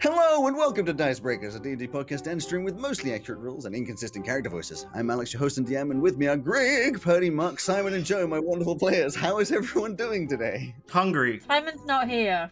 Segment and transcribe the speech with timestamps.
[0.00, 3.64] Hello and welcome to Dice Breakers, a D&D podcast and stream with mostly accurate rules
[3.64, 4.86] and inconsistent character voices.
[4.94, 8.04] I'm Alex, your host and DM, and with me are Greg, Purdy, Mark, Simon, and
[8.04, 9.16] Joe, my wonderful players.
[9.16, 10.74] How is everyone doing today?
[10.88, 11.40] Hungry.
[11.48, 12.48] Simon's not here.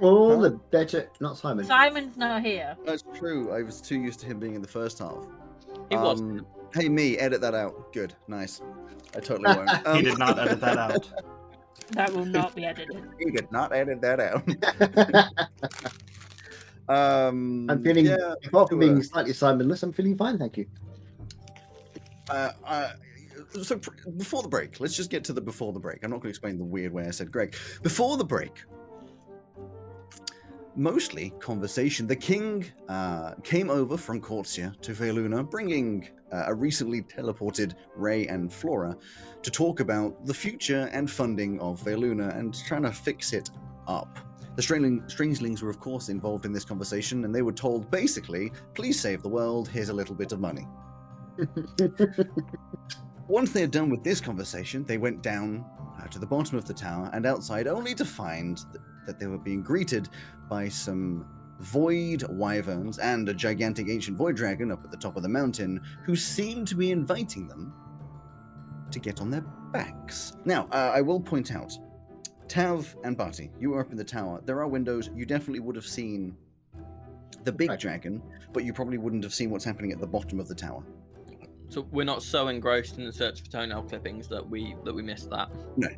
[0.00, 0.42] All Huh?
[0.42, 1.10] the better.
[1.20, 1.64] Not Simon.
[1.64, 2.76] Simon's not here.
[2.86, 3.52] That's true.
[3.52, 5.24] I was too used to him being in the first half.
[5.90, 6.20] He was.
[6.20, 7.92] Um, Hey, me, edit that out.
[7.92, 8.60] Good, nice.
[9.16, 9.86] I totally won't.
[9.86, 11.10] Um, He did not edit that out.
[11.90, 13.04] That will not be edited.
[13.18, 14.42] He did not edit that out.
[16.88, 20.66] Um, I'm feeling, Yeah, apart from being slightly Simonless, I'm feeling fine, thank you.
[22.30, 22.90] Uh, uh,
[23.62, 23.78] so
[24.16, 26.02] before the break, let's just get to the before the break.
[26.02, 27.54] I'm not going to explain the weird way I said Greg.
[27.82, 28.52] Before the break,
[30.76, 32.06] mostly conversation.
[32.06, 38.26] The king uh, came over from Corsia to Veluna, bringing uh, a recently teleported Ray
[38.26, 38.96] and Flora
[39.42, 43.50] to talk about the future and funding of Veluna and trying to fix it
[43.86, 44.18] up.
[44.56, 48.52] The Strangeling, Strangelings were, of course, involved in this conversation, and they were told basically,
[48.74, 50.66] please save the world, here's a little bit of money.
[53.28, 55.64] Once they had done with this conversation, they went down
[56.00, 59.26] uh, to the bottom of the tower and outside, only to find th- that they
[59.26, 60.08] were being greeted
[60.48, 61.26] by some
[61.58, 65.80] void wyverns and a gigantic ancient void dragon up at the top of the mountain
[66.04, 67.72] who seemed to be inviting them
[68.90, 70.34] to get on their backs.
[70.44, 71.72] Now, uh, I will point out
[72.48, 74.40] Tav and Barty, you were up in the tower.
[74.44, 75.10] There are windows.
[75.14, 76.36] You definitely would have seen
[77.44, 77.78] the big Okay.
[77.80, 80.82] dragon, but you probably wouldn't have seen what's happening at the bottom of the tower.
[81.68, 85.02] So we're not so engrossed in the search for toenail clippings that we that we
[85.02, 85.48] missed that.
[85.76, 85.88] No.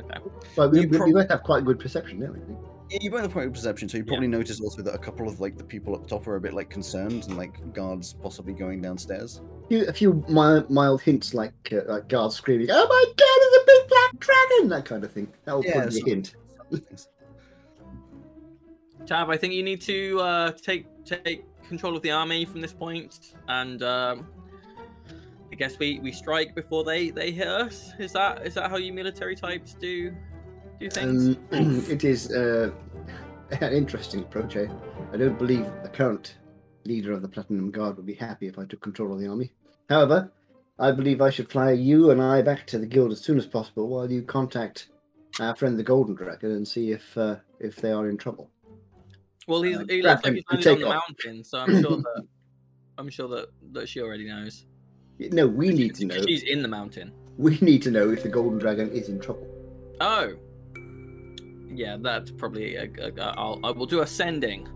[0.00, 0.18] Okay.
[0.56, 2.56] Well, we, You we, prob- we both have quite good perception, don't we?
[2.90, 5.28] Yeah, you both have point of perception, so you probably notice also that a couple
[5.28, 8.52] of like the people up top are a bit like concerned and like guards possibly
[8.52, 9.40] going downstairs.
[9.68, 13.56] few, a few mild, mild hints like uh, like guards screaming, "Oh my god, it's
[13.62, 15.28] a big black dragon!" That kind of thing.
[15.44, 16.34] That will Yeah, probably be so- a hint.
[19.06, 22.72] Tav, I think you need to uh, take take control of the army from this
[22.72, 24.26] point, and um,
[25.52, 27.92] I guess we, we strike before they, they hit us.
[27.98, 30.12] Is that is that how you military types do
[30.80, 31.36] do things?
[31.52, 32.70] Um, it is uh,
[33.60, 34.56] an interesting approach.
[34.56, 34.68] I,
[35.12, 36.36] I don't believe the current
[36.84, 39.52] leader of the Platinum Guard would be happy if I took control of the army.
[39.88, 40.32] However,
[40.78, 43.46] I believe I should fly you and I back to the guild as soon as
[43.46, 44.88] possible while you contact
[45.38, 48.50] our friend the Golden Dragon and see if uh, if they are in trouble.
[49.46, 51.02] well, he's, uh, he grab looks like he's and on the off.
[51.08, 52.26] mountain, so I'm sure that
[52.98, 54.66] I'm sure that, that she already knows.
[55.18, 56.22] No, we need to know.
[56.22, 57.12] She's in the mountain.
[57.36, 59.46] We need to know if the Golden Dragon is in trouble.
[60.00, 60.34] Oh.
[61.72, 64.68] Yeah, that's probably a, a, a, I'll I will do ascending.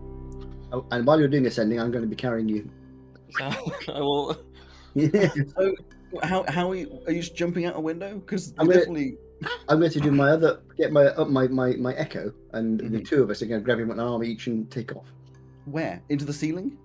[0.71, 2.69] Oh, and while you're doing ascending, I'm going to be carrying you.
[3.41, 4.37] I will.
[4.95, 5.73] So
[6.23, 8.15] how how are you, are you just jumping out a window?
[8.17, 9.17] Because I'm gonna- definitely
[9.67, 12.99] I'm going to do my other, get my up my, my my echo, and the
[12.99, 13.05] Mhm.
[13.07, 15.11] two of us are going to grab him with an arm each and take off.
[15.65, 16.77] where into the ceiling.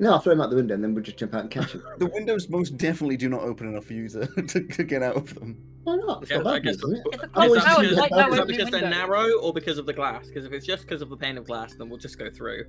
[0.00, 1.72] No, I'll throw him out the window, and then we'll just jump out and catch
[1.72, 1.82] him.
[1.98, 5.14] The windows most definitely do not open enough for you to, to, to get out
[5.16, 5.62] of them.
[5.84, 6.22] Why not?
[6.22, 7.02] It's Yeah, not I bad, guess- isn't it?
[7.12, 8.96] It's a I close always tower, think like that- no Is that because they're window.
[8.96, 10.26] narrow or because of the glass?
[10.28, 12.64] Because if it's just because of the pane of glass, then we'll just go through.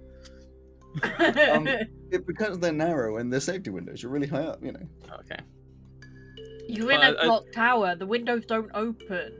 [1.52, 1.68] Um,
[2.12, 4.62] It, because they're narrow and they're safety windows, you're really high up.
[4.62, 4.88] You know.
[5.22, 5.40] Okay.
[6.68, 7.96] You're in Well, a I- clock tower.
[7.96, 9.32] The windows don't open.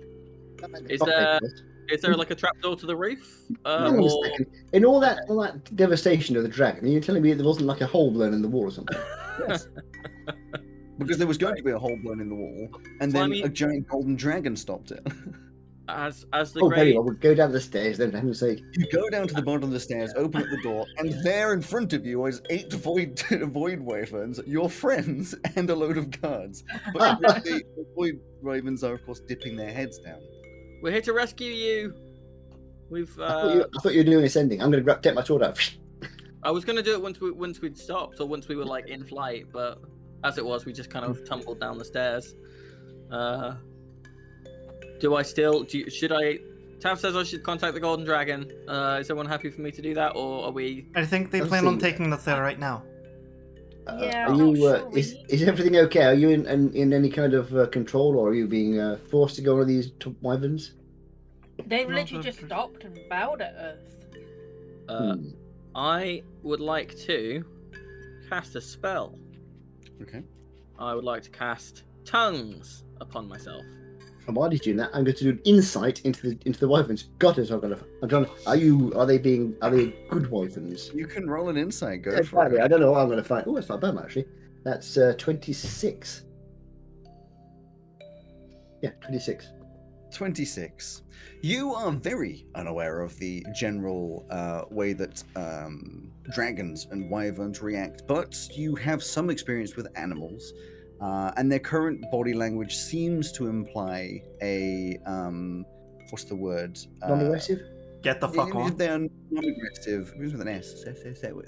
[0.90, 1.64] Is there- first.
[1.92, 3.44] Is there like a trapdoor to the roof?
[3.66, 4.28] Uh, Hang on a or...
[4.74, 7.82] In all that, all that devastation of the dragon, you're telling me there wasn't like
[7.82, 8.98] a hole blown in the wall or something?
[9.48, 9.68] Yes.
[11.00, 12.70] because there was going to be a hole blown in the wall,
[13.00, 15.06] and Well, I then mean- a giant golden dragon stopped it.
[15.90, 17.04] As as the oh, very great well.
[17.06, 18.62] We'll go down the stairs then, for heaven's sake.
[18.74, 21.54] You go down to the bottom of the stairs, open up the door, and there
[21.54, 26.22] in front of you is eight void void wyverns, your friends, and a load of
[26.22, 26.64] guards.
[26.94, 30.22] But the, the void wyverns are, of course, dipping their heads down.
[30.82, 31.94] We're here to rescue you.
[32.90, 33.12] We've.
[33.20, 34.62] I, thought you, Uh, I thought you were doing ascending.
[34.62, 35.60] I'm going to grab, take my sword out.
[36.44, 38.88] I was gonna do it once we once we'd stopped or once we were like
[38.90, 39.80] in flight, but
[40.24, 42.34] as it was, we just kind of tumbled down the stairs.
[43.12, 43.54] Uh,
[45.00, 45.64] do I still?
[45.64, 46.40] Do you, should I?
[46.80, 48.52] Tav says I should contact the Golden Dragon.
[48.68, 50.88] Uh, is everyone happy for me to do that, or are we?
[50.96, 52.82] I think they plan on taking us there right now.
[53.86, 54.54] Uh, Yeah, are you?
[54.58, 56.06] not Uh, sure is, is everything okay?
[56.06, 58.98] Are you in in, in any kind of uh, control, or are you being uh,
[59.12, 60.74] forced to go on these t- wyverns?
[61.68, 62.48] They No, literally just no.
[62.48, 63.80] stopped and bowed at us.
[64.90, 65.30] Uh, Hmm.
[65.76, 67.46] I would like to
[68.30, 69.18] cast a spell.
[70.02, 70.24] Okay.
[70.80, 73.64] I would like to cast tongues upon myself.
[74.28, 76.68] And while he's doing that, I'm going to do an insight into the into the
[76.68, 77.04] wyverns.
[77.20, 77.84] God, is I'm going to.
[78.04, 78.28] I'm trying.
[78.46, 78.94] Are you?
[78.96, 79.56] Are they being?
[79.62, 80.92] Are they good wyverns?
[80.94, 82.04] You can roll an insight.
[82.04, 82.60] Go Yeah, for exactly.
[82.60, 82.64] it.
[82.64, 83.44] I don't know what I'm going to find.
[83.48, 84.26] Oh, it's not bad actually.
[84.64, 86.24] That's uh, 26.
[88.84, 89.48] Yeah, 26.
[90.12, 91.04] 26.
[91.42, 98.04] You are very unaware of the general uh, way that um, dragons and wyverns react,
[98.08, 100.54] but you have some experience with animals,
[101.02, 105.66] uh, and their current body language seems to imply a um,
[106.12, 106.78] what's the word?
[107.02, 107.60] Uh, Non-aggressive.
[108.04, 108.78] Get the fuck off.
[108.78, 110.14] They're non-aggressive.
[110.14, 110.84] Begins with an S.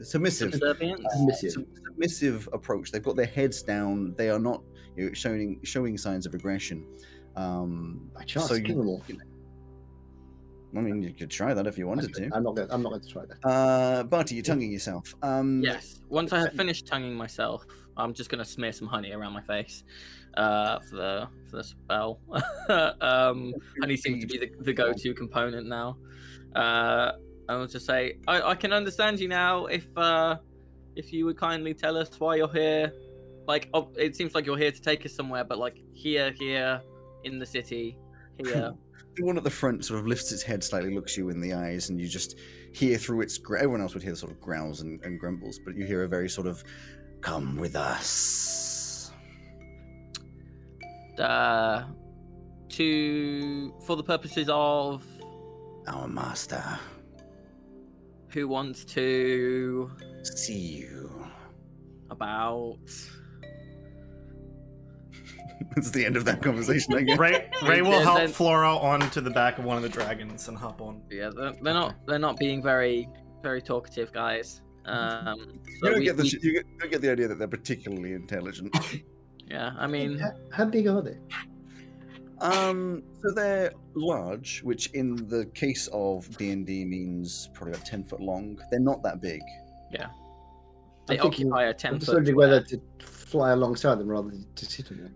[0.03, 0.53] Submissive.
[0.53, 1.65] Submissive.
[1.85, 2.91] Submissive approach.
[2.91, 4.13] They've got their heads down.
[4.17, 4.61] They are not
[4.95, 6.85] you know, showing showing signs of aggression.
[7.35, 9.03] Um, By chance, So you- them all.
[10.75, 12.29] I mean, you could try that if you wanted to.
[12.33, 12.67] I'm not going.
[12.71, 13.47] I'm not going to try that.
[13.47, 15.13] Uh, Barty, you're tonguing yourself.
[15.21, 15.99] Um, Yes.
[16.09, 17.63] Once I have finished tonguing myself,
[17.95, 19.83] I'm just gonna smear some honey around my face
[20.35, 22.19] uh, for the for the spell.
[23.01, 25.97] um, honey seems to be the, the go-to component now.
[26.55, 27.11] Uh,
[27.49, 29.67] I want to say I, I can understand you now.
[29.67, 30.37] If uh,
[30.95, 32.91] if you would kindly tell us why you're here,
[33.47, 36.81] like oh, it seems like you're here to take us somewhere, but like here, here
[37.23, 37.97] in the city,
[38.37, 38.73] here.
[39.15, 41.53] The one at the front sort of lifts its head slightly, looks you in the
[41.53, 42.35] eyes, and you just
[42.73, 43.37] hear through its.
[43.37, 46.01] gr- Everyone else would hear the sort of growls and, and grumbles, but you hear
[46.03, 46.63] a very sort of,
[47.21, 49.11] "Come with us."
[51.19, 51.83] uh,
[52.69, 55.05] to for the purposes of
[55.87, 56.63] Our master,
[58.29, 59.91] who wants to
[60.23, 61.27] see you.
[62.09, 62.79] about
[65.75, 67.17] That's the end of that conversation, I guess.
[67.19, 70.47] Ray, Ray will Then- help then- Flora onto the back of one of the dragons
[70.47, 71.01] and hop on.
[71.09, 73.07] yeah they're, they're not they're not being very
[73.41, 77.11] very talkative guys um You don't, we- get the, we- you get, don't get the
[77.11, 78.75] idea that they're particularly intelligent.
[79.47, 81.17] yeah i mean how, how big are they?
[82.39, 87.85] Um, so they're large, which in the case of D and D means probably about
[87.85, 88.59] ten foot long.
[88.69, 89.39] They're not that big.
[89.91, 90.07] Yeah,
[91.07, 94.07] they I'm thinking- occupy a I'm 10 just foot wondering whether to fly alongside them
[94.09, 95.15] rather than to sit on them.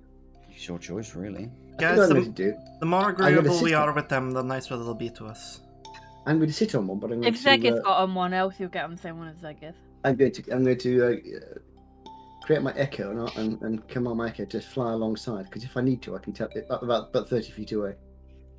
[0.57, 1.51] It's your choice, really.
[1.77, 2.57] I Guys, don't know what to the, do.
[2.80, 5.62] the more agreeable we sit are with them, the nicer they'll be to us.
[6.25, 7.50] I'm going to sit on one, but I'm going If to.
[7.50, 9.75] Zegith uh, got on one else, you'll get on the same one as Zegith.
[10.04, 10.51] I'm going to.
[10.51, 12.09] I'm going to uh, uh,
[12.42, 15.45] create my echo and, and and command my echo to fly alongside.
[15.45, 17.94] Because if I need to, I can tell it about about thirty feet away,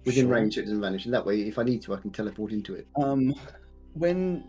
[0.06, 0.34] within Sure.
[0.34, 1.04] range, so it doesn't vanish.
[1.04, 2.86] And that way, if I need to, I can teleport into it.
[2.94, 3.34] Um,
[3.94, 4.44] when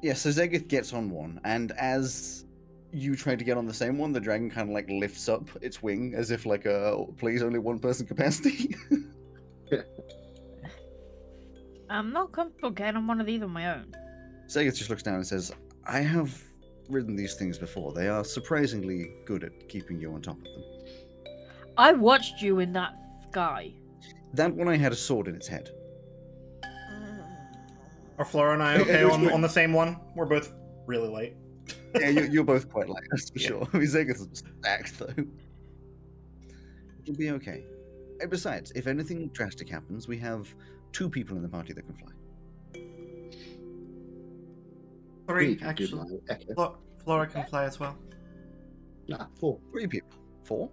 [0.00, 2.43] yeah, so Zegith gets on one, and as
[2.94, 5.48] you try to get on the same one, the dragon kind of like lifts up
[5.60, 8.74] its wing as if like a please only one person capacity.
[11.90, 13.94] I'm not comfortable getting on one of these on my own.
[14.46, 15.52] Zegith just looks down and says,
[15.86, 16.40] "I have
[16.88, 17.92] ridden these things before.
[17.92, 20.62] They are surprisingly good at keeping you on top of them."
[21.76, 22.94] I watched you in that
[23.28, 23.72] sky.
[24.34, 25.70] That one I had a sword in its head.
[28.18, 29.98] Are Flora and I okay on, on the same one?
[30.14, 30.52] We're both
[30.86, 31.36] really light.
[31.94, 33.48] Yeah, you, you're both quite light, that's for Yeah.
[33.48, 33.68] sure.
[33.72, 35.24] I mean, Zegith is stacked, though.
[37.02, 37.64] It'll be okay.
[38.20, 40.52] And besides, if anything drastic happens, we have
[40.92, 42.10] two people in the party that can fly.
[45.28, 46.20] Three, can actually.
[46.54, 47.96] Flo- Flora can fly as well.
[49.08, 49.58] Nah, four.
[49.72, 50.10] Three people.
[50.44, 50.70] Four?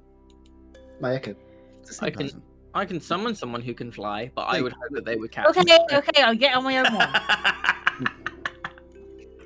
[1.00, 1.36] My echo.
[1.80, 2.42] It's the same I can- person.
[2.74, 5.46] i can summon someone who can fly but i would hope that they would catch
[5.48, 5.78] Okay, me.
[5.98, 7.10] okay, I'll get on my own one.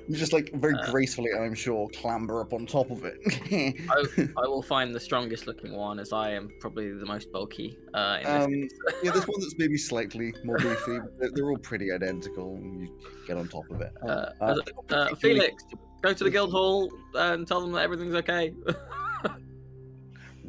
[0.08, 3.18] You just like very Uh, gracefully, I'm sure, clamber up on top of it.
[4.36, 8.18] I will find the strongest looking one as i am probably the most bulky uh
[8.20, 8.74] in this um, case.
[9.02, 10.98] yeah, there's one that's maybe slightly more beefy.
[11.00, 12.58] But they're, they're all pretty identical.
[12.62, 12.88] You
[13.26, 13.92] get on top of it.
[14.02, 14.60] uh, Uh,
[14.90, 15.64] uh, uh, felix
[16.02, 18.52] go to the guild hall and tell them that everything's okay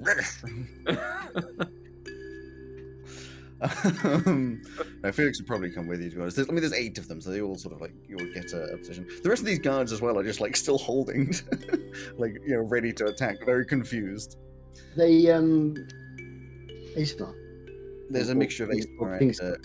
[4.03, 4.61] um,
[5.03, 6.35] no, Felix would probably come with you to be honest.
[6.35, 8.31] There's, I mean, there's eight of them, so they all sort of like you will
[8.33, 9.07] get a, a position.
[9.23, 11.33] The rest of these guards as well are just like still holding,
[12.17, 14.37] like you know, ready to attack, very confused.
[14.95, 15.75] They um.
[16.95, 17.33] Aestar.
[18.09, 19.55] There's a mixture of or- and uh,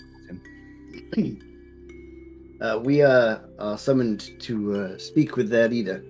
[2.61, 6.03] uh, we uh, are summoned to uh, speak with their leader.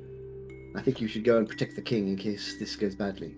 [0.75, 3.35] I think you should go and protect the king in case this goes badly.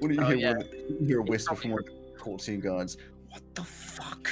[0.00, 0.54] When you Oh, hear, yeah.
[1.00, 1.92] you hear a whisper from one of the
[2.24, 2.96] courtesy guards,
[3.28, 4.28] "What the fuck?"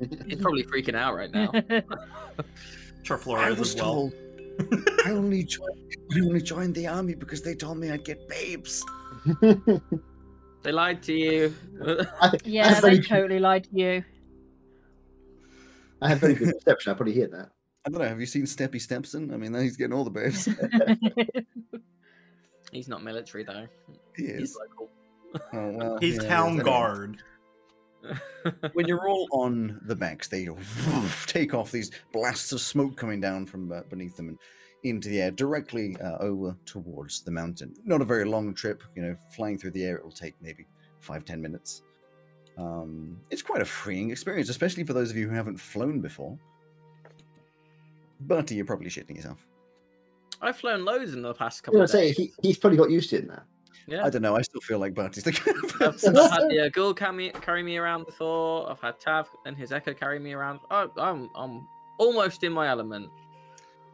[0.26, 1.50] he's probably freaking out right now
[3.02, 3.84] sure, Flora I is was as well.
[3.84, 4.14] told.
[5.06, 5.96] I only joined.
[6.14, 8.84] I only joined the army because they told me I'd get babes.
[10.62, 11.54] they lied to you
[12.44, 14.04] yeah, That's they very- totally lied to you.
[16.02, 16.92] I have very good perception.
[16.92, 17.50] I probably hear that.
[17.86, 18.08] I don't know.
[18.08, 19.32] Have you seen Steppy Stepson?
[19.32, 20.48] I mean, he's getting all the babes.
[22.72, 23.66] he's not military though
[24.16, 24.58] he he's is.
[24.60, 24.90] local
[25.52, 26.64] Oh, well, He's yeah, town anyway.
[26.64, 27.16] guard.
[28.74, 30.48] when you're all on the backs, they
[31.26, 34.38] take off these blasts of smoke coming down from uh, beneath them and
[34.84, 37.74] into the air, directly uh, over towards the mountain.
[37.84, 40.66] Not a very long trip, you know, flying through the air, it will take maybe
[41.00, 41.82] five, ten minutes.
[42.58, 46.38] Um, it's quite a freeing experience, especially for those of you who haven't flown before.
[48.20, 49.44] Bertie, you're probably shitting yourself.
[50.40, 52.76] I've flown loads in the past I couple was of gonna say he, he's probably
[52.76, 53.42] got used to it now.
[53.86, 54.04] Yeah.
[54.04, 54.36] I don't know.
[54.36, 55.82] I still feel like Bertie's the kind I've.
[55.82, 58.70] I've had the uh, girl carry, carry me around before.
[58.70, 60.60] I've had Tav and his Echo carry me around.
[60.70, 61.66] I, I'm I'm
[61.98, 63.10] almost in my element.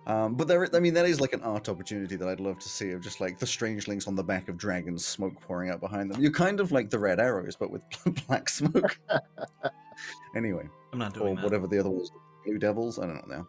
[0.06, 2.68] Um, but there, I mean, that is like an art opportunity that I'd love to
[2.68, 6.10] see of just like the strangelings on the back of dragons, smoke pouring out behind
[6.10, 6.20] them.
[6.20, 7.82] You're kind of like the red arrows, but with
[8.26, 8.98] black smoke.
[10.36, 11.44] anyway, I'm not or that.
[11.44, 12.10] whatever the other ones,
[12.44, 12.98] blue devils.
[12.98, 13.46] I don't know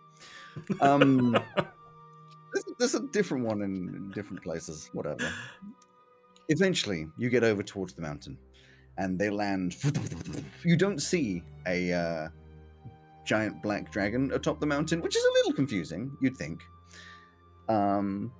[0.81, 0.85] now.
[0.85, 1.31] Um,
[2.53, 4.89] there's, there's a different one in, in different places.
[4.93, 5.31] Whatever.
[6.51, 8.37] Eventually, you get over towards the mountain,
[8.97, 9.77] and they land.
[10.63, 12.29] You don't see a uh,
[13.25, 16.15] giant black dragon atop the mountain, which is a little confusing.
[16.21, 16.61] You'd think.
[17.67, 18.31] Um,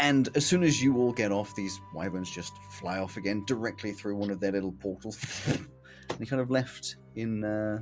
[0.00, 3.92] and as soon as you all get off, these wyverns just fly off again directly
[3.92, 5.18] through one of their little portals.
[5.46, 7.44] and you kind of left in.
[7.44, 7.78] Uh,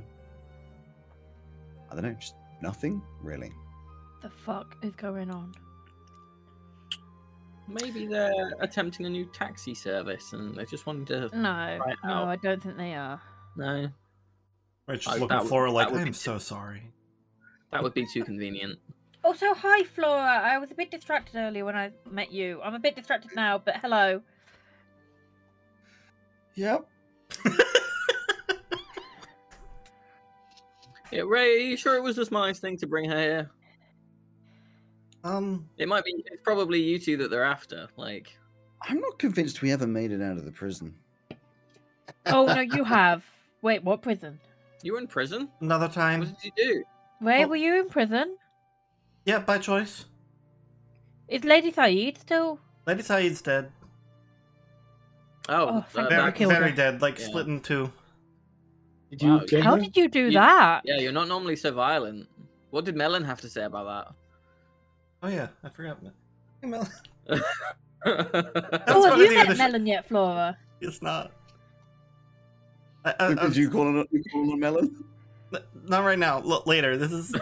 [1.89, 3.49] I don't know, just nothing really.
[3.49, 5.53] What the fuck is going on?
[7.67, 11.37] Maybe they're attempting a new taxi service and they just wanted to.
[11.37, 12.27] No, no, out.
[12.27, 13.19] I don't think they are.
[13.57, 13.89] No,
[14.87, 16.91] Right, just look that at would- Flora like, I be am too- so sorry.
[17.71, 18.77] that would be too convenient.
[19.23, 20.21] Also, hi Flora.
[20.21, 22.61] I was a bit distracted earlier when I met you.
[22.61, 24.21] I'm a bit distracted now, but hello.
[26.55, 26.85] Yep.
[31.11, 33.51] Yeah, Ray, are you sure it was the smartest thing to bring her here?
[35.25, 36.13] Um, It might be.
[36.27, 37.87] It's probably you two that they're after.
[37.97, 38.37] Like,
[38.83, 40.93] I'm not convinced we ever made it out of the prison.
[42.27, 43.23] Oh no, you have.
[43.61, 44.39] Wait, what prison?
[44.83, 45.49] you were in prison.
[45.61, 46.19] another time.
[46.19, 46.83] What did you do?
[47.19, 48.37] Where Well- were you in prison?
[49.25, 50.05] Yeah, by choice.
[51.27, 52.59] Is Lady Saeed still?
[52.85, 53.71] Lady Saeed's dead.
[55.49, 56.47] Oh, Oh, uh, Very, God.
[56.49, 57.01] very dead.
[57.01, 57.25] Like Yeah.
[57.25, 57.91] split in two.
[59.09, 60.83] Did you Wow, How did you do You- that?
[60.85, 62.29] yeah, you're not normally so violent.
[62.69, 64.13] What did Melon have to say about
[65.25, 65.97] Oh yeah, I forgot.
[66.61, 66.87] Hey, Mel.
[67.27, 67.41] that?
[68.05, 70.55] That's Oh, have you I think of met Melon yet, Flora?
[70.81, 71.31] It's not.
[73.03, 74.07] I, I, Did I'm- you call it?
[74.11, 75.03] You call it a melon?
[75.87, 76.41] Not right now.
[76.41, 76.95] Look, later.
[76.95, 77.33] This is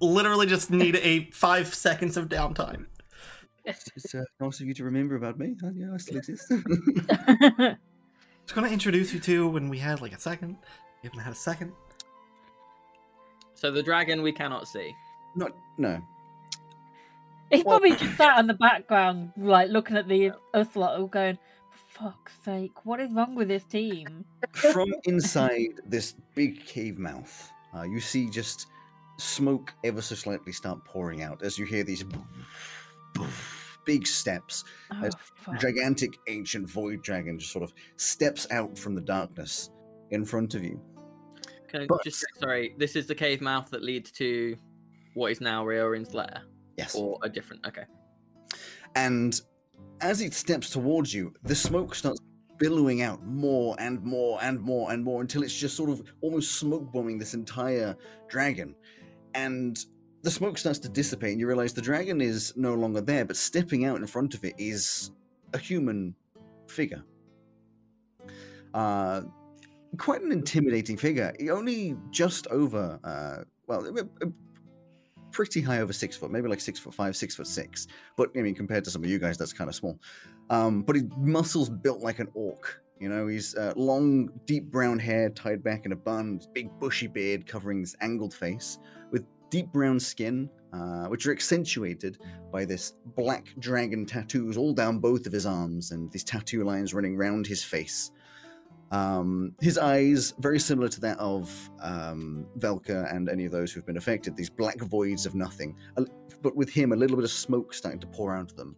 [0.00, 2.86] literally just need a five seconds of downtime.
[3.66, 5.56] It's uh, nice of you to remember about me.
[5.62, 6.50] Uh, yeah, I still exist.
[8.46, 10.56] Just gonna introduce you to when we had like a second.
[11.02, 11.72] We haven't had a second.
[13.54, 14.94] so the dragon we cannot see.
[15.36, 16.00] not no.
[17.50, 21.06] He's Well- probably just sat in the background, like looking at the us lot, all
[21.08, 21.38] going,
[21.88, 27.82] fuck's sake, what is wrong with this team?" From inside this big cave mouth, uh,
[27.82, 28.66] you see just
[29.18, 32.04] smoke ever so slightly start pouring out as you hear these
[33.84, 35.58] big steps Oh, As fuck.
[35.58, 39.70] gigantic ancient void dragon just sort of steps out from the darkness
[40.10, 40.80] in front of you.
[41.68, 44.56] Can I But- just sorry, this is the cave mouth that leads to
[45.14, 46.42] what is now Riorin's lair,
[46.80, 46.94] Yes.
[46.94, 47.66] or a different.
[47.66, 47.84] Okay.
[48.94, 49.40] And
[50.00, 52.20] as it steps towards you, the smoke starts
[52.58, 56.56] billowing out more and more and more and more until it's just sort of almost
[56.56, 57.96] smoke bombing this entire
[58.28, 58.74] dragon.
[59.34, 59.78] And
[60.22, 63.36] the smoke starts to dissipate, and you realize the dragon is no longer there, but
[63.36, 65.10] stepping out in front of it is
[65.54, 66.14] a human
[66.66, 67.02] figure.
[68.74, 69.22] Uh,
[69.96, 71.32] quite an intimidating figure.
[71.50, 73.86] Only just over, uh, well,
[75.32, 77.86] pretty high over six foot, maybe like six foot five, six foot six.
[78.16, 79.98] But I mean, compared to some of you guys, that's kind of small.
[80.50, 82.82] Um, but his muscles built like an orc.
[82.98, 87.06] You know, he's uh, long, deep brown hair tied back in a bun, big bushy
[87.06, 88.78] beard covering his angled face,
[89.10, 92.18] with deep brown skin, uh, which are accentuated
[92.52, 96.92] by this black dragon tattoos all down both of his arms and these tattoo lines
[96.92, 98.10] running round his face.
[98.90, 103.86] Um, his eyes, very similar to that of um, Velka and any of those who've
[103.86, 105.76] been affected, these black voids of nothing.
[106.42, 108.76] But with him, a little bit of smoke starting to pour out of them.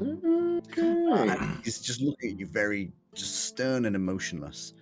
[0.00, 1.36] Okay.
[1.64, 4.72] He's just looking at you very just stern and emotionless.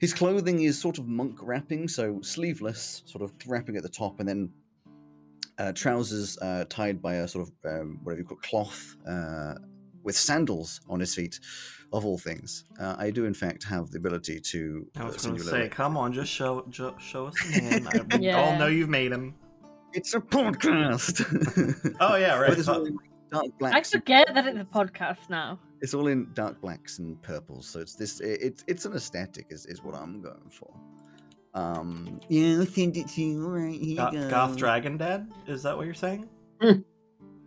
[0.00, 4.20] His clothing is sort of monk wrapping, so sleeveless, sort of wrapping at the top,
[4.20, 4.50] and then
[5.58, 9.54] uh, trousers uh, tied by a sort of um, whatever you call it, cloth uh,
[10.08, 11.38] with sandals on his feet,
[11.92, 12.64] of all things.
[12.80, 14.86] Uh, I do, in fact, have the ability to.
[14.96, 17.86] I uh, was gonna say, come on, just show, jo- show us the man.
[17.86, 18.40] I, we Yeah.
[18.40, 19.34] all know you've made him.
[19.92, 21.14] It's a podcast.
[22.00, 22.48] Oh yeah, right.
[22.50, 22.88] But it's dark
[23.32, 23.92] I blacks.
[23.94, 25.58] and forget that it's a podcast now.
[25.82, 28.20] It's all in dark blacks and purples, so it's this.
[28.20, 30.70] It's it's an aesthetic, is, is what I'm going for.
[31.54, 33.44] Um, yeah, I'll send it to you.
[33.44, 34.30] All right, here Go- you go.
[34.30, 35.20] Goth Dragon Dad?
[35.46, 36.28] Is that what you're saying?
[36.60, 36.80] Hmm.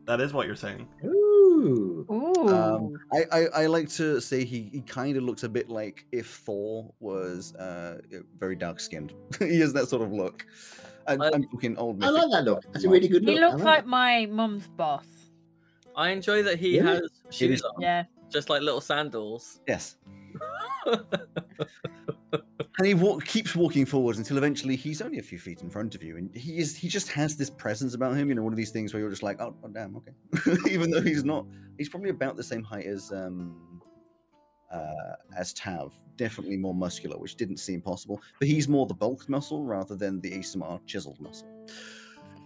[0.05, 0.87] that is what you're saying.
[1.05, 1.20] Ooh.
[1.61, 2.05] Ooh.
[2.11, 2.47] Ooh.
[2.49, 6.05] Um, I, I, I like to say he, he kind of looks a bit like
[6.11, 7.99] if Thor was uh,
[8.39, 9.13] very dark skinned.
[9.39, 10.45] he has that sort of look.
[11.07, 12.03] I, I- I'm talking old.
[12.03, 12.63] I like that look.
[12.73, 13.37] That's a really good look.
[13.37, 15.05] I looks like like my mum's boss.
[15.95, 16.93] I enjoy that he Really?
[17.01, 18.03] has shoes on, Yeah.
[18.29, 19.59] just like little sandals.
[19.67, 19.97] Yes.
[22.77, 25.93] And he walk, keeps walking forwards until eventually he's only a few feet in front
[25.93, 28.29] of you, and he is he just has this presence about him.
[28.29, 30.13] You know, one of these things where you're just like, oh, oh damn, okay.
[30.71, 31.45] Even though he's not,
[31.77, 33.81] he's probably about the same height as um
[34.71, 38.21] uh as Tav, definitely more muscular, which didn't seem possible.
[38.39, 41.47] But he's more the bulk muscle rather than the ASMR chiseled muscle.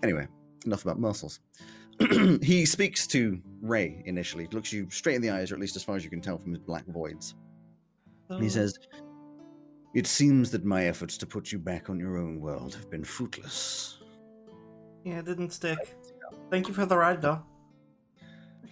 [0.03, 0.27] Anyway,
[0.65, 1.39] enough about muscles.
[2.41, 5.83] he speaks to Ray initially, looks you straight in the eyes, or at least as
[5.83, 7.35] far as you can tell from his black voids.
[8.39, 8.77] He says,
[9.93, 13.03] It seems that my efforts to put you back on your own world have been
[13.03, 13.99] fruitless.
[15.03, 15.95] Yeah, it didn't stick.
[16.49, 17.43] Thank you for the ride, though.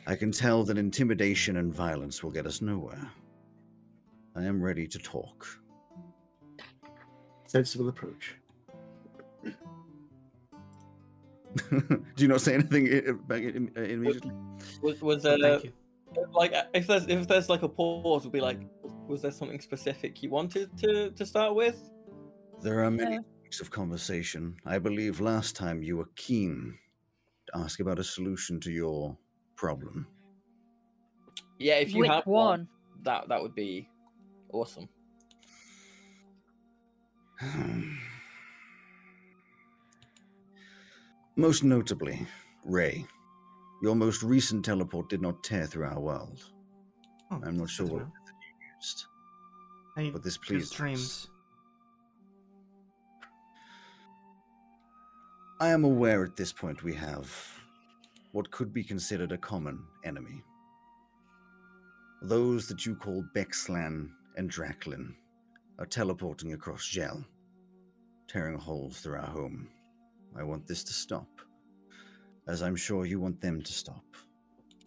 [0.07, 3.09] I can tell that intimidation and violence will get us nowhere.
[4.35, 5.47] I am ready to talk.
[7.47, 8.35] sensible approach.
[11.69, 14.31] Do you not say anything i- i- back uh, immediately?
[14.81, 15.71] Was was there thank you.
[16.33, 18.59] like uh, if there's if there's like a pause, would be like,
[19.07, 21.77] was there something specific you wanted to to start with?
[22.61, 23.19] There are many Yeah.
[23.19, 24.57] topics of conversation.
[24.65, 26.77] I believe last time you were keen
[27.47, 29.17] to ask about a solution to your
[29.55, 30.07] problem.
[31.59, 32.67] Yeah, if you Which have one?
[33.03, 33.89] that that would be
[34.51, 34.87] awesome.
[41.35, 42.27] Most notably,
[42.63, 43.05] Ray,
[43.81, 46.43] your most recent teleport did not tear through our world.
[47.31, 48.07] Oh, I'm not sure what
[48.83, 49.13] to know.
[49.95, 50.77] method you used, I but this use pleased us.
[50.77, 51.27] dreams.
[55.59, 57.31] I am aware at this point we have
[58.33, 60.43] what could be considered a common enemy.
[62.21, 65.13] Those that you call Bexlan and Draklin
[65.79, 67.23] are teleporting across Gel,
[68.27, 69.69] tearing holes through our home.
[70.35, 71.27] I want this to stop,
[72.47, 74.03] as I'm sure you want them to stop.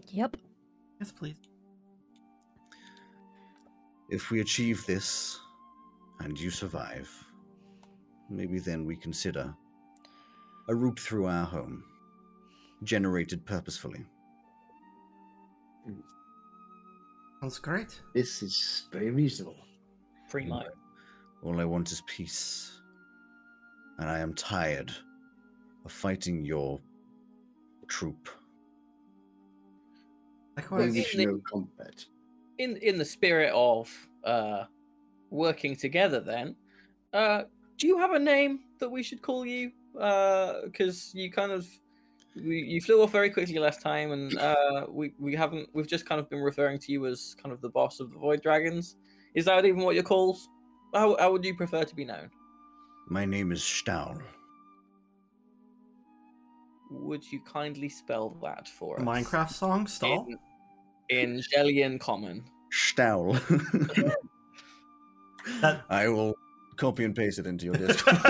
[0.08, 0.36] Yep.
[1.00, 1.36] Yes, please.
[4.08, 5.40] If we achieve this,
[6.20, 7.10] and you survive,
[8.30, 9.54] maybe then we consider
[10.68, 11.84] a route through our home,
[12.84, 14.04] generated purposefully.
[17.40, 18.00] Sounds great.
[18.14, 19.56] This is very reasonable.
[20.28, 20.66] Free night.
[21.42, 22.80] All I want is peace.
[23.98, 24.90] And I am tired
[25.84, 26.80] of fighting your
[27.88, 28.28] troop.
[30.56, 30.92] I Likewise.
[30.92, 32.04] Traditional combat.
[32.58, 33.90] In in the spirit of
[34.24, 34.64] uh
[35.30, 36.56] working together, then,
[37.12, 37.42] uh,
[37.78, 39.72] do you have a name that we should call you?
[39.92, 41.66] Because you kind of
[42.36, 46.06] we, you flew off very quickly last time, and uh, we we haven't we've just
[46.06, 48.96] kind of been referring to you as kind of the boss of the Void Dragons.
[49.34, 50.38] Is that even what you're called?
[50.94, 52.30] How how would you prefer to be known?
[53.08, 54.18] My name is Stahl.
[56.90, 59.04] Would you kindly spell that for us?
[59.04, 60.26] Minecraft song, stall.
[60.28, 60.38] in,
[61.08, 62.44] in Jellian Common.
[62.70, 63.34] Stahl.
[65.60, 66.34] That- I will
[66.76, 68.16] copy and paste it into your Discord.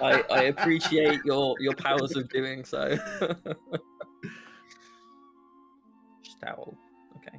[0.00, 2.98] I, I appreciate your your powers of doing so.
[6.22, 6.74] Stahl.
[7.16, 7.38] Okay.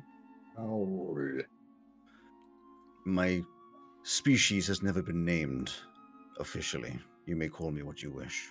[0.57, 1.39] Oh,
[3.05, 3.43] My
[4.03, 5.71] species has never been named
[6.39, 6.97] officially.
[7.25, 8.49] You may call me what you wish.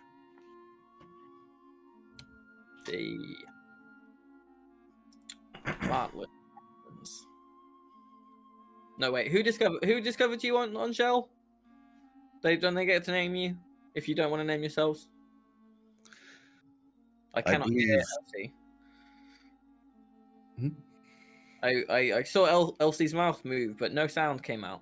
[2.87, 3.19] The
[5.89, 6.29] Bartlett.
[8.99, 11.29] No wait, who discovered who discovered you on, on Gel?
[12.43, 13.57] They don't they get to name you
[13.95, 15.09] if you don't want to name yourselves?
[17.35, 18.53] I cannot hear Elsie.
[20.59, 20.69] Hmm?
[21.63, 24.81] I, I, I saw El- Elsie's mouth move, but no sound came out.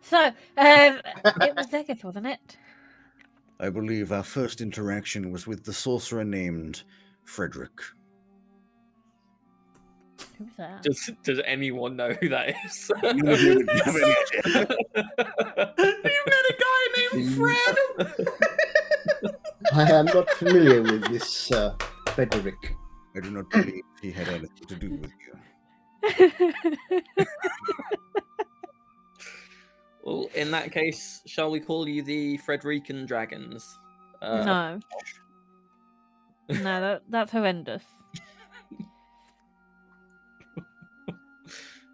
[0.00, 2.56] So, um, it was Zegith, wasn't it?
[3.60, 6.82] I believe our first interaction was with the sorcerer named
[7.30, 7.80] Frederick.
[10.36, 10.82] Who's that?
[10.82, 12.90] Does does anyone know who that is?
[13.02, 13.76] You've you met
[16.48, 17.76] a guy named Fred.
[19.72, 21.76] I am not familiar with this uh,
[22.08, 22.74] Frederick.
[23.16, 25.34] I do not believe he had anything to do with you.
[30.04, 33.78] well, in that case, shall we call you the Frederican Dragons?
[34.20, 34.80] Uh, no.
[36.50, 37.84] No, that, that's horrendous.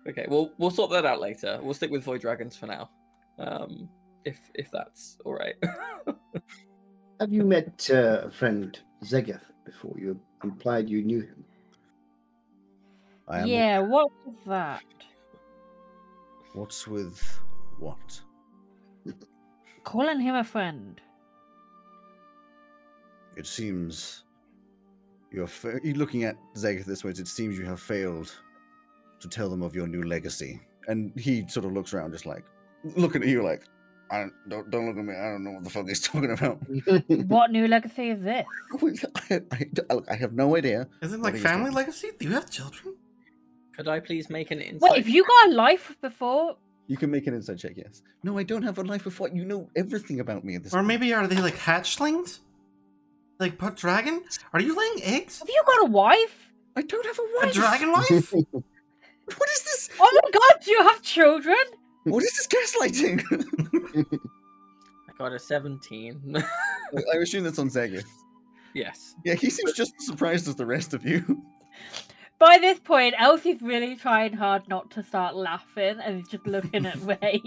[0.09, 1.59] Okay, well we'll sort that out later.
[1.61, 2.91] We'll stick with Void Dragons for now,
[3.39, 3.89] um,
[4.25, 5.57] if if that's all right.
[7.21, 9.97] Have you met uh, a friend Zegeth before?
[9.99, 11.45] You implied you knew him.
[13.27, 13.47] I am.
[13.49, 14.85] yeah, what was that?
[16.53, 17.21] What's with
[17.81, 18.21] what?
[19.83, 21.01] Calling him a friend.
[23.37, 24.23] It seems
[25.37, 27.11] you're fa- looking at Zegeth this way.
[27.11, 28.35] It seems you have failed
[29.21, 30.61] to tell them of your new legacy.
[30.89, 32.45] And he sort of looks around, just like
[32.97, 33.63] looking at you, like,
[34.11, 35.15] I don't, don't don't look at me.
[35.15, 36.59] I don't know what the fuck he's talking about.
[37.29, 38.47] What new legacy is this?
[39.31, 39.41] I,
[39.91, 40.89] I, I have no idea.
[41.03, 42.11] Isn't it like family legacy?
[42.19, 42.95] Do you have children?
[43.77, 44.91] Could I please make an insight?
[44.93, 47.73] Wait, if you got a life before, You can make an insight check.
[47.77, 48.03] Yes.
[48.23, 49.29] No, I don't have a life before.
[49.29, 50.73] you know everything about me at this.
[50.73, 50.87] Or point.
[50.89, 52.39] maybe are they like hatchlings?
[53.39, 54.23] Like put dragon?
[54.53, 55.39] Are you laying eggs?
[55.41, 56.51] have you got a wife?
[56.77, 57.51] I don't have a wife.
[57.51, 58.33] A dragon wife?
[59.39, 59.91] What is this?
[59.99, 61.57] Oh my god, do you have children?
[62.05, 63.25] What is this gaslighting?
[65.09, 66.37] I got a 17.
[66.37, 68.05] I assume that's on Zegeth.
[68.73, 69.17] yes.
[69.25, 71.43] Yeah, he seems just as surprised as the rest of you.
[72.39, 76.87] By this point, Elsie's really trying hard not to start laughing and is just looking
[76.87, 77.43] at Ray.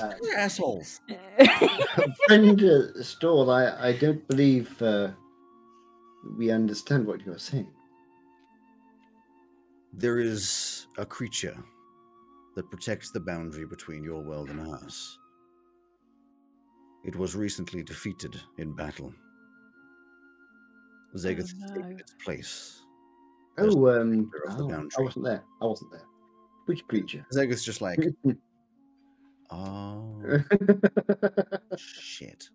[0.00, 1.00] Uh, You're assholes.
[2.26, 5.10] friend uh, Stahl, I, I don't believe uh,
[6.36, 7.68] we understand what you're saying.
[9.92, 11.56] There is a creature
[12.56, 15.18] that protects the boundary between your world and ours.
[17.04, 19.12] It was recently defeated in battle.
[21.16, 21.74] Zegeth has no.
[21.74, 22.82] taken its place.
[23.58, 25.44] As Oh, um, leader of the oh, I wasn't there.
[25.62, 26.06] I wasn't there.
[26.66, 27.24] Which creature?
[27.32, 27.98] Zegeth's just like,
[29.54, 30.20] oh
[31.76, 32.48] shit.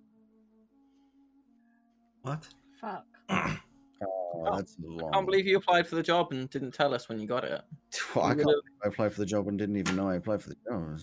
[2.22, 2.48] What?
[2.80, 3.06] Fuck.
[4.02, 5.10] Oh, that's long.
[5.10, 7.44] I can't believe you applied for the job and didn't tell us when you got
[7.44, 7.62] it.
[8.16, 10.42] Well, I can't would've- I applied for the job and didn't even know I applied
[10.42, 11.00] for the job.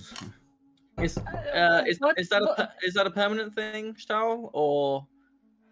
[1.03, 5.07] Is uh, is, What- is that a is that a permanent thing, Stahl, or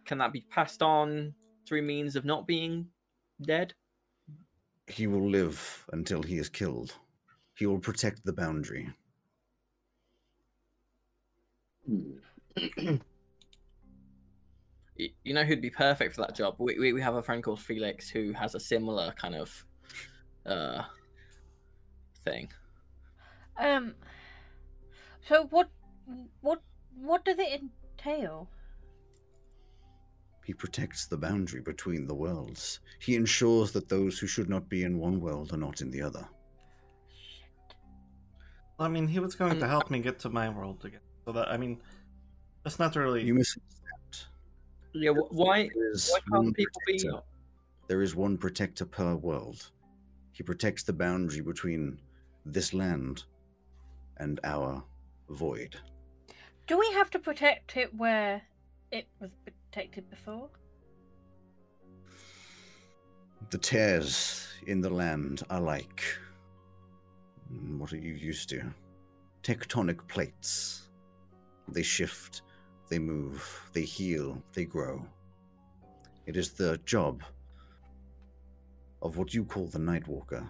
[0.05, 1.33] can that be passed on
[1.67, 2.89] through means of not being
[3.41, 3.73] dead?
[4.87, 6.93] He will live until he is killed.
[7.55, 8.93] He will protect the boundary.
[11.87, 12.97] Hmm.
[14.99, 16.55] Y- You know who'd be perfect for that job?
[16.59, 19.65] We, we, we have a friend called Felix who has a similar kind of
[20.47, 20.83] uh
[22.25, 22.49] thing.
[23.59, 23.95] Um.
[25.29, 25.69] So what?
[26.43, 26.63] What?
[26.97, 27.61] What does it
[27.99, 28.49] entail?
[30.45, 32.81] He protects the boundary between the worlds.
[33.01, 36.03] He ensures that those who should not be in one world are not in the
[36.03, 36.29] other.
[37.09, 37.75] Shit.
[38.79, 41.01] I mean, he was going to Um, help me get to my world again.
[41.25, 41.81] So that I mean,
[42.63, 43.23] that's not really.
[43.23, 44.29] You misunderstand.
[44.93, 46.99] Yeah, wh- why There is why one can't people be?
[46.99, 47.23] protector.
[47.89, 49.71] There is one protector per world.
[50.33, 52.01] He protects the boundary between
[52.45, 53.25] this land
[54.19, 54.83] and our
[55.31, 55.77] void.
[56.67, 58.43] Do we have to protect it where
[58.91, 60.49] it was protected before?
[63.51, 66.03] The tears in the land are like.
[67.77, 68.63] What are you used to?
[69.43, 70.89] Tectonic plates.
[71.69, 72.43] They shift,
[72.89, 75.07] they move, they heal, they grow.
[76.27, 77.23] It is the job
[79.03, 80.49] of what you call the Nightwalker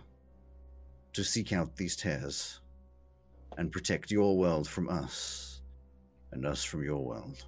[1.13, 2.61] to seek out these tears
[3.59, 5.63] and protect your world from us
[6.33, 7.45] and us from your world.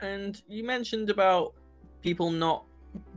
[0.00, 1.54] And you mentioned about
[2.02, 2.64] people not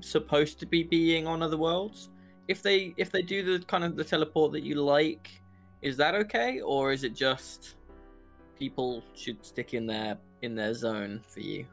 [0.01, 2.09] supposed to be being on other worlds.
[2.47, 5.41] If they if they do the kind of the teleport that you like,
[5.81, 7.75] is that okay, or is it just
[8.57, 11.65] people should stick in their in their zone for you?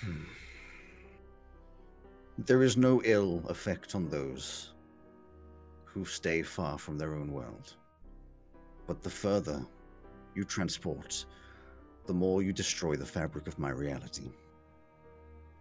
[0.00, 0.24] Hmm.
[2.38, 4.74] There is no ill effect on those
[5.84, 7.76] who stay far from their own world.
[8.86, 9.66] But the further
[10.34, 11.24] you transport,
[12.04, 14.30] the more you destroy the fabric of my reality.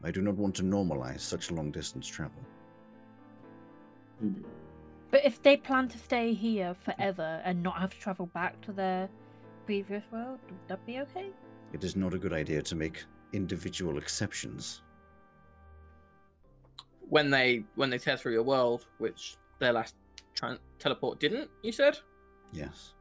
[0.03, 2.43] I do not want to normalize such long distance travel.
[4.19, 4.43] Hmm.
[5.11, 8.71] But if they plan to stay here forever and not have to travel back to
[8.71, 9.09] their
[9.65, 11.29] previous world, would that be okay?
[11.73, 14.81] It is not a good idea to make individual exceptions.
[17.09, 19.95] When they when they tear through your world, which their last
[20.35, 21.97] tran teleport didn't, you said?
[22.51, 22.93] Yes.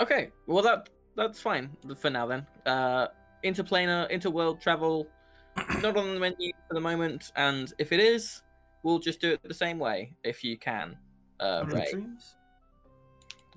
[0.00, 2.46] Okay, well that that's fine for now then.
[2.66, 3.08] Uh,
[3.44, 5.08] interplanar, interworld travel,
[5.82, 8.42] not on the menu for the moment, and if it is,
[8.82, 10.96] we'll just do it the same way if you can.
[11.40, 11.90] Uh, Other Ray.
[11.92, 12.36] dreams?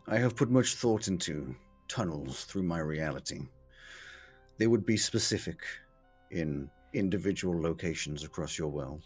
[0.08, 1.56] I have put much thought into
[1.88, 3.42] tunnels through my reality.
[4.58, 5.60] They would be specific
[6.32, 9.04] in individual locations across your world.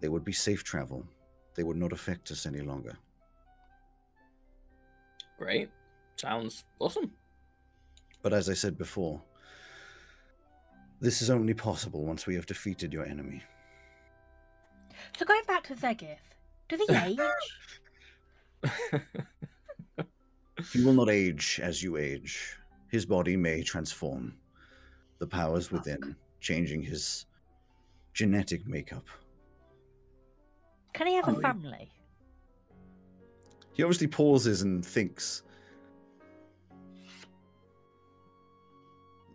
[0.00, 1.06] They would be safe travel.
[1.54, 2.96] They would not affect us any longer.
[5.38, 5.70] Great.
[6.16, 7.12] Sounds awesome.
[8.22, 9.20] But as I said before,
[11.00, 13.42] this is only possible once we have defeated your enemy.
[15.16, 16.18] So going back to Zegith,
[16.78, 17.16] do they
[18.64, 19.02] age?
[20.70, 22.56] He will not age as you age.
[22.88, 24.34] His body may transform.
[25.18, 27.26] The powers within, changing his
[28.12, 29.04] genetic makeup.
[30.92, 31.90] Can he have a family?
[33.72, 35.42] He obviously pauses and thinks.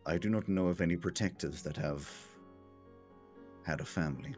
[0.05, 2.09] I do not know of any protectors that have
[3.63, 4.35] had a family.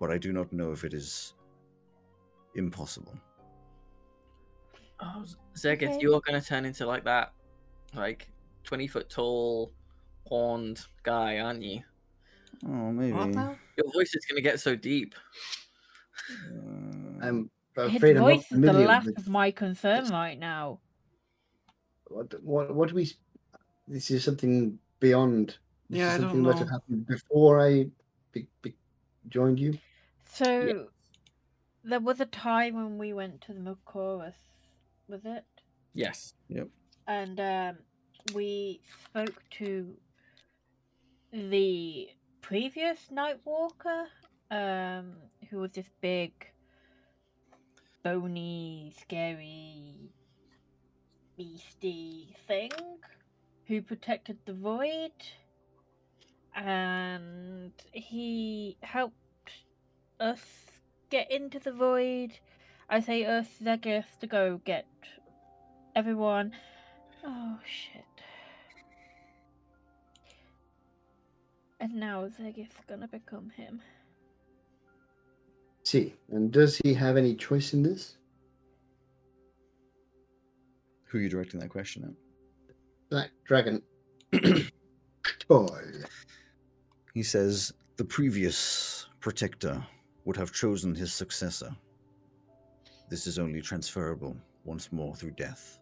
[0.00, 1.34] But I do not know if it is
[2.56, 3.14] impossible.
[4.98, 5.98] Oh, Zegith, Okay.
[6.00, 7.32] you're gonna turn into like that,
[7.94, 8.32] like
[8.64, 9.72] twenty foot tall,
[10.26, 11.82] horned guy, aren't you?
[12.66, 13.12] Oh, maybe.
[13.12, 13.56] What now?
[13.76, 15.14] Your voice is gonna get so deep.
[16.30, 20.38] Uh, I'm His afraid I'm not voice is the last with of my concern right
[20.38, 20.80] now.
[22.08, 23.12] what, what, what do we.
[23.86, 25.58] This is something beyond.
[25.88, 26.72] This Yeah, is I don't something that know.
[26.72, 27.86] happened before I
[28.32, 28.74] be, be,
[29.28, 29.78] joined you.
[30.32, 30.86] So
[31.84, 34.34] there was a time when we went to the Milkorus,
[35.08, 35.44] was it?
[35.94, 36.34] Yes.
[36.48, 36.68] Yep.
[37.06, 37.78] And um,
[38.34, 39.96] we spoke to
[41.32, 42.08] the
[42.40, 44.06] previous Nightwalker,
[44.50, 45.14] um,
[45.50, 46.32] who was this big,
[48.02, 50.12] bony, scary,
[51.36, 52.70] beastie thing,
[53.66, 55.12] who protected the void,
[56.54, 59.16] and he helped
[60.20, 60.40] us
[61.10, 62.32] get into the void.
[62.88, 64.86] I say us, Zegith, to go get
[65.96, 66.52] everyone.
[67.24, 68.04] Oh shit.
[71.80, 73.80] And now Zegith's gonna become him.
[75.82, 78.16] See, and does he have any choice in this?
[81.10, 82.70] who are you directing that question at?
[83.10, 83.82] Black Dragon.
[85.40, 85.82] Toy.
[87.14, 89.84] He says the previous protector
[90.30, 91.74] would have chosen his successor.
[93.08, 95.80] This is only transferable once more through death.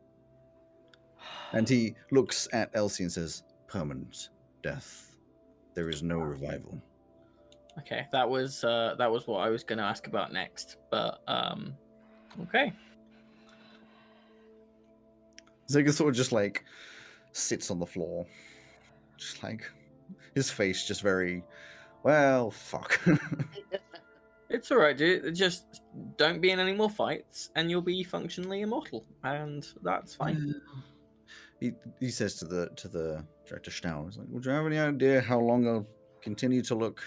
[1.52, 4.30] And he looks at Elsie and says, permanent
[4.62, 5.14] death.
[5.74, 6.80] There is no revival.
[7.80, 11.74] Okay, that was uh, that was what I was gonna ask about next, but um,
[12.44, 12.72] okay.
[15.70, 16.64] Zega sort of just like
[17.32, 18.24] sits on the floor.
[19.18, 19.70] Just like
[20.34, 21.44] his face just very
[22.02, 22.98] well fuck.
[24.50, 25.34] It's all right, dude.
[25.34, 25.82] Just
[26.16, 30.54] don't be in any more fights, and you'll be functionally immortal, and that's fine.
[31.61, 34.78] he he says to the to the director Stahl, he's like, Would you have any
[34.78, 35.87] idea how long I'll
[36.22, 37.02] continue to look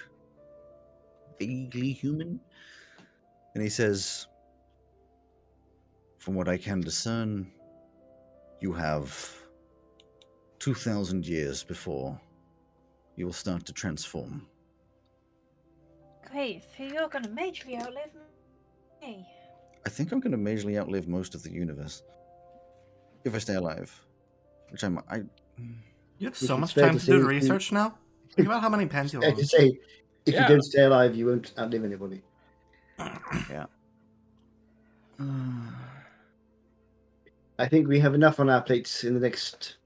[1.39, 2.39] vaguely human?
[3.56, 4.27] And he says,
[6.19, 7.51] From what I can discern,
[8.60, 9.36] you have
[10.60, 12.21] two thousand years before
[13.15, 14.47] you will start to transform.
[16.32, 18.12] Great, so you're gonna majorly outlive
[19.02, 19.28] me.
[19.86, 22.04] I think I'm going to majorly outlive most of the universe
[23.24, 23.91] if I stay alive,
[24.70, 25.00] which I'm.
[25.10, 25.24] I
[26.20, 27.98] You have so much time to to say do you- research now.
[28.36, 29.36] Think about how many pens you Fair own.
[29.38, 29.80] to say,
[30.28, 30.44] if Yeah.
[30.44, 32.22] you don't stay alive, you won't outlive anybody.
[33.50, 33.65] yeah.
[37.60, 39.78] I think we have enough on our plates in the next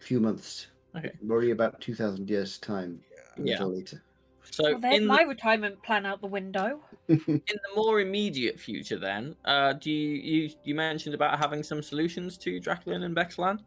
[0.00, 0.66] few months.
[0.96, 1.12] Okay.
[1.22, 3.02] Worry about 2,000 years' time
[3.36, 3.52] a Yeah.
[3.58, 4.02] little later.
[4.50, 6.84] So Well, there's in my the, retirement plan out the window.
[7.08, 11.82] in the more immediate future, then, uh, do you, you you mentioned about having some
[11.82, 13.64] solutions to Draculin and Bexlan?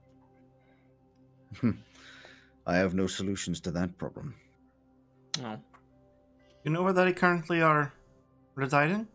[2.68, 4.36] I have no solutions to that problem.
[5.40, 5.62] Oh,
[6.66, 7.94] You know where they currently are
[8.56, 9.08] residing?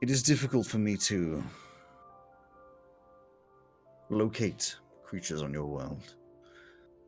[0.00, 1.44] It is difficult for me to
[4.08, 4.76] locate
[5.16, 6.14] creatures on your world.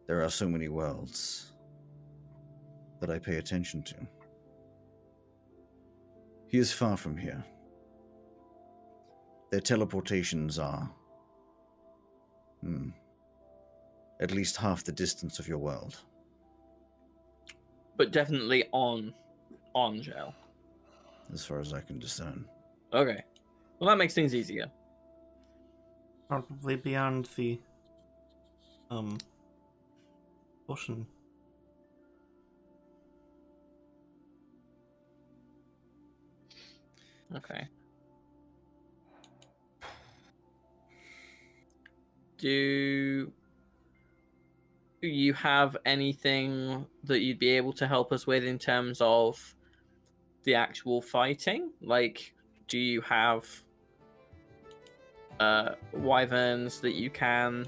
[0.06, 1.52] There are so many worlds
[3.00, 3.96] that I pay attention to.
[6.46, 7.44] He is far from here.
[9.50, 10.90] Their teleportations are.
[12.62, 12.88] Hmm.
[14.22, 15.94] At least half the distance of your world.
[17.98, 19.12] but definitely on
[19.74, 20.34] on gel.
[21.34, 22.46] as far as I can discern.
[22.94, 23.22] Okay,
[23.78, 24.66] well that makes things easier.
[26.26, 27.60] Probably beyond the
[28.90, 29.18] um
[30.68, 31.06] ocean.
[37.34, 37.68] Okay.
[42.38, 43.32] Do
[45.00, 49.54] you have anything that you'd be able to help us with in terms of
[50.44, 51.70] the actual fighting?
[51.82, 52.32] Like,
[52.68, 53.44] do you have
[55.40, 57.66] uh, wyverns that you can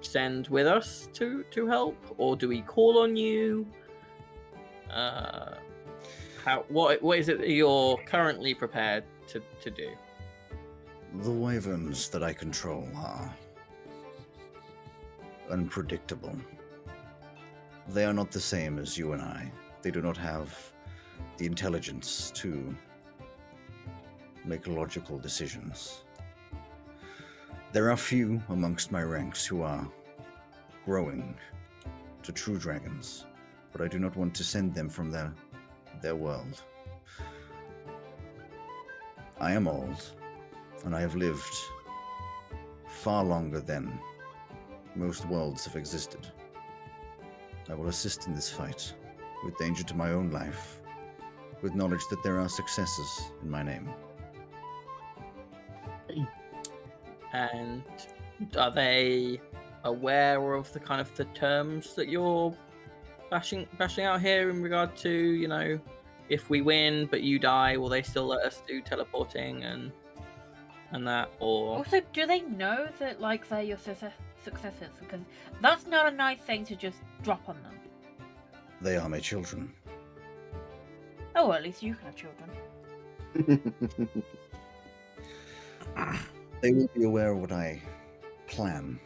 [0.00, 3.66] send with us to to help, or do we call on you?
[4.90, 5.54] Uh,
[6.44, 9.90] how what what is it that you're currently prepared to to do?
[11.22, 13.34] The wyverns that I control are
[15.50, 16.36] unpredictable.
[17.88, 19.50] They are not the same as you and I.
[19.82, 20.54] They do not have
[21.38, 22.76] the intelligence to
[24.44, 26.04] make logical decisions.
[27.70, 29.86] There are few amongst my ranks who are
[30.86, 31.36] growing
[32.22, 33.26] to true dragons,
[33.72, 35.34] but I do not want to send them from their
[36.00, 36.62] their world.
[39.38, 40.02] I am old,
[40.86, 41.54] and I have lived
[42.86, 44.00] far longer than
[44.94, 46.26] most worlds have existed.
[47.68, 48.94] I will assist in this fight,
[49.44, 50.80] with danger to my own life,
[51.60, 53.90] with knowledge that there are successes in my name.
[57.32, 57.82] And
[58.56, 59.40] are they
[59.84, 62.54] aware of the kind of the terms that you're
[63.30, 65.78] bashing bashing out here in regard to, you know,
[66.28, 69.92] if we win but you die, will they still let us do teleporting and
[70.92, 74.12] and that or Also, do they know that like they're your success-
[74.42, 74.94] successors?
[74.98, 75.20] Because
[75.60, 77.74] that's not a nice thing to just drop on them.
[78.80, 79.72] They are my children.
[81.36, 82.50] Oh, at least you can have children.
[86.60, 87.80] They will be aware of what I
[88.46, 88.98] plan,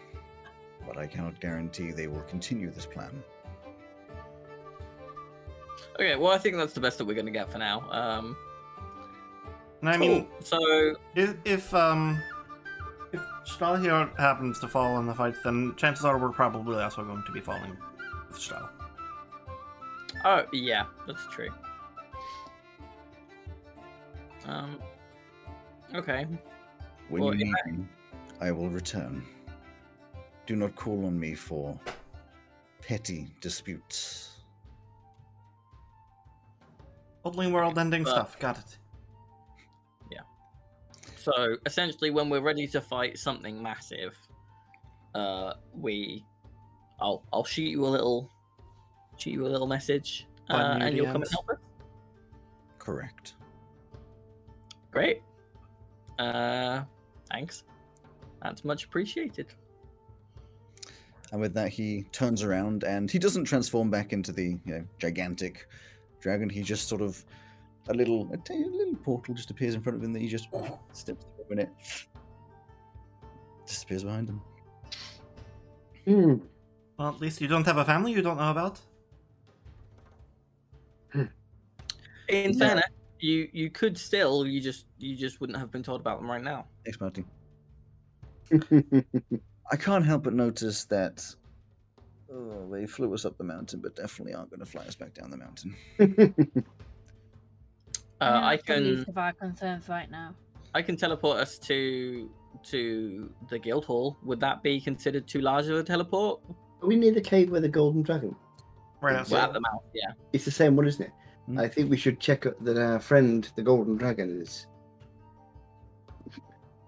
[0.86, 3.22] but I cannot guarantee they will continue this plan.
[5.96, 7.82] Okay, well I think that's the best that we're gonna get for now.
[7.90, 8.36] Um
[9.80, 10.08] And I cool.
[10.08, 12.22] mean, so if, if um
[13.12, 17.04] if Stahl here happens to fall in the fight, then chances are we're probably also
[17.04, 17.76] going to be falling
[18.28, 18.70] with Stahl.
[20.24, 21.50] Oh yeah, that's true.
[24.46, 24.78] Um.
[25.94, 26.26] Okay.
[27.08, 27.52] When Well, you yeah.
[27.72, 27.86] need me,
[28.40, 29.24] I will return.
[30.46, 31.78] Do not call on me for
[32.80, 34.40] petty disputes.
[37.22, 38.38] Totally world-ending But- stuff.
[38.40, 38.78] Got it.
[40.10, 40.22] Yeah.
[41.16, 44.16] So essentially, when we're ready to fight something massive,
[45.14, 46.24] uh, we,
[46.98, 48.28] I'll I'll shoot you a little,
[49.18, 51.58] shoot you a little message, uh, and you'll come and help us.
[52.78, 53.34] Correct.
[54.90, 55.22] Great.
[56.18, 56.82] Uh,
[57.30, 57.64] thanks.
[58.42, 59.54] That's much appreciated.
[61.32, 64.84] And with that, he turns around and he doesn't transform back into the you know,
[64.98, 65.66] gigantic
[66.20, 66.48] dragon.
[66.50, 67.24] He just sort of
[67.88, 70.48] a little a tiny little portal just appears in front of him that he just
[70.92, 71.70] steps through and it
[73.66, 74.40] disappears behind him.
[76.04, 76.34] Hmm.
[76.98, 78.80] Well, at least you don't have a family you don't know about.
[82.28, 82.84] In fairness,
[83.22, 86.42] you you could still, you just you just wouldn't have been told about them right
[86.42, 86.66] now.
[86.84, 87.24] Thanks, Marty.
[89.70, 91.24] I can't help but notice that
[92.30, 95.14] oh, they flew us up the mountain, but definitely aren't going to fly us back
[95.14, 95.74] down the mountain.
[98.22, 100.32] Uh, I that's the least can of our concerns right now.
[100.76, 102.30] I can teleport us to
[102.70, 104.16] to the guild hall.
[104.22, 106.40] Would that be considered too large of a teleport?
[106.82, 108.36] Are we near the cave where the golden dragon?
[109.00, 109.34] Right outside.
[109.34, 110.12] Well, at the mouth, yeah.
[110.32, 111.12] It's the same one, isn't it?
[111.46, 111.58] Hmm.
[111.58, 114.66] I think we should check that our friend, the golden dragon, is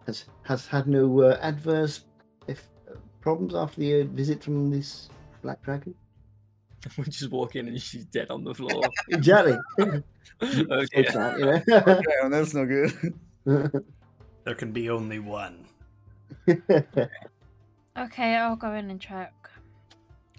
[0.06, 2.04] has has had no uh, adverse
[2.46, 5.08] if uh, problems after the uh, visit from this
[5.42, 5.94] black dragon.
[6.98, 8.82] we just walk in and she's dead on the floor.
[9.08, 9.56] Exactly.
[10.40, 11.12] It's dear.
[11.12, 11.62] that, you know.
[11.66, 13.14] Yeah, that's no good.
[14.44, 15.64] There can be only one.
[17.96, 19.32] Okay, I'll go in and check.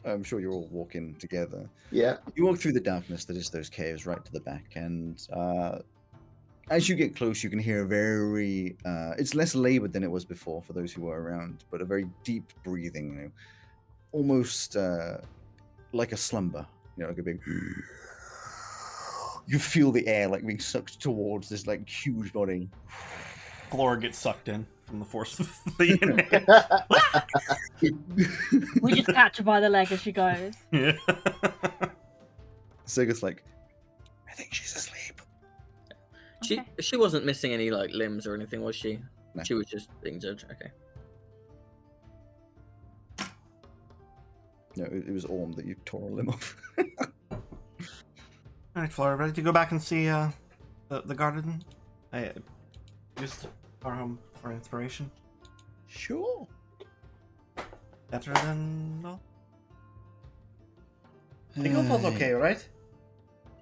[0.05, 1.69] I'm sure you're all walking together.
[1.91, 2.17] yeah.
[2.35, 5.79] You walk through the darkness that is those caves right to the back, and uh,
[6.69, 8.77] as you get close, you can hear a very.
[8.85, 11.85] Uh, it's less labored than it was before for those who were around, but a
[11.85, 13.31] very deep breathing, you know,
[14.11, 15.17] almost uh,
[15.93, 16.65] like a slumber.
[16.97, 17.39] You know, like a big.
[19.47, 22.69] You feel the air like being sucked towards this like huge body.
[23.69, 24.65] Flora gets sucked in
[24.95, 26.47] from the force of the internet.
[28.81, 30.53] We just catch her by the leg as she goes.
[30.71, 30.93] yeah.
[32.87, 33.43] Sega's like,
[34.29, 35.21] I think she's asleep.
[36.43, 36.69] She Okay.
[36.79, 38.99] she wasn't missing any like limbs or anything, was she?
[39.33, 39.43] No.
[39.43, 40.43] She was just being injured.
[40.51, 40.71] Okay.
[44.77, 46.55] No, it, it was Orm that you tore a limb off.
[47.31, 50.29] All right, Flora, ready to go back and see uh,
[50.89, 51.63] the, the garden?
[52.11, 52.33] I uh,
[53.19, 53.47] used
[53.83, 55.09] our home for inspiration.
[55.87, 56.47] sure.
[58.11, 59.19] Better than well.
[61.57, 62.09] The guild was uh.
[62.09, 62.63] okay, right?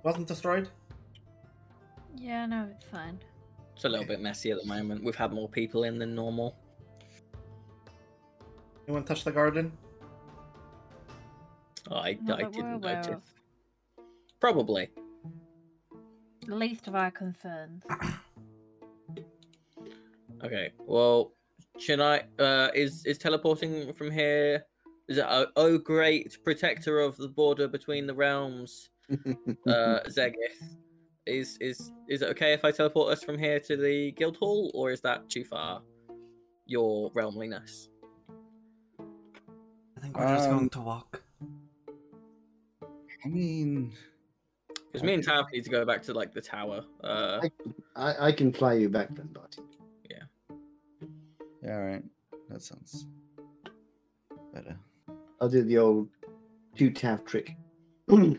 [0.04, 0.68] Wasn't destroyed.
[2.18, 3.18] Yeah, no, it's fine.
[3.76, 5.06] It's a little bit messy at the moment.
[5.06, 6.54] We've had more people in than normal.
[8.86, 9.72] Anyone touch the garden?
[11.90, 13.14] Oh, I, Not I that we're didn't aware notice.
[13.14, 13.22] of.
[14.42, 14.90] Probably.
[16.46, 17.84] The least of our concerns.
[20.44, 20.72] Okay.
[20.80, 21.34] Well,
[21.80, 22.24] should I?
[22.40, 24.66] Uh, is is teleporting from here?
[25.08, 30.78] Is it oh, oh great protector of the border between the realms, uh, Zegith?
[31.26, 34.72] Is is is it okay if I teleport us from here to the guild hall,
[34.74, 35.82] or is that too far?
[36.66, 37.88] Your realmliness.
[39.98, 41.24] I think we're just Um, going to walk.
[43.26, 43.94] I mean,
[44.92, 46.84] Because me and Tav need to go back to like the tower.
[47.02, 47.40] Uh,
[47.96, 49.62] I, I can fly you back then, Barty.
[51.64, 52.04] Yeah, all right.
[52.50, 53.08] That sounds
[54.54, 54.78] better.
[55.42, 56.10] I'll do the old
[56.76, 57.56] two tav trick.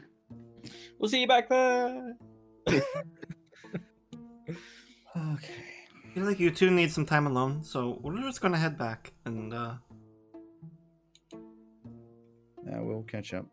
[0.99, 2.17] We'll see you back there.
[2.69, 2.85] Okay.
[5.17, 9.13] I feel like you two need some time alone, so we're just gonna head back
[9.27, 9.75] and uh
[12.67, 13.47] Yeah, we'll catch up.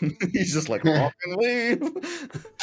[0.32, 1.82] He's just like, walk and leave.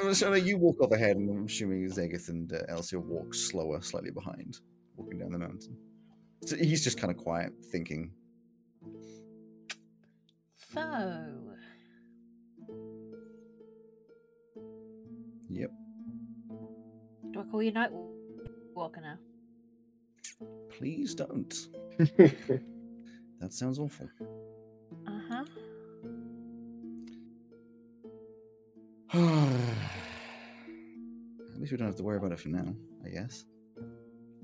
[0.00, 3.80] I'm assuming you walk off ahead, and I'm assuming Zegith and uh, Elsia walk slower,
[3.82, 4.58] slightly behind,
[4.96, 5.76] walking down the mountain.
[6.46, 8.12] So he's just kind of quiet, thinking.
[10.72, 11.24] So,
[15.52, 15.70] Yep.
[17.32, 17.90] do I call you Night
[18.74, 19.18] Walker now?
[20.70, 21.54] Please don't.
[23.40, 24.06] That sounds awful.
[25.06, 25.44] Uh huh.
[29.14, 29.20] At
[31.58, 33.44] least we don't have to worry about it for now, I guess.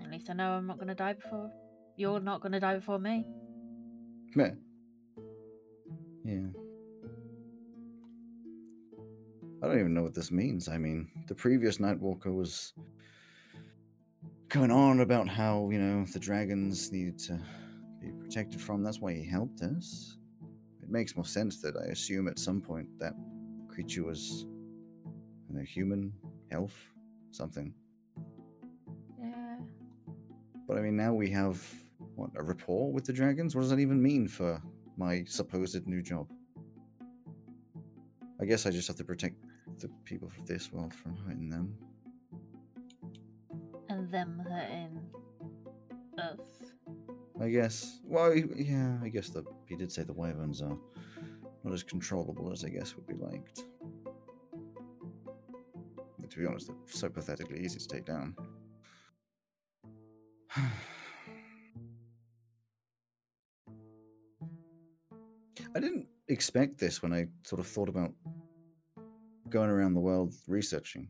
[0.02, 1.50] At least I know I'm not gonna die before.
[1.96, 3.26] You're not gonna die before me.
[4.34, 4.50] Yeah.
[6.24, 6.48] Yeah.
[9.62, 10.68] I don't even know what this means.
[10.68, 12.74] I mean, the previous Nightwalker was
[14.48, 17.40] going on about how, you know, the dragons needed to
[18.00, 18.82] be protected from.
[18.82, 20.18] That's why he helped us.
[20.82, 23.14] It makes more sense that I assume at some point that
[23.68, 24.46] creature was,
[25.56, 26.12] know, human,
[26.50, 26.76] health,
[27.30, 27.72] something.
[29.20, 29.56] Yeah.
[30.68, 31.62] But I mean, now we have
[32.14, 33.54] what a rapport with the dragons.
[33.54, 34.60] What does that even mean for
[34.96, 36.28] my supposed new job?
[38.40, 39.36] I guess I just have to protect
[39.78, 41.76] the people of this world from hurting them.
[43.88, 45.00] And them hurting
[46.18, 46.40] us.
[47.40, 48.00] I guess.
[48.04, 50.76] Well, yeah, I guess the he did say the wyverns are
[51.64, 53.64] not as controllable as I guess would be liked.
[56.36, 58.36] To be honest, they're so pathetically easy to take down.
[65.74, 68.12] I didn't expect this when I sort of thought about
[69.48, 71.08] going around the world researching.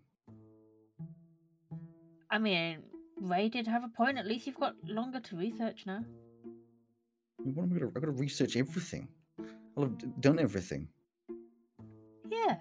[2.31, 2.85] I mean,
[3.21, 4.19] Ray did have a point.
[4.19, 6.05] At least you've got longer to research now.
[7.41, 7.89] I What am I gonna?
[7.89, 9.09] I've got to research everything.
[9.77, 10.87] I'll have done everything.
[12.31, 12.59] Yeah.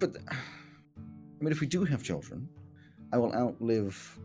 [0.00, 2.48] But I mean, if we do have children,
[3.12, 4.18] I will outlive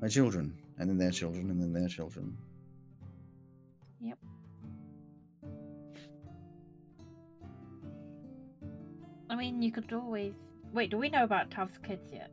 [0.00, 2.36] my children, and then their children, and then their children.
[4.00, 4.18] Yep.
[9.28, 10.34] I mean, you could always.
[10.72, 12.30] Wait, do we know about Tav's kids yet?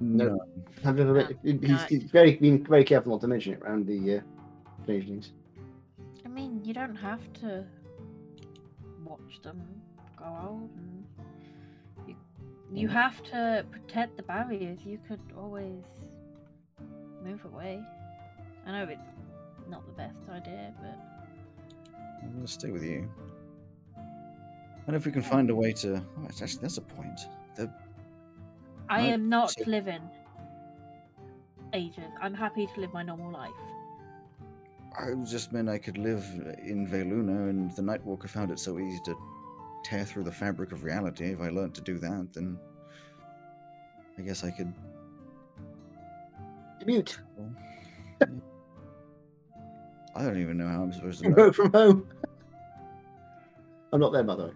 [0.00, 0.26] No.
[0.26, 0.40] No.
[0.84, 1.76] I've never read, No, he's, no.
[1.88, 4.20] he's very been very careful not to mention it around the uh,
[4.86, 5.32] changelings.
[6.24, 7.64] I mean, you don't have to
[9.04, 9.62] watch them
[10.20, 11.04] grow old, and
[12.08, 12.16] you
[12.72, 12.92] you Mhm.
[12.92, 14.84] have to protect the barriers.
[14.84, 15.84] You could always
[17.24, 17.82] move away.
[18.66, 20.98] I know it's not the best idea, but
[22.22, 23.08] I'm gonna stay with you.
[24.86, 27.20] And if we can find a way to, oh, actually that's a point.
[27.56, 27.72] The,
[28.88, 30.02] I am not so- living
[31.72, 32.10] ages.
[32.20, 33.54] I'm happy to live my normal life.
[34.98, 36.24] I just meant I could live
[36.62, 39.14] in Veluna, and the Nightwalker found it so easy to
[39.82, 41.26] tear through the fabric of reality.
[41.26, 42.58] If I learned to do that, then
[44.18, 44.72] I guess I could.
[46.86, 47.18] Mute.
[47.36, 47.50] well,
[48.20, 48.26] yeah.
[50.14, 51.28] I don't even know how I'm supposed to.
[51.28, 51.36] know.
[51.36, 52.08] Work from home.
[53.92, 54.52] I'm not there, by the way.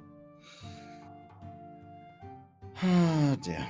[2.83, 3.67] Ah, dear.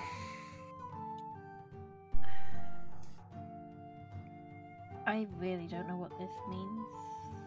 [5.07, 6.87] I really don't know what this means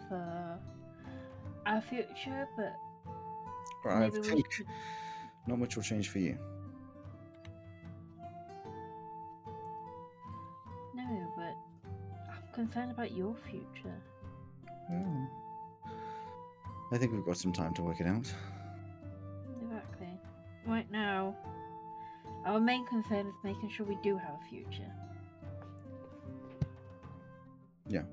[0.07, 0.59] for
[1.65, 2.75] our future, but
[3.91, 4.67] I maybe we think should.
[5.47, 6.37] not much will change for you.
[10.93, 11.55] No, but
[12.29, 13.95] I'm concerned about your future.
[14.89, 15.29] Well,
[16.91, 18.31] I think we've got some time to work it out.
[19.61, 20.07] Exactly.
[20.65, 21.35] Right now,
[22.45, 24.91] our main concern is making sure we do have a future.
[27.87, 28.03] Yeah.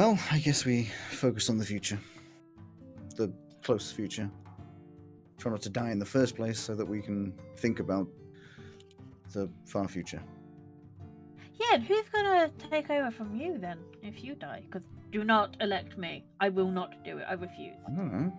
[0.00, 1.98] Well, I guess we focus on the future.
[3.16, 3.30] The
[3.62, 4.30] close future.
[5.36, 8.08] Try not to die in the first place so that we can think about
[9.34, 10.22] the far future.
[11.56, 14.62] Yeah, and who's gonna take over from you then if you die?
[14.64, 16.24] Because do not elect me.
[16.40, 17.26] I will not do it.
[17.28, 17.76] I refuse.
[17.86, 18.32] I don't know.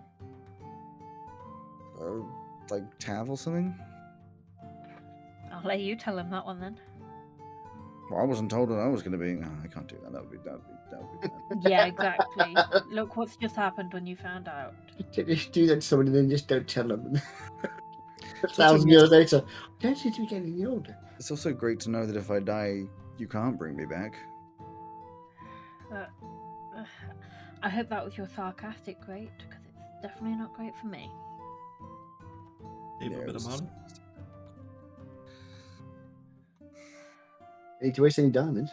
[2.00, 3.72] Uh, like Tav or something?
[5.52, 6.80] I'll let you tell him that one then.
[8.12, 9.32] Well, I wasn't told that I was going to be.
[9.32, 10.12] No, I can't do that.
[10.12, 10.36] That would be.
[10.44, 10.74] That would be.
[10.90, 11.28] That would be
[11.62, 11.70] bad.
[11.70, 12.54] Yeah, exactly.
[12.90, 14.74] Look what's just happened when you found out.
[15.12, 17.14] Just do that to somebody and then just don't tell them.
[18.44, 19.42] A thousand years later,
[19.80, 20.94] don't seem to be getting any older.
[21.18, 22.82] It's also great to know that if I die,
[23.16, 24.14] you can't bring me back.
[25.90, 26.10] But
[26.76, 26.84] uh,
[27.62, 31.10] I hope that was your sarcastic great, because it's definitely not great for me.
[33.00, 33.62] Leave Yeah, a bit of was-
[37.82, 38.70] Need to waste any diamonds.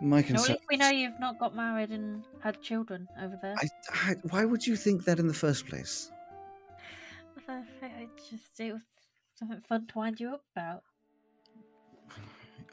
[0.00, 0.52] My No, at concern.
[0.56, 3.54] least we know you've not got married and had children over there.
[3.56, 6.10] I, I, why would you think that in the first place?
[7.48, 8.82] I, I just it was
[9.34, 10.82] something fun to wind you up about.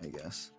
[0.02, 0.52] I guess.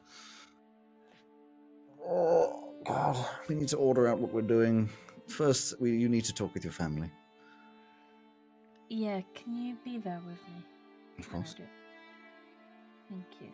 [2.05, 3.17] Oh God,
[3.49, 4.89] we need to order out what we're doing.
[5.27, 7.11] First, we you need to talk with your family,
[8.89, 10.65] Yeah, can you be there with me?
[11.19, 11.55] of course.
[13.09, 13.49] Thank you.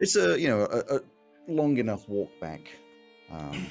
[0.00, 1.00] It's a you know a, a
[1.48, 2.70] long enough walk back
[3.30, 3.66] um,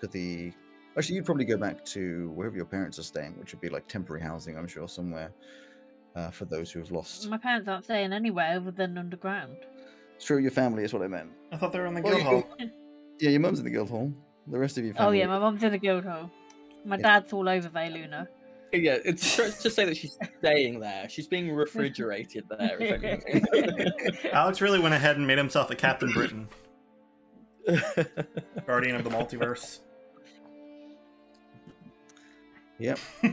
[0.00, 0.52] to the.
[0.96, 3.86] Actually, you'd probably go back to wherever your parents are staying, which would be like
[3.86, 5.32] temporary housing, I'm sure, somewhere
[6.16, 7.28] uh, for those who have lost.
[7.28, 9.56] My parents aren't staying anywhere other than underground.
[10.16, 11.30] It's true, your family is what I meant.
[11.52, 12.42] I thought they were in the Well, guild hall.
[12.58, 12.72] can-
[13.20, 14.12] Yeah, your mum's in the guild hall.
[14.48, 16.30] The rest of your family Oh yeah, my mum's in the guild hall.
[16.84, 17.02] My Yeah.
[17.20, 18.26] dad's all over Vayluna.
[18.72, 21.08] Yeah, it's strange to say that she's staying there.
[21.08, 22.76] She's being refrigerated there.
[22.80, 24.12] If anything.
[24.32, 26.48] Alex really went ahead and made himself a Captain Britain,
[28.66, 29.80] guardian of the multiverse.
[32.78, 32.98] Yep.
[33.22, 33.30] we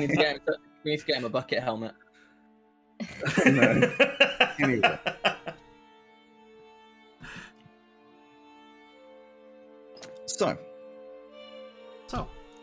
[0.00, 0.42] need to get him.
[0.84, 1.94] We need to get him a bucket helmet.
[3.44, 3.92] Anyway.
[10.26, 10.56] So, So,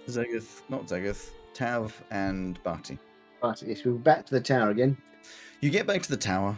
[0.08, 2.97] Zegith, not Zegith, Tav and Barty.
[3.43, 4.97] Right, yes, we're back to the tower again.
[5.62, 6.58] You get back to the tower,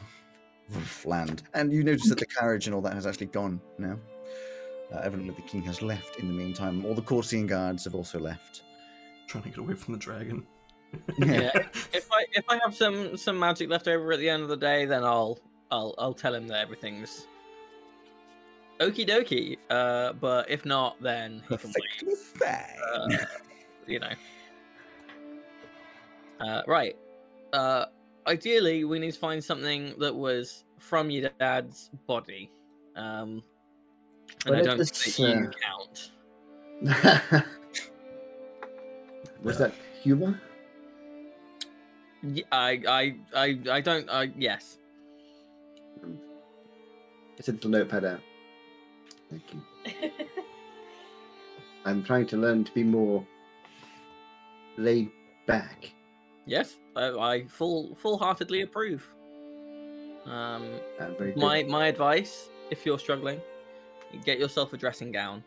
[1.05, 3.97] land, and you notice that the carriage and all that has actually gone now.
[4.93, 6.85] Uh, evidently, the king has left in the meantime.
[6.85, 8.63] All the Corsian guards have also left.
[9.27, 10.45] trying to get away from the dragon.
[11.19, 11.51] Yeah.
[11.93, 14.55] If I if I have some some magic left over at the end of the
[14.55, 15.37] day, then I'll
[15.69, 17.27] I'll I'll tell him that everything's
[18.79, 19.56] okie dokie.
[19.69, 22.15] Uh, but if not, then he can wait.
[22.45, 23.09] Uh,
[23.85, 24.11] you know.
[26.39, 26.95] Uh, right.
[27.53, 27.85] Uh,
[28.27, 32.51] ideally, we need to find something that was from your dad's body.
[32.95, 33.43] Um,
[34.45, 37.45] and Well, I don't let's, think that you uh, count.
[39.43, 40.39] Was that humor?
[42.23, 44.09] Y- I, I, I, I don't.
[44.09, 44.77] I yes.
[47.37, 48.19] It's a little notepad out.
[49.29, 50.11] Thank you.
[51.85, 53.25] I'm trying to learn to be more
[54.77, 55.09] laid
[55.45, 55.93] back.
[56.45, 59.07] Yes, I, I full full-heartedly approve.
[60.25, 60.79] Um,
[61.17, 61.37] good.
[61.37, 63.39] my my advice, if you're struggling,
[64.25, 65.43] get yourself a dressing gown,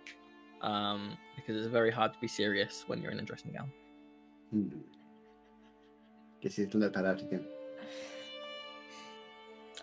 [0.62, 3.70] um, because it's very hard to be serious when you're in a dressing gown.
[4.50, 4.68] Hmm.
[6.40, 7.44] Get his little notepad out again.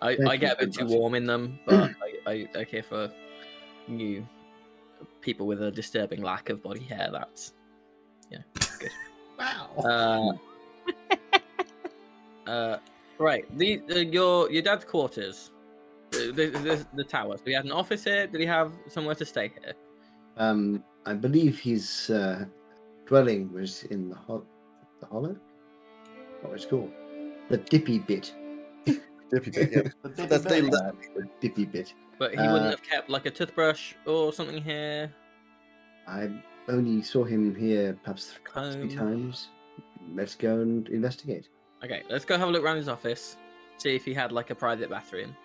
[0.02, 3.12] I, I get a bit too warm in them, but I, I, I care for
[3.88, 4.28] new
[5.22, 7.10] people with a disturbing lack of body hair.
[7.12, 7.54] That's
[8.32, 8.40] yeah,
[8.80, 8.92] good.
[9.38, 10.40] Wow.
[12.48, 12.78] uh, uh,
[13.20, 13.46] right.
[13.56, 15.52] The, the your your dad's quarters,
[16.10, 17.38] the, the, the, the tower.
[17.38, 18.26] So he had an office here.
[18.26, 19.74] Did he have somewhere to stay here?
[20.38, 22.46] Um, I believe his uh,
[23.06, 24.46] dwelling was in the, hol-
[25.00, 25.36] the hollow.
[26.42, 26.92] What was it called?
[27.50, 28.34] The dippy bit.
[29.30, 29.82] Dippy bit, yeah.
[30.04, 30.70] That's they Uh,
[31.16, 31.94] the dippy bit.
[32.18, 35.14] But he Uh, wouldn't have kept like a toothbrush or something here.
[36.08, 36.30] I
[36.70, 38.90] only saw him here perhaps three Comb.
[38.90, 39.50] times.
[40.16, 41.50] Let's go and investigate.
[41.84, 43.36] Okay, let's go have a look around his office.
[43.78, 45.36] See if he had like a private bathroom.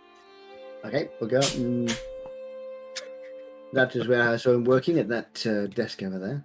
[0.85, 1.95] Okay, we'll go up and
[3.73, 6.45] that is where I saw him working at that uh, desk over there.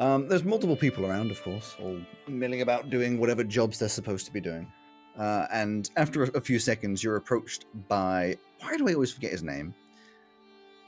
[0.00, 1.98] Um, there's multiple people around, of course, all
[2.28, 4.70] milling about doing whatever jobs they're supposed to be doing.
[5.18, 8.36] Uh, and after a, a few seconds, you're approached by.
[8.60, 9.74] Why do I always forget his name?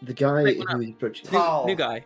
[0.02, 1.30] The guy Wait, what who is approaching.
[1.30, 1.66] New, Tall.
[1.66, 2.04] new guy.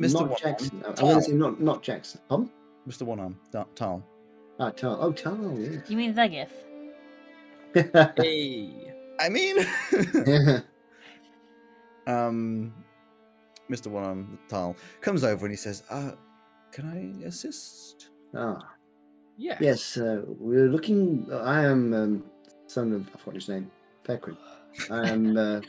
[0.00, 0.14] Mr.
[0.14, 0.82] Not One Jackson.
[0.84, 0.94] Arm.
[0.98, 2.20] I'm going to say not, not Jackson.
[2.28, 2.50] Tom?
[2.88, 3.02] Mr.
[3.02, 3.38] One Arm.
[3.52, 4.02] Ta- Tal.
[4.60, 4.98] Ah, Tal.
[5.00, 5.88] Oh, Tal, yes.
[5.90, 6.48] You mean Zegith?
[8.16, 8.92] Hey.
[9.20, 9.56] I mean,
[10.26, 10.60] yeah.
[12.06, 12.72] um,
[13.70, 13.88] Mr.
[13.88, 16.12] One Arm Tal comes over and he says, uh,
[16.72, 16.88] "Can
[17.22, 18.58] I assist?" Ah,
[19.36, 19.58] Yes.
[19.60, 21.28] yes, uh, we're looking.
[21.32, 22.24] I am um,
[22.66, 23.70] son of, I forgot his name,
[24.04, 24.36] Peregrine.
[24.90, 25.60] I am, uh,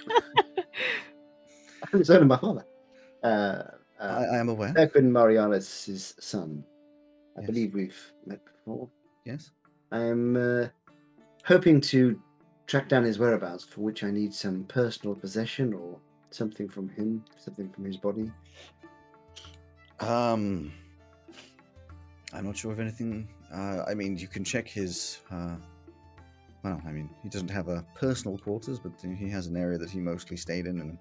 [1.94, 2.66] I'm the son of my father.
[3.24, 3.64] Uh,
[4.00, 4.74] I, uh, I am aware.
[4.74, 6.64] Peregrine Marialis' son.
[7.38, 7.48] I Yes.
[7.48, 8.90] believe we've met before.
[9.26, 9.52] Yes.
[9.92, 10.68] I am uh,
[11.46, 12.20] hoping to
[12.68, 16.00] track down his whereabouts, for which I need some personal possession or
[16.32, 18.32] something from him, something from his body.
[20.00, 20.72] Um,
[22.34, 23.28] I'm not sure of anything.
[23.54, 25.20] Uh, I mean, you can check his.
[25.32, 25.56] Uh,
[26.64, 29.90] well, I mean, he doesn't have a personal quarters, but he has an area that
[29.90, 30.98] he mostly stayed in, and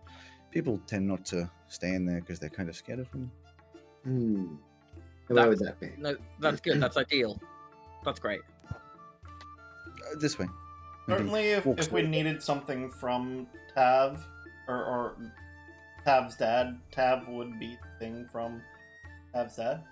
[0.50, 3.30] people tend not to stay in there because they're kind of scared of him.
[4.04, 4.54] Hmm.
[5.28, 6.00] Where would That's- that be?
[6.00, 6.80] No, that's good.
[6.80, 7.40] That's ideal.
[8.04, 8.40] That's great.
[8.70, 8.74] Uh,
[10.20, 10.46] this way.
[11.08, 14.24] And Certainly, if, if we needed something from Tav,
[14.68, 15.16] or, or
[16.04, 18.62] Tav's dad, Tav would be the thing from
[19.34, 19.82] Tav's dad.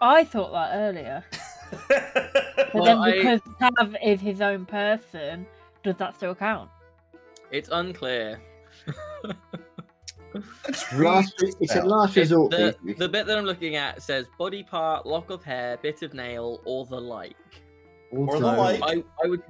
[0.00, 1.24] I thought that earlier.
[1.88, 5.46] But Well, then I- because Tav is his own person,
[5.82, 6.70] does that still count?
[7.50, 8.40] It's unclear.
[10.66, 12.50] Let's Last, it's a last resort.
[12.50, 16.14] the, the bit that I'm looking at says body part, lock of hair, bit of
[16.14, 17.36] nail, or the like.
[18.10, 18.80] Or the like.
[18.82, 19.42] I, I would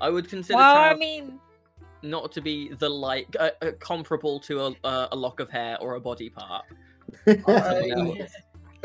[0.00, 1.38] I would consider Well, I mean,
[2.02, 5.76] not to be the like uh, uh, comparable to a, uh, a lock of hair
[5.80, 6.64] or a body part.
[7.26, 8.16] I- No.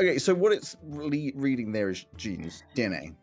[0.00, 3.14] Okay, so what it's really reading there is genes, DNA.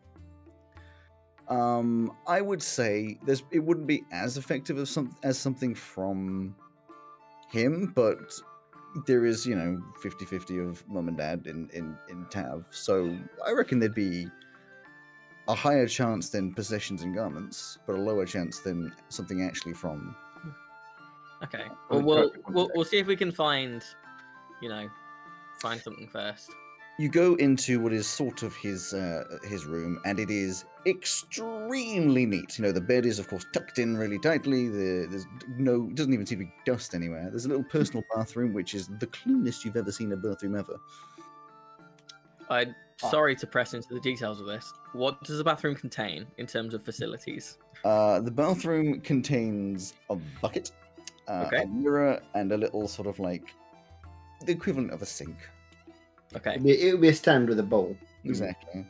[1.48, 6.56] Um, I would say there's it wouldn't be as effective as some as something from
[7.50, 8.32] him, but
[9.06, 12.64] there is, you know, 50-50 of mum and dad in, in, in Tav.
[12.70, 13.16] So
[13.46, 14.26] I reckon there'd be
[15.48, 20.16] a higher chance than possessions and garments, but a lower chance than something actually from
[21.42, 21.64] Okay.
[21.90, 23.82] Well, we'll, we'll, we'll see if we can find,
[24.60, 24.88] you know,
[25.60, 26.50] find something first.
[26.98, 32.24] You go into what is sort of his uh, his room, and it is extremely
[32.24, 32.58] neat.
[32.58, 34.68] You know, the bed is of course tucked in really tightly.
[34.68, 35.26] The, there's
[35.58, 37.28] no doesn't even seem to be dust anywhere.
[37.30, 40.78] There's a little personal bathroom, which is the cleanest you've ever seen a bathroom ever.
[42.48, 44.72] I'm sorry to press into the details of this.
[44.92, 47.58] What does the bathroom contain in terms of facilities?
[47.84, 50.70] Uh, the bathroom contains a bucket,
[51.28, 51.64] uh, Okay.
[51.64, 53.54] a mirror, and a little sort of like
[54.44, 55.36] the equivalent of a sink.
[56.36, 56.50] Okay.
[56.52, 57.96] It'd be, it would be a stand with a bowl.
[58.24, 58.84] Exactly.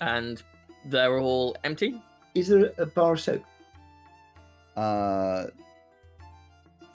[0.00, 0.42] And
[0.86, 2.00] they're all empty?
[2.34, 3.42] Is there a bar of soap?
[4.76, 5.46] Uh,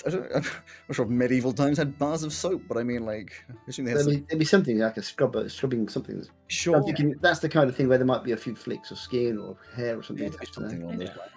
[0.05, 3.05] I don't, I'm not sure if medieval times had bars of soap, but I mean,
[3.05, 5.87] like, I assume they had There'd some- be, there'd be something like a scrubber, scrubbing
[5.89, 6.25] something.
[6.47, 6.77] Sure.
[6.77, 8.97] I'm thinking that's the kind of thing where there might be a few flakes of
[8.99, 10.85] skin or hair or something Yeah, attached to something that.
[10.85, 11.15] along those Yeah.
[11.15, 11.31] lines.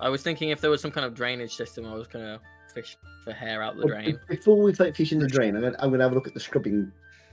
[0.00, 2.40] I was thinking if there was some kind of drainage system, I was gonna
[2.74, 4.18] fish for hair out the Well, drain.
[4.28, 6.34] Before we take fish in the drain, I'm gonna, I'm gonna have a look at
[6.34, 6.90] the scrubbing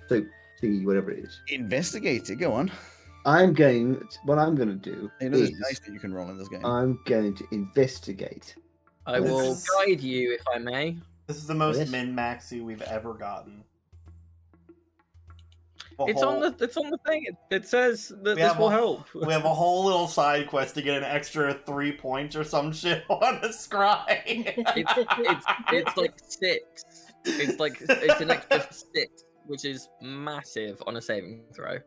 [0.08, 0.26] soap
[0.62, 1.42] thingy, whatever it is.
[1.50, 2.36] Investigate it.
[2.36, 2.72] Go on.
[3.26, 4.02] I'm going.
[4.24, 6.38] What I'm going to do You know, is there's dice that you can roll in
[6.38, 6.66] this game.
[6.66, 8.56] I'm going to investigate.
[9.06, 10.98] I This will is- guide you if I may.
[11.28, 11.90] This is the most Yes.
[11.90, 13.64] min maxy we've ever gotten.
[16.00, 17.26] A It's on the it's on the thing.
[17.26, 19.08] It, it says that We this will a- help.
[19.16, 22.72] We have a whole little side quest to get an extra three points or some
[22.82, 24.22] shit on the scry.
[24.26, 26.86] It's it's it's like six.
[27.26, 31.78] It's like it's an extra six, which is massive on a saving throw.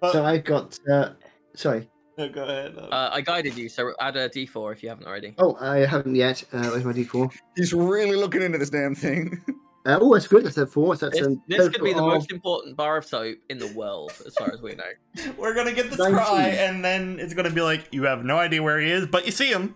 [0.00, 0.78] But- so I've got.
[0.90, 1.10] Uh,
[1.54, 1.88] sorry.
[2.18, 2.76] No, go ahead.
[2.76, 5.34] uh, Uh, I guided you, so add a d4 if you haven't already.
[5.38, 6.42] Oh, I haven't yet.
[6.52, 7.32] Uh, where's my D4?
[7.56, 9.42] He's really looking into this damn thing.
[9.86, 10.44] Uh, oh, that's good.
[10.44, 10.94] That's a four.
[10.94, 13.38] So that's This, a this could be the total of- most important bar of soap
[13.48, 14.84] in the world, as far as we know.
[15.38, 16.18] We're gonna get the 19.
[16.18, 19.24] scry, and then it's gonna be like, you have no idea where he is, but
[19.24, 19.74] you see him.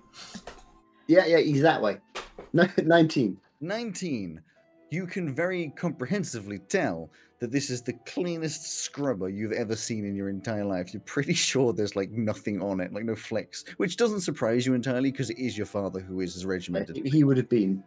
[1.07, 1.97] Yeah, yeah, he's that way.
[2.53, 3.39] Nineteen.
[3.63, 4.43] 19.
[4.91, 5.01] 19.
[5.01, 7.11] You can very comprehensively tell
[7.41, 10.95] that this is the cleanest scrubber you've ever seen in your entire life.
[10.95, 14.75] You're pretty sure there's like nothing on it, like no flecks, which doesn't surprise you
[14.75, 17.07] entirely because it is your father who is as regimented.
[17.07, 17.83] He would have been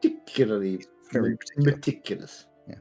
[0.00, 1.72] particularly Very particular.
[1.72, 2.46] meticulous.
[2.68, 2.76] Yeah.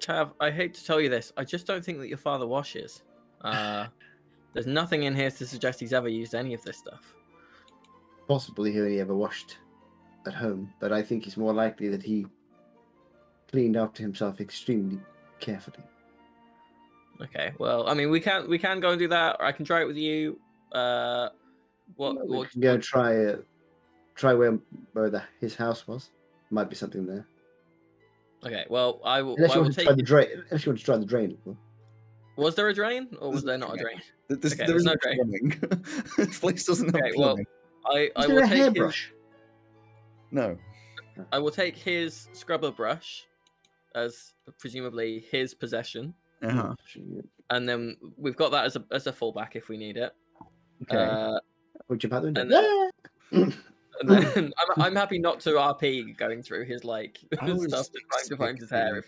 [0.00, 3.02] Tav, I hate to tell you this, I just don't think that your father washes.
[3.42, 3.86] Uh,
[4.54, 7.14] there's nothing in here to suggest he's ever used any of this stuff.
[8.28, 9.58] Possibly he only ever washed
[10.26, 12.26] at home, but I think it's more likely that he
[13.52, 14.98] cleaned after himself extremely
[15.38, 15.84] carefully.
[17.20, 17.52] Okay.
[17.58, 19.82] Well, I mean, we can we can go and do that, or I can try
[19.82, 20.40] it with you.
[20.72, 21.28] Uh,
[21.96, 22.26] what?
[22.26, 23.36] we what can go and try uh,
[24.14, 24.58] try where
[24.94, 26.10] where the, his house was.
[26.50, 27.26] Might be something there.
[28.44, 28.64] okay.
[28.68, 29.36] Well, I will.
[29.36, 29.86] Unless I you will want to take.
[29.86, 30.28] try the drain.
[30.50, 31.38] Unless you want to try the drain.
[32.36, 34.00] Was there a drain, or was there not a drain?
[34.28, 35.16] Th- This, Okay, there there's no no drain.
[35.60, 35.82] plumbing.
[36.16, 37.38] this place doesn't have Okay, well.
[37.86, 38.94] I I Is will there a take his.
[40.30, 40.56] No.
[41.30, 43.26] I will take his scrubber brush
[43.94, 46.74] as presumably his possession, Uh-huh.
[47.50, 50.12] and then we've got that as a as a fallback if we need it.
[50.82, 50.96] Okay.
[50.96, 51.38] Uh,
[51.88, 52.28] We'll jump out the
[53.32, 53.52] and
[54.00, 58.02] and then I'm, I'm happy not to RP going through his like I stuff and
[58.10, 58.96] trying to find his hair.
[58.96, 59.06] If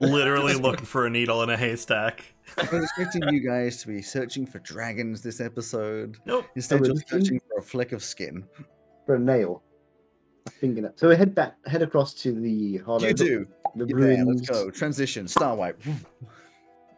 [0.00, 2.34] Literally looking for a needle in a haystack.
[2.58, 6.18] I was expecting you guys to be searching for dragons this episode.
[6.26, 6.46] Nope.
[6.56, 8.44] Instead, we're searching for a fleck of skin.
[9.06, 9.62] for a nail.
[10.60, 10.92] Fingernail.
[10.96, 13.06] So we head back, head across to the hollow.
[13.06, 13.46] You do.
[13.76, 14.48] The You're there, ruins.
[14.48, 14.70] let's go.
[14.70, 15.28] Transition.
[15.28, 15.80] Star wipe.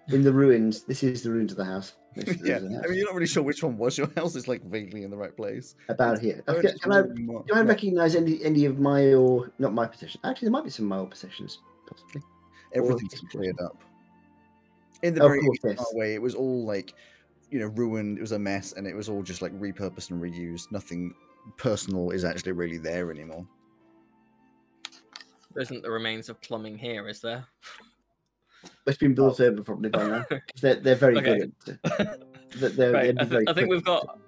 [0.09, 0.83] In the ruins.
[0.85, 1.95] This is the ruins of the house.
[2.15, 2.55] The yeah.
[2.59, 4.37] ruins of the I mean, you're not really sure which one was your house.
[4.37, 5.75] It's like vaguely in the right place.
[5.89, 6.43] About here.
[6.49, 10.21] Oh, Okay, can I, do I recognize any any of my or not my possessions?
[10.25, 12.23] Actually, there might be some of my old possessions, possibly.
[12.75, 13.83] Everything's cleared up.
[15.03, 15.85] In the Of very yes.
[15.95, 16.95] way, it was all like,
[17.51, 18.19] you know, ruined.
[18.19, 20.71] It was a mess, and it was all just like repurposed and reused.
[20.71, 21.15] Nothing
[21.57, 23.47] personal is actually really there anymore.
[25.55, 27.45] there isn't the remains of plumbing here, is there?
[28.87, 30.25] It's been built over probably by now.
[30.61, 31.39] They're, they're very Okay.
[31.39, 31.53] good
[32.57, 33.03] they're, they're, right.
[33.07, 34.19] they'd I, very th- I think we've got.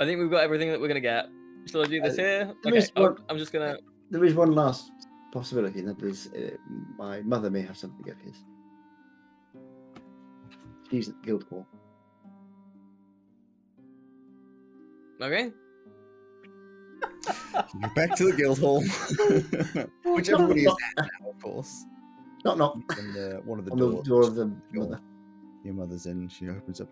[0.00, 1.26] I think we've got everything that we're gonna get.
[1.66, 2.54] Shall I do this Uh, here?
[2.62, 2.78] there Okay.
[2.78, 3.76] is oh, one- I'm just gonna.
[4.10, 4.90] There is one last
[5.32, 6.56] possibility, and that is uh,
[6.96, 8.36] my mother may have something of his.
[10.90, 11.66] She's at Guildhall.
[15.20, 15.52] Okay.
[17.80, 18.82] You're back to the guild hall,
[20.14, 21.84] which everybody is at now, of course.
[22.44, 24.06] Not not And uh, one of the on the doors.
[24.06, 24.84] door of the Door.
[24.88, 25.00] mother.
[25.64, 26.28] Your mother's in.
[26.28, 26.88] She opens up.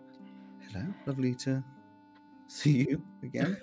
[0.71, 1.63] Hello, lovely to
[2.47, 3.57] see you again.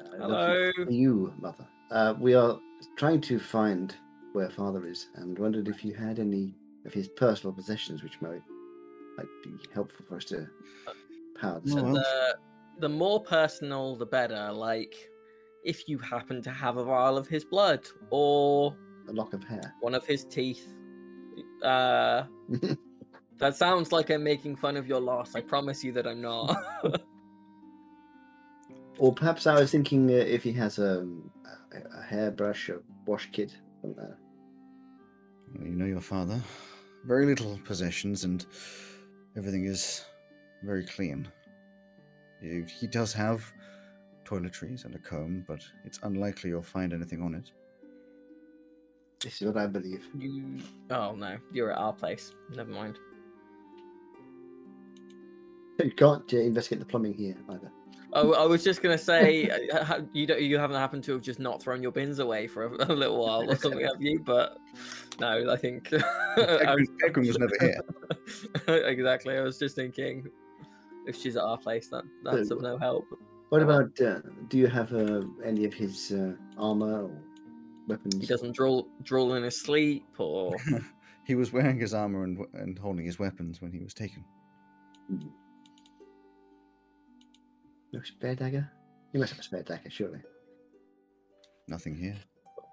[0.00, 0.70] Uh, Hello.
[0.88, 1.66] You, mother.
[1.90, 2.58] Uh, we are
[2.96, 3.94] trying to find
[4.32, 6.54] where father is, and wondered if you had any
[6.86, 8.42] of his personal possessions, which might
[9.16, 10.46] might be helpful for us to
[11.40, 11.94] power the Oh, well.
[11.94, 12.36] The
[12.80, 14.50] the more personal, the better.
[14.52, 14.94] Like,
[15.64, 18.76] if you happen to have a vial of his blood or
[19.08, 19.74] A lock of hair.
[19.80, 20.66] one of his teeth.
[21.62, 22.24] Uh,
[23.38, 25.34] that sounds like I'm making fun of your loss.
[25.34, 26.56] I promise you that I'm not.
[28.98, 31.28] Or perhaps I was thinking uh, if he has um,
[31.72, 33.52] a, a hairbrush, a wash kit.
[33.82, 34.04] something.
[35.56, 36.40] Well, You know your father.
[37.04, 38.46] Very little possessions, and
[39.36, 40.04] everything is
[40.62, 41.26] very clean.
[42.40, 43.52] He does have
[44.24, 47.50] toiletries and a comb, but it's unlikely you'll find anything on it.
[49.20, 50.06] This is what I believe.
[50.18, 50.58] you.
[50.90, 52.32] Oh no, you're at our place.
[52.50, 52.98] Never mind.
[55.82, 57.72] You can't uh, investigate the plumbing here either.
[58.12, 60.40] Oh, I was just gonna say uh, you don't.
[60.40, 63.24] You haven't happened to have just not thrown your bins away for a, a little
[63.24, 64.20] while or something, have you?
[64.20, 64.56] But
[65.18, 65.92] no, I think.
[65.92, 65.96] I
[66.36, 67.80] was- Edwin, Edwin was never here.
[68.86, 69.36] exactly.
[69.36, 70.28] I was just thinking,
[71.06, 73.06] if she's at our place, that that's of no help.
[73.50, 74.00] What about?
[74.00, 77.22] Uh, do you have uh, any of his uh, armor or
[77.86, 78.16] weapons?
[78.20, 80.56] He doesn't drool drool in his sleep, or
[81.26, 84.24] He was wearing his armor and, and holding his weapons when he was taken.
[87.92, 88.70] No spare dagger.
[89.12, 90.20] You must have a spare dagger, surely.
[91.68, 92.16] Nothing here.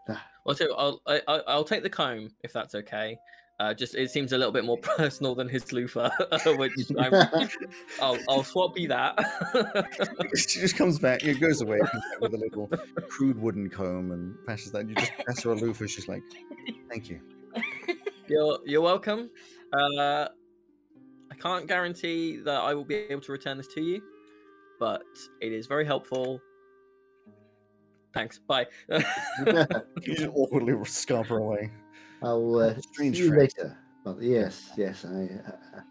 [0.09, 3.17] Ah, Well, so I'll I, I- I'll take the comb if that's okay.
[3.62, 6.09] Uh, just it seems a little bit more personal than his loofah,
[6.57, 7.14] which I'm,
[8.01, 9.14] I'll I'll swap you that.
[10.36, 11.24] she just comes back.
[11.24, 12.72] It goes away back with a little
[13.07, 14.89] crude wooden comb and passes that.
[14.89, 15.86] You just pass her a loofah.
[15.86, 16.24] She's like,
[16.89, 17.22] "Thank you."
[18.28, 19.30] you're you're welcome.
[19.72, 20.30] Uh,
[21.30, 24.01] I can't guarantee that I will be able to return this to you,
[24.80, 25.03] but
[25.39, 26.41] it is very helpful.
[28.12, 28.39] Thanks.
[28.39, 28.66] Bye.
[29.45, 31.70] You just awkwardly scamper away.
[32.24, 33.41] I'll uh, Strange see you friend.
[33.41, 33.78] later.
[34.03, 35.82] Well, yes, yes, I uh,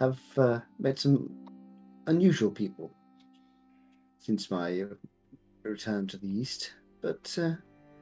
[0.00, 1.30] have uh, met some
[2.06, 2.90] unusual people
[4.18, 4.86] since my uh,
[5.62, 7.52] return to the east, but uh,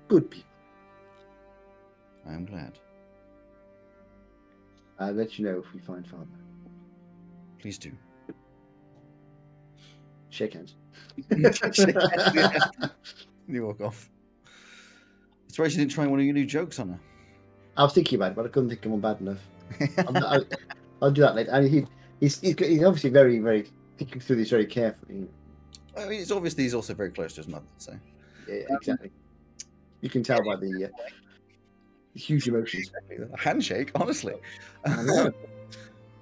[0.08, 0.50] good people.
[2.26, 2.78] I am glad.
[4.98, 6.26] I'll let you know if we find father.
[7.58, 7.92] Please do.
[10.30, 10.76] Shake hands.
[11.72, 12.68] Shake hands.
[13.46, 14.08] You walk off.
[15.48, 17.00] Surprised you didn't try one of your new jokes on her.
[17.76, 19.38] I was thinking about it, but I couldn't think of one bad enough.
[19.98, 20.44] I'll, I'll,
[21.02, 21.52] I'll do that later.
[21.52, 21.86] I mean, he,
[22.20, 23.66] he's, he's he's obviously very very
[23.98, 25.26] thinking through this very carefully.
[25.96, 27.66] I mean, it's obviously he's also very close to his mother.
[27.78, 27.92] So
[28.48, 29.10] Yeah, exactly.
[30.00, 30.84] You can tell by the.
[30.86, 31.10] Uh,
[32.14, 32.92] huge emotions.
[33.32, 34.34] A handshake, honestly.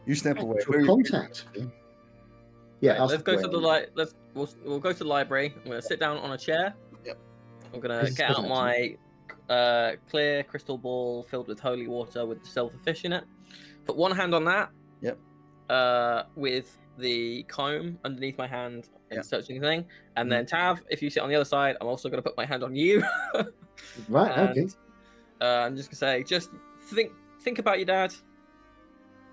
[0.05, 0.57] You step away.
[0.59, 1.47] Actual contact.
[2.81, 5.55] Yeah, Right, let's go to the li- let's we'll, we'll go to the library.
[5.57, 6.75] I'm gonna sit down on a chair.
[7.05, 7.19] Yep.
[7.73, 8.97] I'm gonna This get out my
[9.49, 13.25] uh, clear crystal ball filled with holy water with the silver fish in it.
[13.85, 14.71] Put one hand on that.
[15.01, 15.19] Yep.
[15.69, 19.25] Uh, with the comb underneath my hand and Yep.
[19.25, 19.85] searching the thing,
[20.17, 20.31] and Mm-hmm.
[20.31, 22.63] then Tav, if you sit on the other side, I'm also gonna put my hand
[22.63, 23.03] on you.
[24.09, 24.67] Right, okay.
[25.41, 26.51] uh, I'm just gonna say, just
[26.91, 27.11] think
[27.43, 28.15] think about your dad.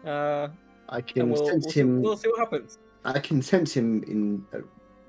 [0.05, 0.47] Uh,
[0.87, 2.01] I can we'll, sense we'll, see, him.
[2.01, 2.79] we'll see what happens.
[3.05, 4.59] I can sense him in uh,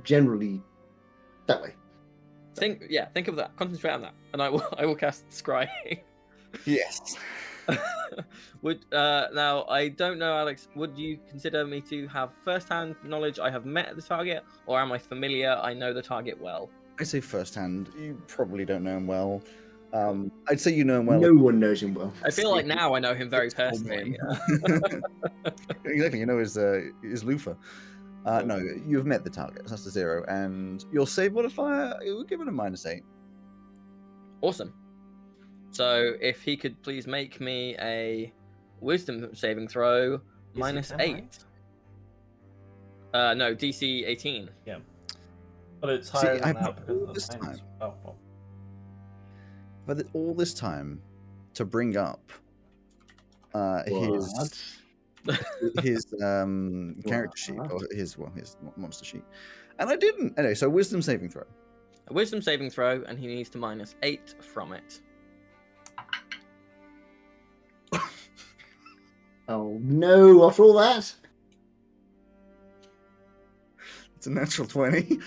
[0.05, 0.61] generally
[1.47, 1.75] that way.
[2.61, 3.57] Think, yeah, think of that.
[3.57, 5.69] Concentrate on that, and I will, I will cast Scry.
[6.65, 7.17] Yes.
[8.63, 10.69] would uh, now I don't know, Alex.
[10.75, 13.39] Would you consider me to have first-hand knowledge?
[13.39, 15.59] I have met the target, or am I familiar?
[15.63, 16.69] I know the target well.
[16.99, 17.89] I say first-hand.
[17.99, 19.43] You probably don't know him well.
[19.93, 21.21] Um, I'd say you know him well.
[21.21, 22.13] no one knows him well.
[22.25, 24.17] I feel like now I know him very personally.
[24.21, 25.03] man.
[25.85, 26.21] exactly.
[26.21, 27.55] You know his uh, his loofah.
[28.27, 28.57] Uh, no,
[28.87, 29.67] you've met the target.
[29.67, 31.95] That's a zero, and your save modifier.
[32.03, 33.03] We'll give it a minus eight.
[34.43, 34.75] Awesome.
[35.71, 38.33] So if he could please make me a
[38.81, 40.21] Wisdom saving throw
[40.55, 41.15] minus ten, eight.
[41.15, 41.39] right?
[43.13, 44.49] Uh, no, DC 18.
[44.67, 44.79] Yeah,
[45.81, 47.59] But it's See, higher I than that put because all of the this times.
[47.59, 47.67] time.
[47.81, 48.17] Oh, well.
[49.87, 51.03] But all this time
[51.55, 52.33] to bring up
[53.55, 54.33] uh, his
[55.83, 59.25] his um, character sheet or his well his monster sheet,
[59.79, 60.39] and I didn't.
[60.39, 61.45] Anyway, so wisdom saving throw.
[62.09, 65.01] A Wisdom saving throw, and he needs to minus eight from it.
[69.49, 70.47] Oh no!
[70.47, 71.13] After all that,
[74.15, 75.19] It's a natural twenty.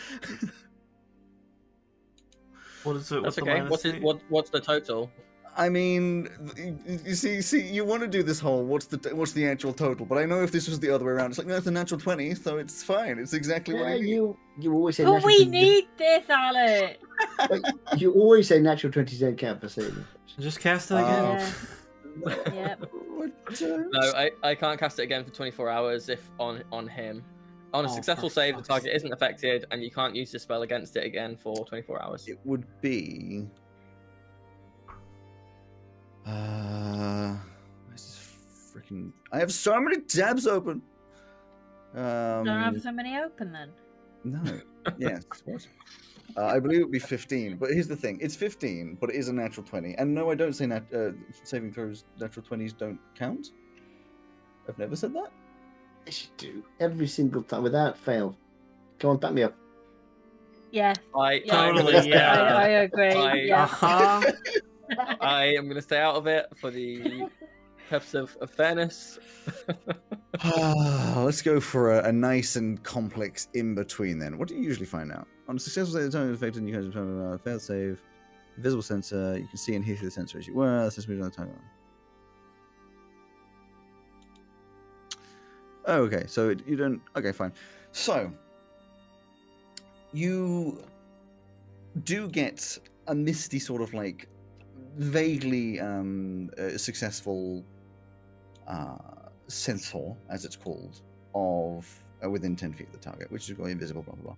[2.83, 3.23] What is it?
[3.23, 3.61] That's with the okay.
[3.67, 4.01] What's it?
[4.01, 5.11] What What's the total?
[5.55, 6.27] I mean,
[6.57, 9.71] you- you see, see, you want to do this whole what's the what's the actual
[9.73, 10.05] total?
[10.05, 11.71] But I know if this was the other way around, it's like no, it's a
[11.71, 13.19] natural twenty, so it's fine.
[13.19, 14.09] It's exactly what yeah, I need.
[14.09, 16.97] you you always say But natural we 20 need this, Alex.
[17.49, 17.61] but
[18.01, 20.05] you always say natural twenty don't count for saving.
[20.39, 21.35] Just cast it Uh, again.
[21.35, 21.51] Yeah.
[22.53, 22.83] Yep.
[22.83, 27.23] Uh, No, I, I can't cast it again for 24 hours if on on him.
[27.73, 30.61] On a Oh, successful save, the target isn't affected, and you can't use the spell
[30.61, 32.27] against it again for 24 hours.
[32.27, 33.47] It would be.
[36.25, 37.35] Uh,
[37.87, 39.11] where's this freaking?
[39.31, 40.81] I have so many tabs open.
[41.93, 43.69] Um, Don't have so many open then.
[44.23, 44.41] no.
[44.97, 45.23] Yes.
[45.45, 45.65] What?
[46.35, 47.55] Uh, I believe it would be 15.
[47.57, 49.95] But here's the thing: it's 15, but it is a natural 20.
[49.97, 51.11] And no, I don't say nat- uh,
[51.43, 52.03] saving throws.
[52.19, 53.51] Natural 20s don't count.
[54.67, 55.31] I've never said that.
[56.05, 58.35] Yes, you do every single time without fail.
[58.99, 59.55] Come on, back me up.
[60.71, 61.59] Yeah, I, Yeah.
[61.61, 63.13] I'm Totally, stay out I, I agree.
[63.13, 63.63] I- yeah.
[63.81, 64.31] Uh-huh.
[65.21, 67.27] I am going to stay out of it for the
[67.89, 69.19] purpose of, of fairness.
[70.39, 74.37] Ah, let's go for a, a nice and complex in between then.
[74.37, 75.27] What do you usually find out?
[75.47, 78.01] On a successful save, the time affected, and you guys determine a failed save.
[78.57, 80.83] Visible sensor, you can see and hear through the sensor as you were.
[80.83, 81.59] That's just moving on the timeline.
[85.85, 86.25] Oh, okay.
[86.27, 87.01] So it, you don't.
[87.15, 87.51] Okay, fine.
[87.91, 88.31] So
[90.13, 90.83] you
[92.03, 92.77] do get
[93.07, 94.27] a misty sort of like
[94.97, 97.63] vaguely um, uh, successful
[98.67, 98.97] uh,
[99.47, 101.01] sensor, as it's called,
[101.35, 101.87] of
[102.23, 104.35] uh, within 10 feet of the target, which is going invisible, blah, blah, blah.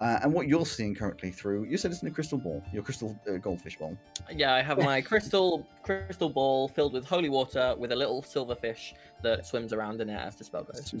[0.00, 2.82] Uh, and what you're seeing currently through, you said it's in a crystal ball, your
[2.82, 3.96] crystal uh, goldfish ball.
[4.34, 8.54] Yeah, I have my crystal crystal ball filled with holy water with a little silver
[8.54, 10.94] fish that swims around in it as the spell goes.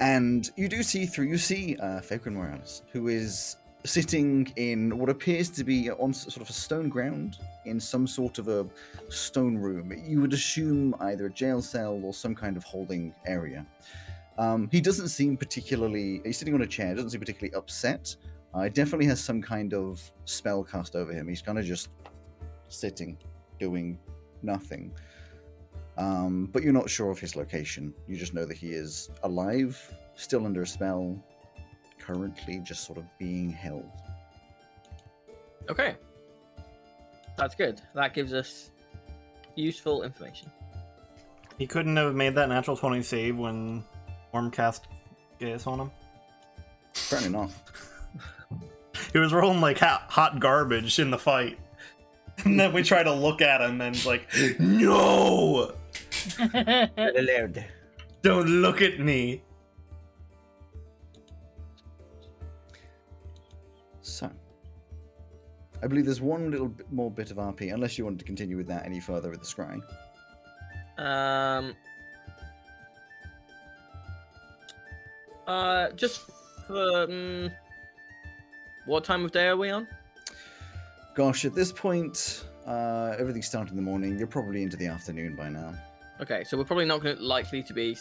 [0.00, 5.08] And you do see through, you see uh, Fagrin Morales, who is sitting in what
[5.08, 8.66] appears to be on sort of a stone ground in some sort of a
[9.08, 9.92] stone room.
[10.06, 13.66] You would assume either a jail cell or some kind of holding area.
[14.36, 18.14] Um, he doesn't seem particularly, he's sitting on a chair, doesn't seem particularly upset.
[18.54, 21.28] Uh, he definitely has some kind of spell cast over him.
[21.28, 21.88] He's kind of just
[22.68, 23.18] sitting,
[23.58, 23.98] doing
[24.42, 24.92] nothing.
[25.96, 27.92] Um, but you're not sure of his location.
[28.06, 29.76] You just know that he is alive,
[30.14, 31.20] still under a spell,
[32.08, 33.90] currently just sort of being held.
[35.68, 35.96] Okay.
[37.36, 37.80] That's good.
[37.94, 38.70] That gives us
[39.54, 40.50] useful information.
[41.58, 43.84] He couldn't have made that natural 20 save when
[44.32, 44.86] Orm cast
[45.38, 45.90] Geas on him.
[47.06, 47.50] Apparently not.
[49.12, 51.58] He was rolling like hot, hot garbage in the fight.
[52.44, 54.28] And then we try to look at him and it's like,
[54.60, 55.72] no!
[58.22, 59.42] Don't look at me!
[65.82, 68.56] I believe there's one little bit more bit of RP, unless you wanted to continue
[68.56, 69.80] with that any further with the scry.
[70.98, 71.74] Um.
[75.46, 76.30] Uh, just
[76.66, 77.50] for um,
[78.84, 79.88] what time of day are we on?
[81.14, 84.18] Gosh, at this point, uh, everything started in the morning.
[84.18, 85.74] You're probably into the afternoon by now.
[86.20, 87.96] Okay, so we're probably not going to likely to be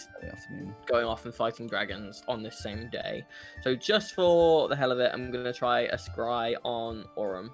[0.88, 3.24] going off and fighting dragons on this same day.
[3.62, 7.54] So just for the hell of it, I'm going to try a scry on Aurum.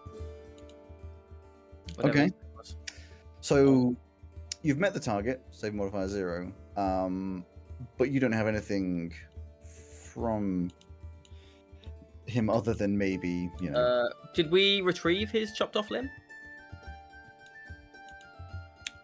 [2.00, 2.08] Okay.
[2.08, 2.76] his name was.
[3.42, 3.96] So
[4.62, 7.46] you've met the target, save modifier zero, um,
[7.98, 9.14] but you don't have anything
[10.14, 10.72] from
[12.26, 13.80] him other than maybe you know.
[13.80, 16.10] Uh, did we retrieve his chopped off limb?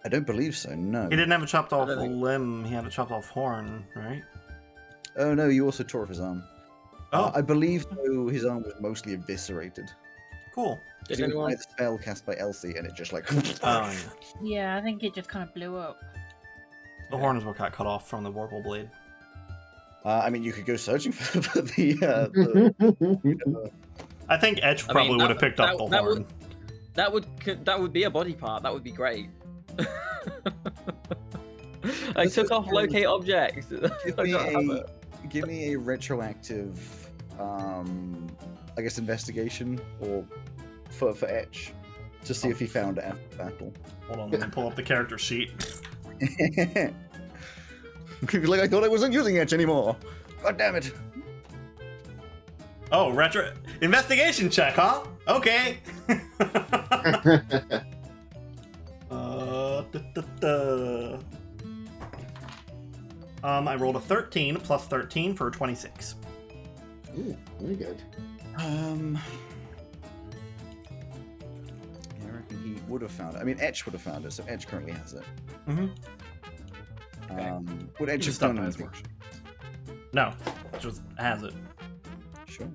[0.06, 0.74] I don't believe so.
[0.76, 1.04] No.
[1.04, 2.64] He didn't have a chopped off think- limb.
[2.66, 4.24] He had a chopped off horn, right?
[5.18, 6.44] Oh no, you also tore off his arm.
[7.12, 9.90] Uh, Oh, I believe though his arm was mostly eviscerated.
[10.56, 10.80] cool.
[11.08, 11.50] Did He was anyone?
[11.52, 13.26] by the spell cast by Elsie, and it just like.
[13.32, 13.96] Oh, yeah.
[14.42, 16.00] Yeah, I think it just kind of blew up.
[17.10, 18.90] The horn is what got cut off from the warble blade.
[20.06, 21.94] Uh, I mean, you could go searching for, for the.
[21.96, 23.72] Uh, the
[24.30, 26.14] I think Etch I mean, probably would have picked up the that horn.
[26.20, 26.26] would-
[26.94, 27.26] That would
[27.66, 28.62] that would be a body part.
[28.64, 29.30] That would be great.
[32.16, 33.68] I This took is off really- locate objects.
[34.06, 34.90] give I me don't have a it.
[35.30, 37.10] give me a retroactive,
[37.40, 38.28] um,
[38.78, 40.26] I guess investigation or
[40.90, 41.74] for for Etch
[42.26, 43.74] to see if he found it after battle.
[44.08, 45.52] Hold on, let me pull up the character sheet.
[48.44, 49.96] like I thought I wasn't using Etch anymore.
[50.44, 50.92] God damn it!
[52.92, 55.06] Oh, retro investigation check, huh?
[55.28, 55.78] Okay.
[59.92, 61.18] Da, da, da.
[63.42, 66.16] Um, I rolled a 13 plus 13 for 26.
[67.18, 68.02] Ooh, very good.
[68.58, 69.18] Um,
[72.20, 73.40] yeah, I reckon he would have found it.
[73.40, 75.24] I mean, Etch would have found it, so Etch currently has it.
[75.68, 75.88] Mm-hmm.
[77.32, 77.48] Okay.
[77.48, 78.88] Um, would Etch have just stuck done by his anything?
[78.88, 79.08] workshop.
[80.12, 80.34] No,
[80.80, 81.54] just has it.
[82.48, 82.68] Sure.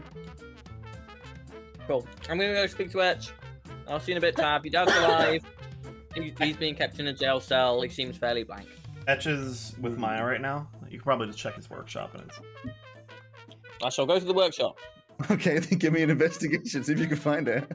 [1.86, 2.06] Cool.
[2.30, 3.32] I'm gonna go speak to Etch.
[3.86, 4.64] I'll see you in a bit, Tav.
[4.64, 5.44] Your dad's alive.
[6.14, 7.80] He's, he's being kept in a jail cell.
[7.82, 8.68] He seems fairly blank.
[9.06, 10.68] Etch is with Maya right now.
[10.84, 12.40] You can probably just check his workshop and it's.
[13.82, 14.78] I shall go to the workshop.
[15.30, 16.82] Okay, then give me an investigation.
[16.82, 17.70] See if you can find it.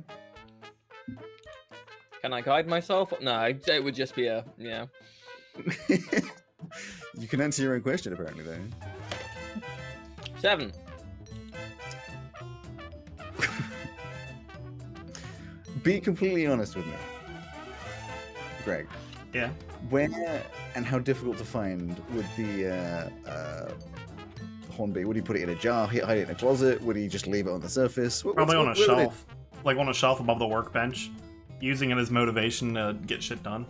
[2.21, 3.13] Can I guide myself?
[3.21, 4.87] No, it would just be a yeah.
[7.17, 8.59] you can answer your own question, apparently, though.
[10.39, 10.73] Seven.
[15.83, 16.93] Be completely honest with me,
[18.70, 18.88] Greg.
[19.34, 19.49] Yeah.
[19.89, 20.09] Where
[20.76, 22.67] and how difficult to find would the
[23.26, 23.72] uh, uh,
[24.72, 25.05] horn be?
[25.05, 26.82] Would he put it in a jar, hide it in a closet?
[26.82, 28.24] Would he just leave it on the surface?
[28.26, 29.26] What- Probably on a what's- it- shelf.
[29.65, 31.11] Like on a shelf above the workbench.
[31.61, 33.65] Using it as motivation to get shit done.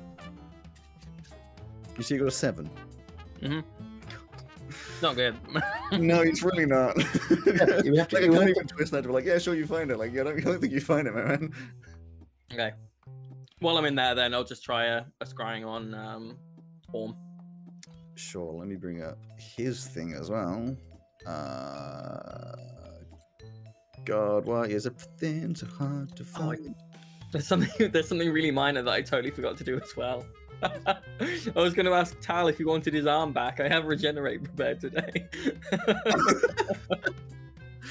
[1.98, 2.70] You see, you got a seven.
[3.42, 3.64] It's
[5.02, 5.36] not good.
[6.00, 6.96] no, it's really not.
[7.86, 9.56] you have to- like, I can't have even twist that to be like, yeah, sure,
[9.56, 9.98] you find it.
[9.98, 11.52] Like, yeah, I don't, I don't think you find it, man.
[12.54, 12.72] okay.
[13.60, 16.38] While I'm in there, then I'll just try a, a scrying on um,
[16.94, 17.16] Orm.
[18.16, 20.76] Sure, let me bring up his thing as well.
[21.26, 22.56] Uh,
[24.06, 26.76] God, why is everything so hard to Oh, find?
[27.32, 30.26] There's something there's something really minor that I totally forgot to do as well.
[30.64, 30.98] I
[31.56, 33.60] was going to ask Tal if he wanted his arm back.
[33.60, 35.28] I have regenerate prepared today.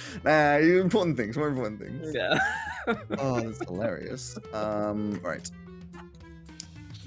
[0.24, 2.12] Nah, you important things, more important things.
[2.14, 2.38] yeah.
[3.18, 4.38] oh, that's hilarious.
[4.52, 5.50] Um, right.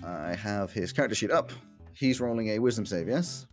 [0.04, 1.52] I have his character sheet up.
[1.94, 3.48] He's rolling a wisdom save, yes?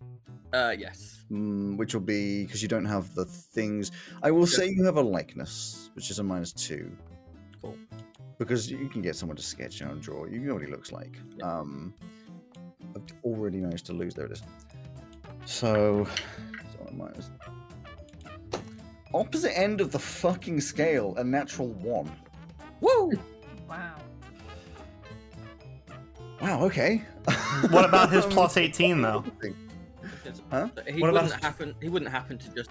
[0.53, 1.24] Uh, yes.
[1.30, 3.93] Mm, which will be because you don't have the things.
[4.22, 6.91] I will say you have a likeness, which is a minus two.
[7.61, 7.76] Cool.
[8.39, 10.24] Because you can get someone to sketch out and draw.
[10.24, 11.18] You know what he looks like.
[11.43, 11.93] Um,
[12.97, 14.14] I've already managed to lose.
[14.14, 14.43] There it is.
[15.45, 16.07] So,
[16.72, 17.30] so minus.
[19.14, 22.11] Opposite end of the fucking scale, a natural one.
[22.80, 23.12] Woo!
[23.68, 23.96] Wow.
[26.40, 26.62] Wow.
[26.64, 27.02] Okay.
[27.70, 29.24] What about his plus 18 though?
[30.50, 30.68] Huh?
[30.86, 31.74] He What about wouldn't his- happen.
[31.80, 32.70] He wouldn't happen to just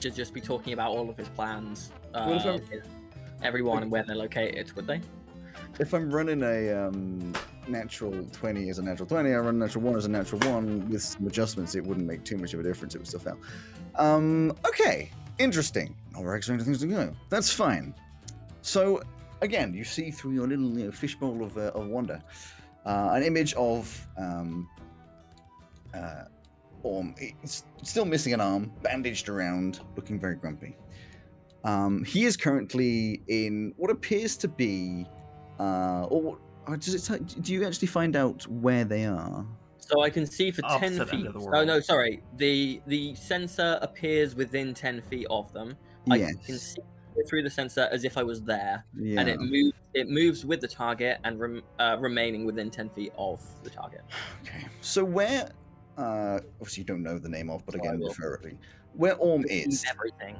[0.00, 1.92] to just be talking about all of his plans.
[2.14, 2.88] Uh, What if I'm- with
[3.42, 5.00] everyone and where they're located, would they?
[5.80, 7.32] If I'm running a um,
[7.68, 10.88] natural 20 as a natural 20, I run a natural 1 as a natural 1.
[10.88, 12.94] With some adjustments, it wouldn't make too much of a difference.
[12.94, 13.38] It would still fail.
[13.96, 15.96] Um, okay, interesting.
[16.14, 17.14] Where I expected things to go.
[17.28, 17.94] That's fine.
[18.62, 19.02] So,
[19.40, 22.22] again, you see through your little you know, fishbowl of, uh, of wonder
[22.86, 24.68] uh, an image of um,
[25.94, 26.24] uh,
[26.82, 27.14] Orm.
[27.18, 30.76] It's still missing an arm, bandaged around, looking very grumpy.
[31.64, 35.06] Um, he is currently in what appears to be,
[35.58, 37.04] uh, or, or does it?
[37.04, 39.44] tell- Do you actually find out where they are?
[39.88, 41.26] So I can see for ten feet.
[41.34, 42.22] Oh no, sorry.
[42.36, 45.76] The the sensor appears within ten feet of them.
[46.10, 46.34] I yes.
[46.44, 46.80] can see
[47.28, 49.20] through the sensor as if I was there, yeah.
[49.20, 49.72] and it moves.
[49.94, 54.02] It moves with the target and rem, uh, remaining within ten feet of the target.
[54.42, 54.66] Okay.
[54.82, 55.50] So where?
[55.96, 58.12] Uh, obviously you don't know the name of, but Oh, again, will.
[58.12, 58.56] preferably
[58.94, 60.36] where Orm is everything.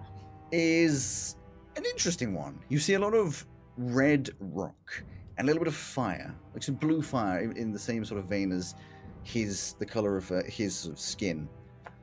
[0.53, 1.37] is
[1.77, 2.59] an interesting one.
[2.69, 3.45] You see a lot of
[3.77, 5.03] red rock
[5.37, 8.19] and a little bit of fire, like some blue fire in- in the same sort
[8.21, 8.75] of vein as
[9.23, 11.49] his the color of uh, his sort of skin.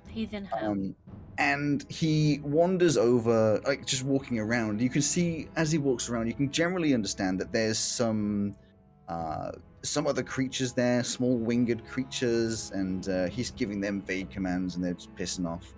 [0.08, 0.72] He's in hell.
[0.72, 0.96] Um,
[1.38, 4.82] and he wanders over, like just walking around.
[4.82, 8.56] You can see as he walks around, you can generally understand that there's some
[9.10, 9.52] uh,
[9.82, 14.84] some other creatures there, small winged creatures, and uh, he's giving them vague commands, and
[14.84, 15.74] they're just pissing off.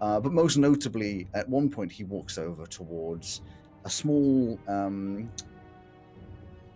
[0.00, 3.40] Uh, but most notably, at one point, he walks over towards
[3.84, 4.58] a small.
[4.68, 5.30] Um,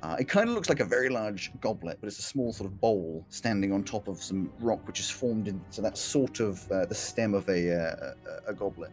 [0.02, 2.68] uh, it kind of looks like a very large goblet, but it's a small sort
[2.68, 6.70] of bowl standing on top of some rock, which is formed into that sort of
[6.72, 8.14] uh, the stem of a, uh,
[8.48, 8.90] a a goblet.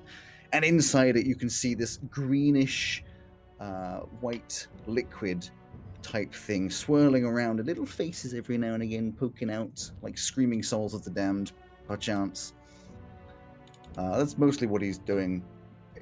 [0.54, 3.04] And inside it, you can see this greenish,
[3.60, 5.50] uh, white liquid
[6.02, 10.62] type thing swirling around, and little faces every now and again poking out, like screaming
[10.62, 11.54] souls of the damned,
[11.88, 12.54] perchance.
[13.98, 15.44] Uh, that's mostly what he's doing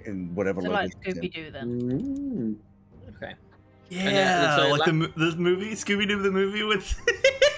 [0.06, 1.24] in whatever so like he's in.
[1.24, 1.82] Scooby Doo then.
[1.82, 3.16] Mm.
[3.16, 3.34] Okay.
[3.90, 6.84] Yeah, then- so like la- the mo- the movie Scooby Doo the movie with.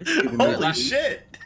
[0.00, 0.36] Scooby-Doo.
[0.36, 1.36] Holy shit!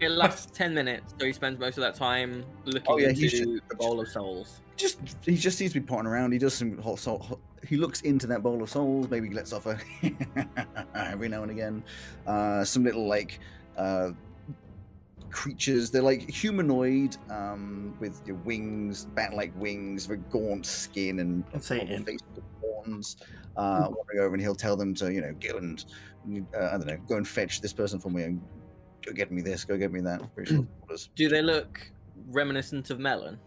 [0.00, 3.20] It lasts ten minutes, so he spends most of that time looking Oh, yeah, into
[3.20, 4.60] he's just- the bowl of souls.
[4.76, 6.32] just he just seems to be potting around.
[6.32, 7.40] He does some hot salt.
[7.66, 9.08] He looks into that bowl of souls.
[9.08, 9.78] Maybe he lets off a
[10.94, 11.84] every now and again.
[12.26, 13.38] Uh, some little like
[13.78, 14.10] uh,
[15.30, 15.90] creatures.
[15.90, 21.86] They're like humanoid um, with your wings, bat-like wings, with gaunt skin, and Let's say
[22.04, 23.16] face with horns.
[23.56, 25.84] Uh, wandering over, and he'll tell them to you know go and
[26.56, 28.40] uh, I don't know go and fetch this person for me and
[29.04, 30.22] go get me this, go get me that.
[30.44, 30.66] Sure.
[31.16, 31.90] Do they look
[32.28, 33.38] reminiscent of Melon?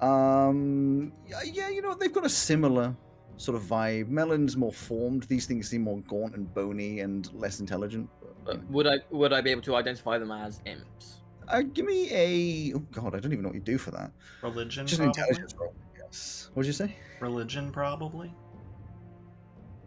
[0.00, 2.94] Um, yeah, yeah, you know, they've got a similar
[3.38, 4.08] sort of vibe.
[4.08, 5.22] Melon's more formed.
[5.24, 8.08] These things seem more gaunt and bony and less intelligent.
[8.20, 11.22] But, But would I would I be able to identify them as imps?
[11.48, 12.74] uh, give me a.
[12.76, 14.12] Oh God, I don't even know what you do for that.
[14.42, 15.74] Religion, Just an intelligence roll.
[16.10, 16.50] Yes.
[16.54, 16.96] What'd you say?
[17.20, 18.32] Religion, probably.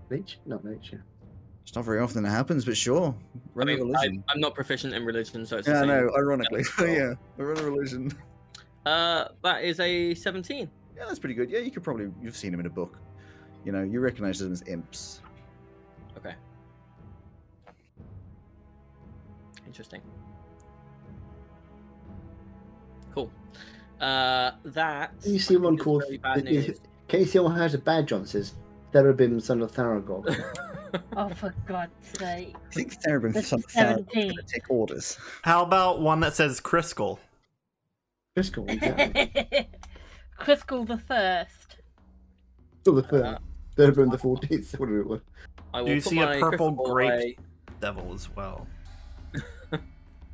[0.09, 0.39] Nature?
[0.45, 1.03] Not nature.
[1.63, 3.15] It's not very often it happens, but sure.
[3.53, 4.23] Run a mean, I, religion.
[4.27, 5.89] I'm not proficient in religion, so it's the yeah, I same.
[5.89, 6.11] know.
[6.17, 6.87] Ironically, roll.
[6.89, 7.13] yeah.
[7.37, 8.11] Run a religion.
[8.85, 10.69] Uh, that is a 17.
[10.97, 11.49] Yeah, that's pretty good.
[11.49, 12.97] Yeah, you could probably you've seen him in a book.
[13.65, 15.21] You know, you recognize them as imps.
[16.17, 16.33] Okay.
[19.67, 20.01] Interesting.
[23.99, 25.19] Uh, that.
[25.21, 26.03] Can you see one called?
[26.05, 26.79] very bad the- the- news.
[27.07, 28.21] Can you see one has a badge on?
[28.21, 28.55] It says
[28.93, 30.35] Therabim, son of Tharagog.
[31.15, 32.55] Oh, for God's sake.
[32.71, 35.19] I think Therabin This some is Therabin's gonna take orders.
[35.43, 37.19] How about one that says Criskel?
[38.35, 39.67] Driscoll, exactly.
[40.39, 41.75] Criscal the First.
[42.81, 43.37] Still the third.
[43.77, 44.71] Therabim the fourteenth.
[44.79, 45.21] Whatever it was.
[45.75, 47.11] I Do you see a purple crystal grape?
[47.11, 47.37] away.
[47.81, 48.65] Devil as well.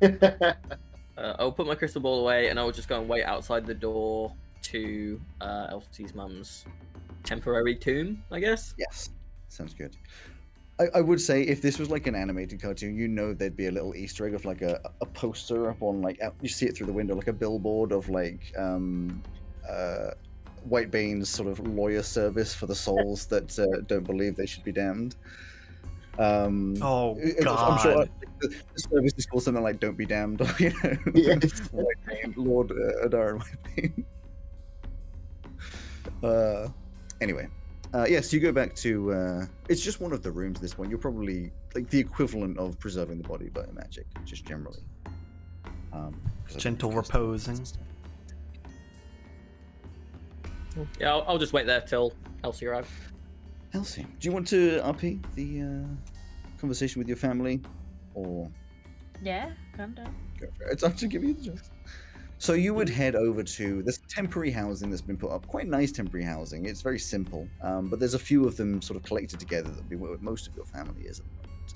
[1.16, 3.74] Uh, I'll put my crystal ball away, and I'll just go and wait outside the
[3.74, 6.64] door to uh, Elsie's mum's
[7.22, 8.74] temporary tomb, I guess.
[8.78, 9.10] Yes,
[9.48, 9.96] sounds good.
[10.78, 13.66] I, I would say if this was like an animated cartoon, you know there'd be
[13.66, 16.76] a little Easter egg of like a, a poster up on like you see it
[16.76, 19.22] through the window, like a billboard of like um,
[19.68, 20.10] uh,
[20.64, 24.64] White Bane's sort of lawyer service for the souls that uh, don't believe they should
[24.64, 25.16] be damned.
[26.18, 27.58] Um, Oh it- God!
[27.72, 28.06] I'm sure
[28.40, 31.60] the, the service is called something like "Don't be damned," or you know, Yes.
[31.72, 34.04] White Lord uh, Adaran White Bane.
[36.22, 36.68] Uh,
[37.20, 37.48] anyway,
[37.94, 39.12] uh, yes, you go back to.
[39.12, 40.60] Uh, it's just one of the rooms.
[40.60, 44.80] This one, you're probably like the equivalent of preserving the body by magic, just generally.
[45.92, 47.66] Um, 'cause of Gentle reposing.
[51.00, 52.12] Yeah, I'll, I'll just wait there till
[52.44, 52.88] Elsie arrives.
[53.74, 57.60] Elsie, do you want to RP the uh, conversation with your family,
[58.14, 58.50] or
[59.22, 60.14] Yeah, calm down.
[60.40, 60.72] go for it?
[60.72, 61.70] It's up to give you the choice.
[62.38, 65.46] So you would head over to this temporary housing that's been put up.
[65.46, 66.66] Quite nice temporary housing.
[66.66, 69.88] It's very simple, um, but there's a few of them sort of collected together that
[69.88, 71.74] be where most of your family is at the moment.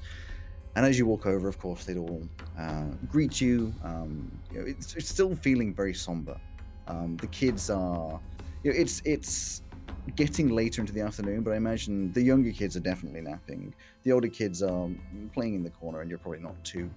[0.76, 2.22] And as you walk over, of course, they'd all
[2.58, 3.74] uh, greet you.
[3.82, 6.38] Um, you know, it's, it's still feeling very somber.
[6.86, 8.20] Um, the kids are,
[8.62, 9.62] you know, it's it's
[10.16, 13.74] getting later into the afternoon, but I imagine the younger kids are definitely napping.
[14.02, 14.88] The older kids are
[15.32, 16.90] playing in the corner, and you're probably not too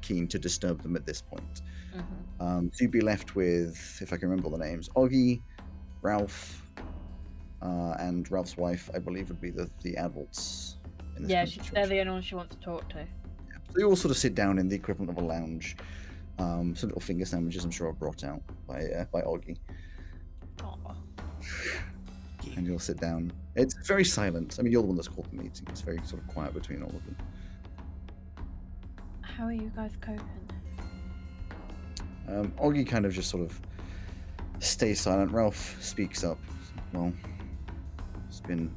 [0.00, 1.62] keen to disturb them at this point.
[1.92, 2.00] hmm
[2.40, 5.42] Um, so you'd be left with, if I can remember the names, Augie,
[6.02, 6.62] Ralph,
[7.62, 10.76] uh, and Ralph's wife, I believe, would be the, the adults.
[11.20, 13.06] Yeah, kind of she, they're the only ones she wants to talk to.
[13.72, 15.76] So you all sort of sit down in the equivalent of a lounge.
[16.38, 19.58] Um, some little finger sandwiches, I'm sure, are brought out by uh, by Augie,
[22.42, 22.52] Aw.
[22.56, 23.32] and you'll sit down.
[23.54, 24.56] It's very silent.
[24.58, 25.66] I mean, you're the one that's called the meeting.
[25.68, 27.16] It's very sort of quiet between all of them.
[29.22, 30.20] How are you guys coping?
[32.28, 33.60] Um, Augie kind of just sort of
[34.60, 35.32] stays silent.
[35.32, 36.38] Ralph speaks up.
[36.92, 37.12] Well,
[38.28, 38.74] it's been.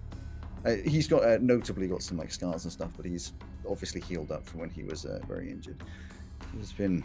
[0.66, 3.34] Uh, he's got uh, notably got some like scars and stuff, but he's
[3.70, 5.84] obviously healed up from when he was uh, very injured.
[6.54, 7.04] There's been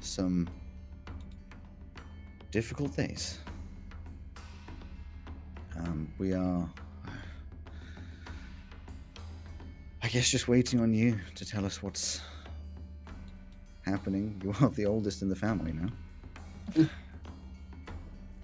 [0.00, 0.48] some
[2.50, 3.38] difficult days.
[5.76, 6.68] Um, we are,
[10.02, 12.20] I guess, just waiting on you to tell us what's
[13.84, 14.40] happening.
[14.44, 15.88] You are the oldest in the family now.
[16.76, 16.88] I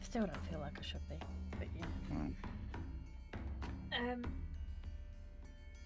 [0.03, 1.17] still don't feel like I should be,
[1.59, 1.87] but yeah.
[2.11, 2.31] Well,
[4.13, 4.25] Um.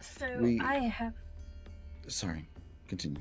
[0.01, 1.15] So We- I have
[2.09, 2.48] sorry,
[2.89, 3.20] continue.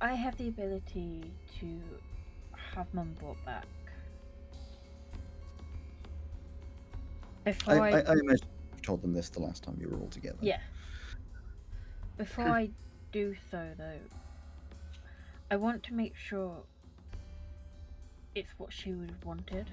[0.00, 1.80] I have the ability to
[2.74, 3.66] have mum brought back.
[7.46, 10.08] I, Before I, I imagine you told them this the last time you were all
[10.08, 10.38] together.
[10.40, 10.60] Yeah.
[12.16, 12.70] Before I
[13.12, 13.98] do so, though,
[15.50, 16.62] I want to make sure
[18.34, 19.70] it's what she would have wanted.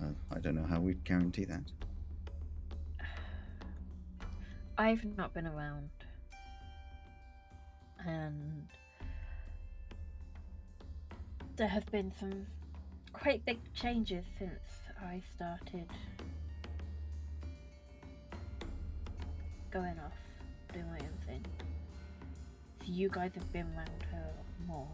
[0.00, 1.62] Uh, I don't know how we'd guarantee that.
[4.78, 5.90] I've not been around.
[8.04, 8.66] And
[11.56, 12.46] there have been some
[13.12, 15.88] quite big changes since I started
[19.70, 20.12] going off,
[20.72, 21.44] doing my own thing.
[22.80, 24.30] So you guys have been around her
[24.66, 24.88] more.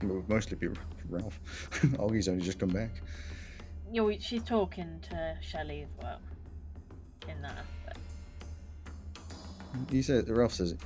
[0.00, 0.68] It would mostly be
[1.08, 1.40] Ralph.
[1.98, 2.90] Augie's only just come back.
[3.90, 6.18] You know, she's talking to Shelley as well.
[7.28, 7.98] In that aspect.
[9.90, 10.80] He said, Ralph says, it.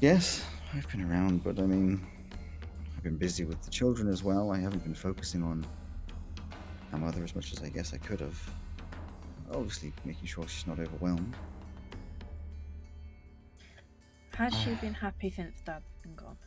[0.00, 0.44] Yes,
[0.74, 2.06] I've been around, but I mean,
[3.04, 4.50] been busy with the children as well.
[4.50, 5.64] I haven't been focusing on
[6.90, 8.50] my mother as much as I guess I could have.
[9.52, 11.36] Obviously, making sure she's not overwhelmed.
[14.34, 16.38] Has she been happy since Dad's been gone?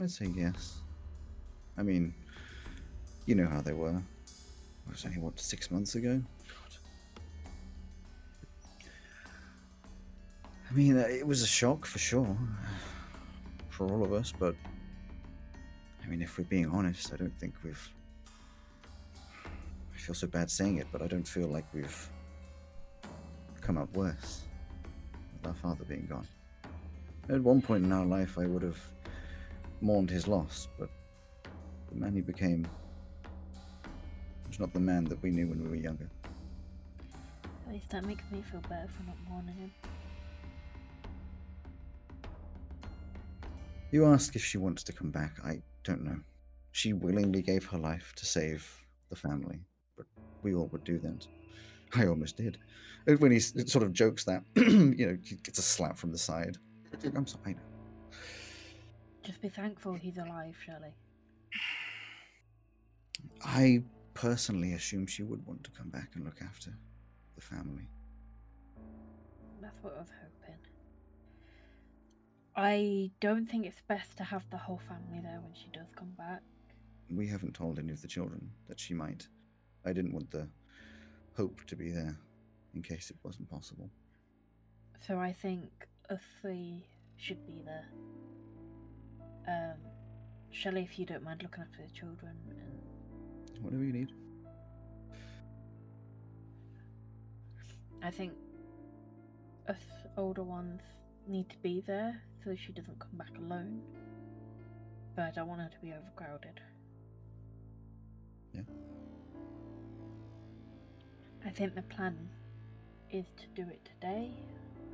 [0.00, 0.78] I'd say yes.
[1.76, 2.14] I mean,
[3.26, 3.96] you know how they were.
[3.96, 6.22] It was only, what, six months ago?
[6.48, 6.78] God.
[10.70, 12.36] I mean, it was a shock for sure.
[13.76, 14.54] For all of us, but.
[16.02, 17.90] I mean, if we're being honest, I don't think we've.
[19.44, 22.10] I feel so bad saying it, but I don't feel like we've
[23.60, 24.44] come up worse
[25.34, 26.26] with our father being gone.
[27.28, 28.80] At one point in our life, I would have
[29.82, 30.88] mourned his loss, but
[31.90, 32.66] the man he became
[34.48, 36.08] was not the man that we knew when we were younger.
[37.66, 39.72] At least that makes me feel better for not mourning him.
[43.96, 45.38] You ask if she wants to come back.
[45.42, 46.18] I don't know.
[46.72, 48.62] She willingly gave her life to save
[49.08, 49.58] the family,
[49.96, 50.04] but
[50.42, 51.26] we all would do that.
[51.94, 52.58] I almost did.
[53.06, 56.58] When he sort of jokes that, you know, he gets a slap from the side.
[57.16, 57.42] I'm sorry.
[57.46, 57.58] I know.
[59.22, 60.94] Just be thankful he's alive, Shelley.
[63.42, 63.82] I
[64.12, 66.70] personally assume she would want to come back and look after
[67.34, 67.88] the family.
[69.62, 70.65] That's what I was hoping.
[72.56, 76.12] I don't think it's best to have the whole family there when she does come
[76.16, 76.40] back.
[77.10, 79.28] We haven't told any of the children that she might.
[79.84, 80.48] I didn't want the
[81.36, 82.16] hope to be there
[82.74, 83.90] in case it wasn't possible.
[85.06, 87.84] So I think us three should be there.
[89.46, 89.78] Um,
[90.50, 94.12] Shelley, if you don't mind looking after the children, and Whatever you need.
[98.02, 98.32] I think
[99.68, 99.76] us
[100.16, 100.80] older ones
[101.28, 103.80] need to be there so she doesn't come back alone.
[105.14, 106.60] But I don't want her to be overcrowded.
[108.52, 108.60] Yeah.
[111.44, 112.16] I think the plan
[113.10, 114.30] is to do it today.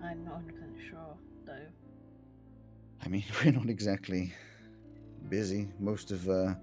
[0.02, 1.66] I'm not 100% sure though.
[3.04, 4.32] I mean, we're not exactly
[5.28, 5.68] busy.
[5.78, 6.54] Most of uh,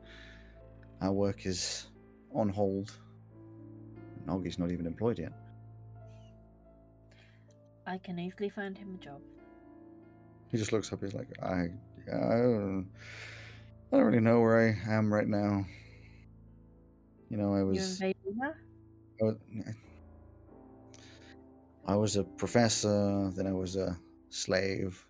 [1.02, 1.88] our work is
[2.34, 2.92] on hold.
[4.26, 5.34] Noggy's not even employed yet.
[7.88, 9.22] I can easily find him a job.
[10.52, 11.02] He just looks up.
[11.02, 11.70] He's like, I,
[12.12, 12.90] I don't,
[13.92, 15.66] I don't really know where I am right now.
[17.30, 18.02] You know, I was?
[18.02, 18.14] I
[19.22, 19.36] was,
[21.86, 23.98] I was a professor, then I was a
[24.30, 25.06] slave,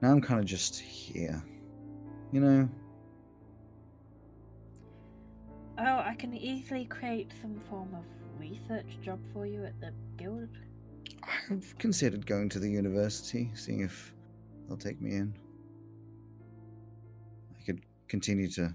[0.00, 1.42] now I'm kind of just here.
[2.30, 2.68] You know,
[5.80, 8.04] Oh, I can easily create some form of
[8.38, 10.48] research job for you at the guild.
[11.50, 14.12] I've considered going to the university, seeing if
[14.68, 15.34] they'll take me in.
[17.58, 18.74] I could continue to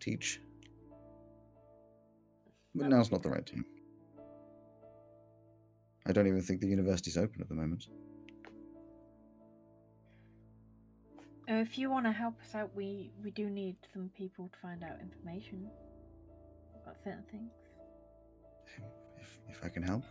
[0.00, 0.40] teach.
[2.74, 3.64] But now's not the right time.
[6.06, 7.86] I don't even think the university's open at the moment.
[11.48, 14.58] Uh, if you want to help us out, we we do need some people to
[14.60, 15.68] find out information
[16.82, 17.50] about certain things.
[19.18, 20.04] If, if I can help.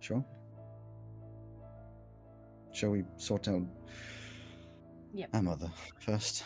[0.00, 0.24] Sure.
[2.76, 3.62] Shall we sort out
[5.14, 5.30] Yep.
[5.32, 6.44] our mother first?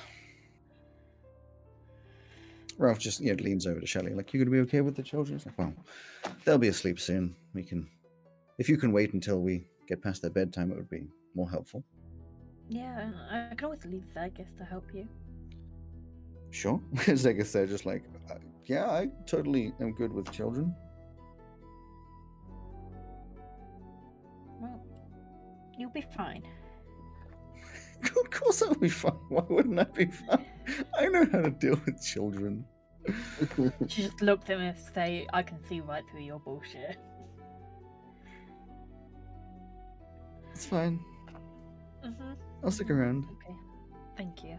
[2.79, 5.03] Ralph just you know, leans over to Shelley, like, you gonna be okay with the
[5.03, 5.37] children?
[5.37, 5.75] It's like, well,
[6.45, 7.35] they'll be asleep soon.
[7.53, 7.89] We can
[8.59, 11.83] if you can wait until we get past their bedtime, it would be more helpful.
[12.69, 13.11] Yeah,
[13.51, 15.09] I can always leave Vegas to help you.
[16.51, 16.81] Sure.
[16.95, 18.35] Zegeth said, just like, uh,
[18.67, 20.75] yeah, I totally am good with children.
[24.61, 24.81] Well,
[25.81, 26.43] you'll be fine.
[28.03, 29.13] of course I'll be fine.
[29.29, 30.47] Why wouldn't I be fine?
[30.99, 32.65] I know how to deal with children.
[33.89, 36.99] She just looked at me and say, "I can see right through your bullshit."
[40.53, 41.01] It's fine.
[42.05, 42.37] Mhm.
[42.63, 43.25] I'll stick around.
[43.25, 43.55] Okay.
[44.17, 44.59] Thank you.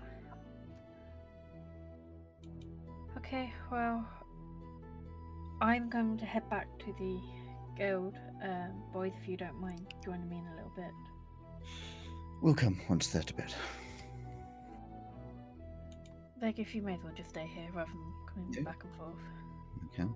[3.18, 4.06] Okay, well,
[5.61, 7.19] I'm going to head back to the
[7.77, 8.15] guild.
[8.43, 10.91] Um, boys, if you don't mind joining me in a little bit.
[12.41, 13.53] We'll come once they're to bed.
[16.41, 18.63] Like, if you may as well just stay here rather than coming Yeah.
[18.63, 19.15] back and forth.
[19.93, 20.09] Okay.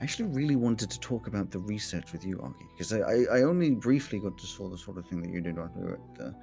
[0.00, 3.38] I actually really wanted to talk about the research with you, Augie, because I, I,
[3.38, 5.84] I only briefly got to saw the sort of thing that you did while we
[5.84, 6.34] were at the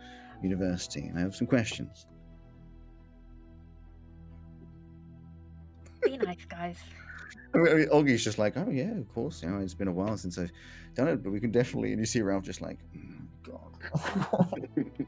[0.44, 2.06] university, and I have some questions.
[6.04, 6.78] Be nice, guys.
[7.54, 9.42] I mean, I mean, Augie's just like, oh yeah, of course.
[9.42, 10.52] You know, it's been a while since I've
[10.94, 11.92] done it, but we can definitely.
[11.94, 13.15] And you see Ralph just like, "Mm,
[13.46, 14.70] God.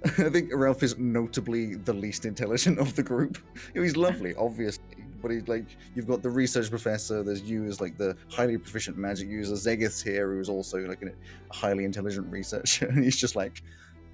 [0.04, 3.38] I think Ralph is notably the least intelligent of the group.
[3.74, 4.84] You know, He's lovely, obviously,
[5.20, 7.24] but he's like, you've got the research professor.
[7.24, 9.54] There's you as like the highly proficient magic user.
[9.54, 11.10] Zegeth's here, who's also like a
[11.52, 13.62] highly intelligent researcher, and he's just like,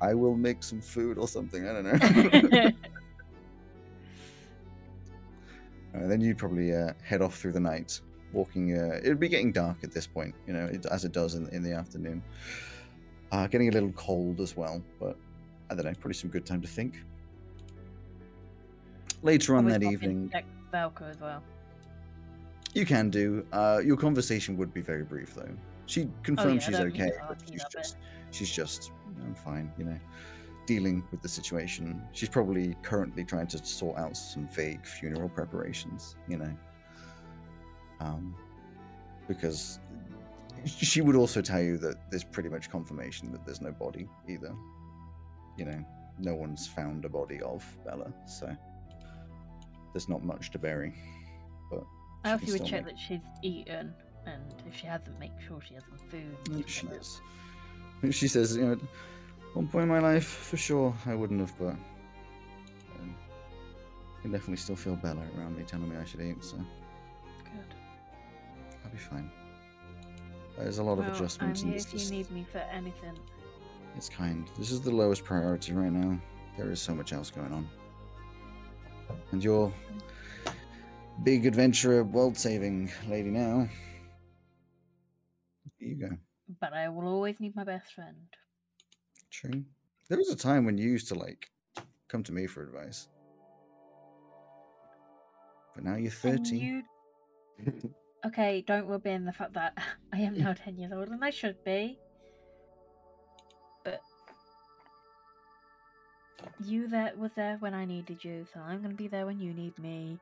[0.00, 1.68] I will make some food or something.
[1.68, 2.70] I don't know.
[5.94, 8.00] Uh, then you'd probably uh, head off through the night,
[8.32, 8.76] walking.
[8.76, 11.48] Uh, it'd be getting dark at this point, you know, it, as it does in,
[11.50, 12.20] in the afternoon.
[13.34, 15.16] Uh, getting a little cold as well, but
[15.68, 17.02] I don't know, probably some good time to think.
[19.22, 21.42] Later on Always that pop in evening, check Valka as well.
[22.74, 23.44] you can do.
[23.52, 25.50] Uh, your conversation would be very brief, though.
[25.86, 27.96] She confirms yeah, I she's need okay, to but she's just,
[28.30, 28.92] she's just,
[29.24, 29.98] I'm fine, you know,
[30.64, 32.00] dealing with the situation.
[32.12, 36.56] She's probably currently trying to sort out some vague funeral preparations, you know,
[37.98, 38.32] um,
[39.26, 39.80] because
[40.66, 44.54] she would also tell you that there's pretty much confirmation that there's no body either.
[45.56, 45.84] You know,
[46.18, 48.54] no one's found a body of Bella, so
[49.92, 50.94] there's not much to bury.
[51.70, 51.84] But
[52.24, 53.94] I also would check make- that she's eaten,
[54.26, 56.68] and if she hasn't, make sure she has some food.
[56.68, 57.20] She is.
[58.10, 58.78] She says, you know, at
[59.54, 61.68] one point in my life, for sure, I wouldn't have, but
[63.00, 63.14] um,
[64.18, 67.74] I can definitely still feel Bella around me telling me I should eat, so Good.
[68.84, 69.30] I'll be fine.
[70.58, 73.18] There's a lot of adjustments, I'm here if you just, need me for anything.
[73.96, 74.48] it's kind.
[74.58, 76.18] This is the lowest priority right now.
[76.56, 77.68] There is so much else going on.
[79.32, 79.72] And you're
[81.24, 83.68] big adventurer, world-saving lady now.
[85.78, 86.16] Here you go.
[86.60, 88.16] But I will always need my best friend.
[89.30, 89.64] True.
[90.08, 91.50] There was a time when you used to like
[92.08, 93.08] come to me for advice.
[95.74, 96.82] But now you're And 30.
[98.26, 99.76] Okay, don't rub in the fact that
[100.12, 101.98] I am now 10 years old, and I should be.
[103.84, 104.00] But
[106.64, 109.52] you there was there when I needed you, so I'm gonna be there when you
[109.52, 110.18] need me.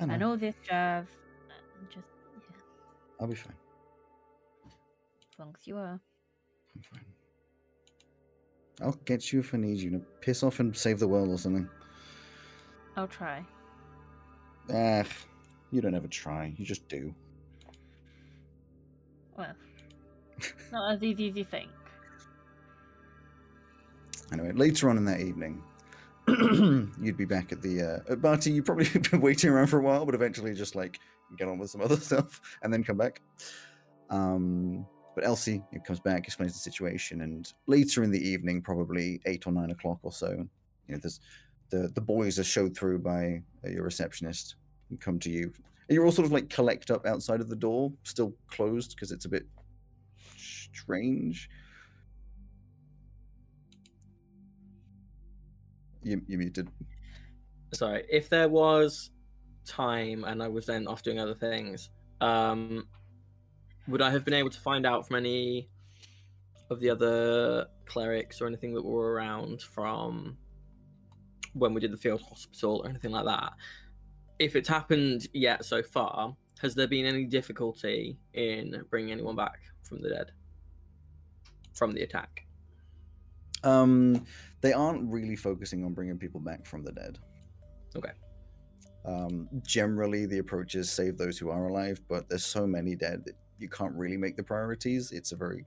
[0.00, 0.14] I know.
[0.14, 1.06] And all this jazz.
[1.88, 2.56] Just yeah,
[3.20, 3.54] I'll be fine.
[5.32, 6.00] as long as you are.
[6.74, 7.04] I'm fine.
[8.82, 9.90] I'll get you if I need you.
[9.90, 11.68] to piss off and save the world or something.
[12.96, 13.44] I'll try.
[14.72, 15.04] Ah,
[15.70, 16.52] you don't ever try.
[16.56, 17.14] You just do.
[19.36, 19.54] Well,
[20.72, 21.70] not as easy as you think.
[24.32, 25.62] Anyway, later on in that evening,
[27.00, 28.52] you'd be back at the uh, at Barty.
[28.52, 31.00] You'd probably been waiting around for a while, but eventually just like
[31.36, 33.20] get on with some other stuff and then come back.
[34.10, 38.62] Um, but But Elsie it comes back, explains the situation, and later in the evening,
[38.62, 41.20] probably eight or nine o'clock or so, you know, there's
[41.70, 44.56] the the boys are showed through by uh, your receptionist
[44.90, 45.44] and come to you.
[45.44, 49.10] And you're all sort of like collect up outside of the door, still closed because
[49.12, 49.46] it's a bit
[50.36, 51.48] strange.
[56.02, 56.68] You you muted.
[57.72, 59.10] Sorry, if there was
[59.66, 61.90] time and I was then off doing other things,
[62.20, 62.88] um,
[63.86, 65.68] would I have been able to find out from any
[66.70, 70.36] of the other clerics or anything that were around from
[71.52, 73.52] when we did the field hospital or anything like that?
[74.40, 79.60] If it's happened yet so far, has there been any difficulty in bringing anyone back
[79.82, 80.32] from the dead
[81.74, 82.46] from the attack?
[83.62, 84.24] Um,
[84.62, 87.18] they aren't really focusing on bringing people back from the dead.
[87.94, 88.12] Okay.
[89.04, 93.22] Um, generally, the approach is save those who are alive, but there's so many dead
[93.26, 95.12] that you can't really make the priorities.
[95.12, 95.66] It's a very,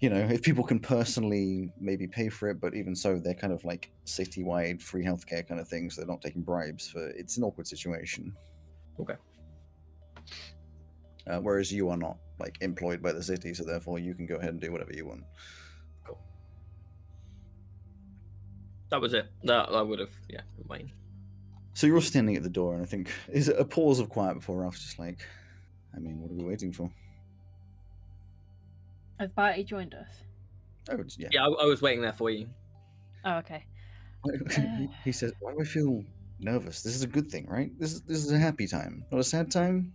[0.00, 3.52] you know, if people can personally maybe pay for it, but even so, they're kind
[3.52, 5.94] of like citywide free healthcare kind of things.
[5.94, 7.08] They're not taking bribes for.
[7.10, 8.34] It's an awkward situation.
[8.98, 9.16] Okay.
[11.26, 14.36] Uh, whereas you are not like employed by the city, so therefore you can go
[14.36, 15.22] ahead and do whatever you want.
[16.06, 16.18] Cool.
[18.88, 19.26] That was it.
[19.44, 20.92] That I would have, yeah, been waiting.
[21.74, 24.08] So you're all standing at the door, and I think is it a pause of
[24.08, 25.18] quiet before Ralph's just like,
[25.94, 26.90] I mean, what are we waiting for?
[29.20, 30.08] Has Barty joined us?
[30.90, 31.28] Oh, yeah.
[31.30, 32.48] Yeah, I, I was waiting there for you.
[33.26, 33.66] Oh, okay.
[34.56, 36.02] he, he says, "Why do I feel
[36.38, 36.82] nervous?
[36.82, 37.70] This is a good thing, right?
[37.78, 39.92] This is this is a happy time, not a sad time."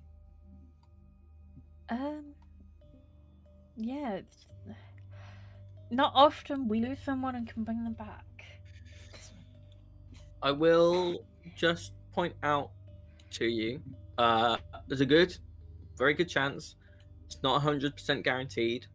[1.90, 2.26] Um.
[3.76, 4.14] Yeah.
[4.14, 4.46] It's...
[5.90, 8.26] Not often we lose someone and can bring them back.
[10.44, 11.26] I will
[11.56, 12.70] just point out
[13.32, 13.82] to you,
[14.20, 14.58] uh,
[14.88, 15.36] there's a good,
[15.98, 16.76] very good chance.
[17.26, 18.86] It's not 100% guaranteed.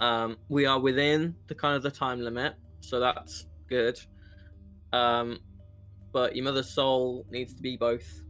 [0.00, 3.98] Um, we are within the kind of the time limit, so that's good.
[4.92, 5.40] Um,
[6.12, 8.22] but your mother's soul needs to be both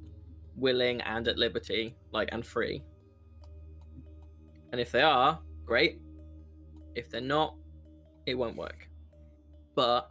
[0.56, 2.82] willing and at liberty, like and free.
[4.72, 6.00] And if they are, great.
[6.94, 7.54] If they're not,
[8.26, 8.88] it won't work.
[9.74, 10.10] But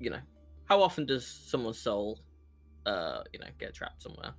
[0.00, 0.20] you know,
[0.66, 2.20] how often does someone's soul,
[2.86, 4.32] uh, you know, get trapped somewhere?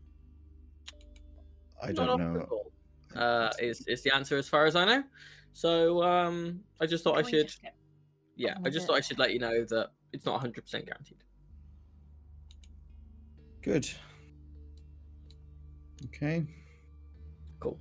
[1.81, 2.71] I Not don't often know.
[3.15, 3.27] At all.
[3.27, 5.03] Uh, is is the answer as far as I know.
[5.53, 7.75] So um, I just thought I Can we should, just get
[8.35, 8.87] yeah, I just it?
[8.87, 11.23] thought I should let you know that it's not 100% guaranteed.
[13.61, 13.89] Good.
[16.05, 16.45] Okay.
[17.59, 17.77] Cool.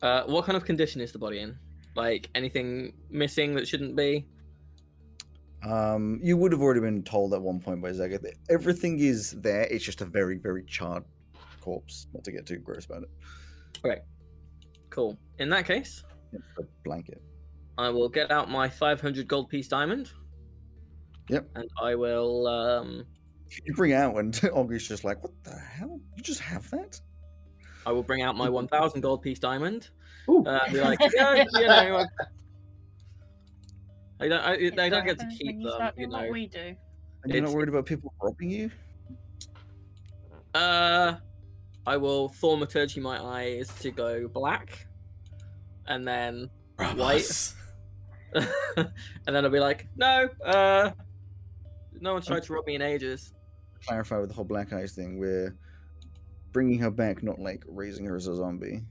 [0.00, 1.58] Uh, what kind of condition is the body in?
[1.96, 4.26] Like anything missing that shouldn't be?
[5.62, 9.32] Um, you would have already been told at one point by Zaga that everything is
[9.32, 9.62] there.
[9.62, 11.04] It's just a very, very charred
[11.60, 12.06] corpse.
[12.14, 13.10] Not to get too gross about it.
[14.90, 15.18] Cool.
[15.38, 16.02] In that case,
[16.34, 17.22] a blanket.
[17.78, 20.10] I will get out my 500 gold piece diamond.
[21.28, 21.48] Yep.
[21.54, 23.04] And I will um,
[23.66, 26.00] You bring out, and Augie's just like, "What the hell?
[26.16, 27.00] You just have that?"
[27.86, 29.88] I will bring out my 1,000 gold piece diamond.
[30.28, 30.44] Ooh.
[30.44, 32.04] Uh, be like, yeah, you know,
[34.20, 36.06] I, I don't, I, It's I don't get to keep when you them, start you
[36.06, 36.32] doing what know.
[36.32, 36.74] we do.
[37.24, 38.70] And you're not worried about people robbing you?
[40.54, 41.14] Uh,
[41.90, 44.86] I will thaumaturgy my eyes to go black,
[45.88, 46.48] and then
[46.78, 47.56] Ramos.
[48.36, 48.46] and
[49.26, 50.92] then I'll be like, no, uh,
[52.00, 53.32] no one's tried to rob me in ages.
[53.84, 55.18] Clarify with the whole black eyes thing.
[55.18, 55.56] We're
[56.52, 58.82] bringing her back, not like raising her as a zombie.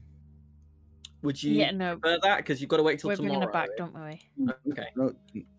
[1.22, 1.96] Would you Yeah, no.
[1.96, 2.36] prefer that?
[2.36, 4.20] Because you've got to wait till We're bringing her back, don't we?
[4.72, 4.88] Okay.
[4.94, 5.14] No.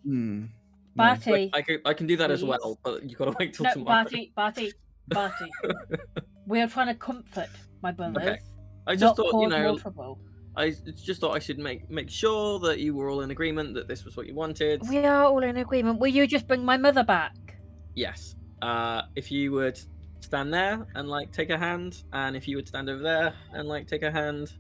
[0.08, 0.48] Mm, no.
[0.96, 1.50] Barty.
[1.54, 3.74] I can, I can do that as well, but you've got to wait till No,
[3.74, 4.04] tomorrow.
[4.04, 4.74] Barty, Barty,
[5.08, 5.50] Barty.
[6.48, 7.50] we are trying to comfort
[7.82, 8.40] my brothers.
[8.88, 10.20] I just not thought, you know, trouble.
[10.56, 13.88] I just thought I should make make sure that you were all in agreement that
[13.88, 14.82] this was what you wanted.
[14.88, 16.00] We are all in agreement.
[16.00, 17.58] Will you just bring my mother back?
[17.96, 18.36] Yes.
[18.62, 19.80] Uh, if you would
[20.20, 23.68] stand there and like take a hand, and if you would stand over there and
[23.68, 24.54] like take a hand,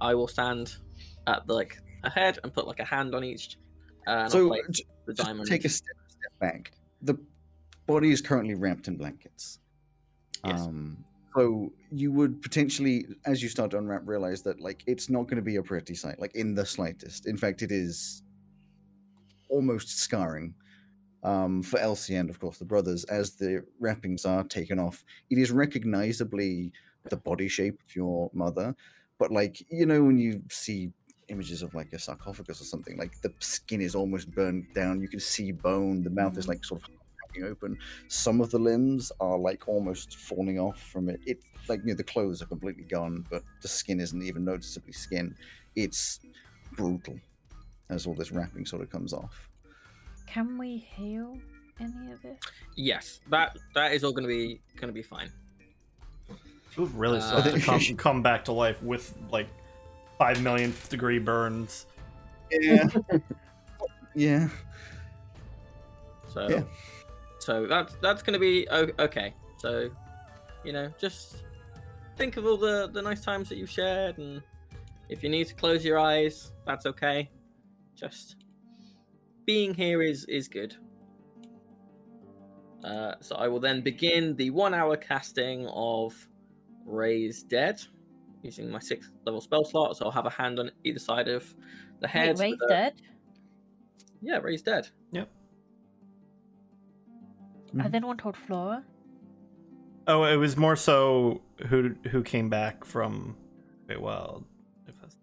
[0.00, 0.76] I will stand
[1.26, 3.56] at the, like a head and put like a hand on each.
[4.06, 5.48] Uh, and I'll So place the just diamond.
[5.48, 6.72] take a step, step back.
[7.02, 7.14] The
[7.86, 9.60] body is currently wrapped in blankets.
[10.44, 10.60] Yes.
[10.60, 11.04] Um,
[11.36, 15.36] so you would potentially, as you start to unwrap, realize that like it's not going
[15.36, 17.26] to be a pretty sight, like in the slightest.
[17.26, 18.22] In fact, it is
[19.48, 20.54] almost scarring
[21.22, 23.04] um, for Elsie and, of course, the brothers.
[23.04, 26.72] As the wrappings are taken off, it is recognizably
[27.10, 28.74] the body shape of your mother,
[29.18, 30.92] but like you know when you see
[31.28, 35.00] images of like a sarcophagus or something, like the skin is almost burned down.
[35.00, 36.02] You can see bone.
[36.02, 36.48] The mouth is Mhm.
[36.48, 36.90] like sort of
[37.32, 37.78] cracking open.
[38.08, 41.20] Some of the limbs are like almost falling off from it.
[41.26, 41.38] It
[41.68, 45.34] like you know the clothes are completely gone, but the skin isn't even noticeably skin.
[45.76, 46.20] It's
[46.72, 47.18] brutal
[47.88, 49.48] as all this wrapping sort of comes off.
[50.26, 51.38] Can we heal
[51.80, 52.38] any of it?
[52.76, 55.30] Yes, that that is all going to be going to be fine.
[56.30, 59.48] It would really Uh, suck to come, come back to life with like
[60.18, 61.86] five millionth degree burns.
[62.50, 62.88] Yeah.
[64.14, 64.48] yeah.
[66.32, 66.62] So, Yeah.
[67.42, 69.34] So that's that's going to be okay.
[69.58, 69.90] So,
[70.64, 71.42] you know, just
[72.16, 74.42] think of all the the nice times that you've shared, and
[75.08, 77.30] if you need to close your eyes, that's okay.
[77.96, 78.36] Just
[79.44, 80.76] being here is is good.
[82.84, 86.14] Uh, so I will then begin the one hour casting of
[86.84, 87.80] Raise Dead
[88.42, 89.96] using my sixth level spell slot.
[89.96, 91.52] So I'll have a hand on either side of
[92.00, 92.38] the head.
[92.38, 92.94] Wait, with Ray's dead.
[94.20, 94.88] Yeah, Raise Dead.
[97.80, 98.84] I then one told Flora.
[100.06, 103.36] Oh, it was more so who who came back from
[103.88, 104.44] Wait Wild.
[104.86, 105.16] If that's-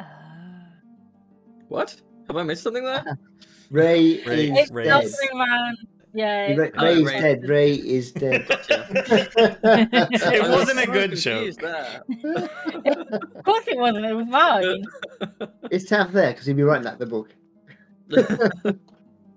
[0.00, 0.04] Uh,
[1.68, 2.00] What?
[2.26, 3.04] Have I missed something there?
[3.70, 5.04] Ray- Ray, is Ray dead.
[5.04, 5.76] is- nothing, man.
[6.14, 6.54] Yeah.
[6.56, 7.20] Ray, Oh, Ray's Ray.
[7.20, 7.48] dead.
[7.48, 8.46] Ray is dead.
[9.38, 12.04] It wasn't a good confused joke.
[13.36, 14.06] Of course it wasn't.
[14.06, 14.84] It was mine.
[15.70, 17.34] it's tough there because he'd be writing that in the book.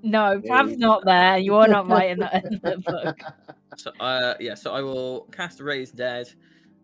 [0.03, 1.37] No, There Pam's not there.
[1.37, 3.19] You are not writing that in the book.
[3.77, 6.27] so, uh, yeah, so I will cast Raise Dead.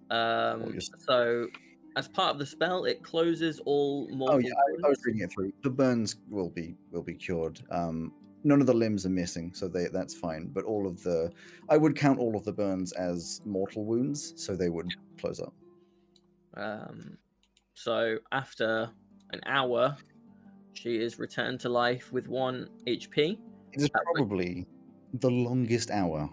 [0.10, 1.48] Um, Oh, so,
[1.96, 5.22] as part of the spell, it closes all mortal Oh yeah, I, I was reading
[5.22, 5.52] it through.
[5.64, 7.60] The burns will be will be cured.
[7.72, 8.14] Um,
[8.44, 10.50] none of the limbs are missing, so they that's fine.
[10.54, 11.32] But all of the,
[11.70, 15.54] I would count all of the burns as mortal wounds, so they would close up.
[16.56, 17.18] Um,
[17.74, 18.90] so, after
[19.32, 19.98] an hour,
[20.78, 23.38] she is returned to life with one HP.
[23.74, 24.68] It is probably
[25.14, 26.30] the longest hour,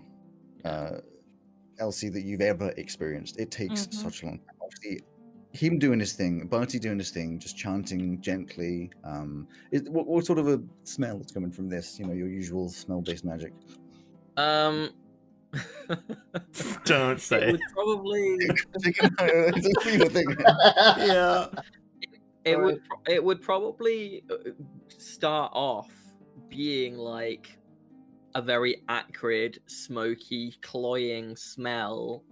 [0.65, 0.99] uh,
[1.79, 3.39] Elsie, that you've ever experienced.
[3.41, 3.95] It takes Mhm.
[3.95, 4.47] such a long time.
[4.63, 5.01] Obviously,
[5.53, 8.91] him doing his thing, Barty doing his thing, just chanting gently.
[9.05, 11.99] Um, is, what, what sort of a smell is coming from this?
[11.99, 13.53] You know, your usual smell-based magic.
[14.37, 14.91] Um,
[16.85, 17.53] Don't it say.
[17.53, 18.37] would probably.
[18.83, 20.27] It's a female thing.
[20.99, 21.47] yeah.
[22.45, 24.51] It would it would probably uh,
[24.89, 25.91] start off
[26.49, 27.59] being like
[28.35, 32.23] a very acrid smoky cloying smell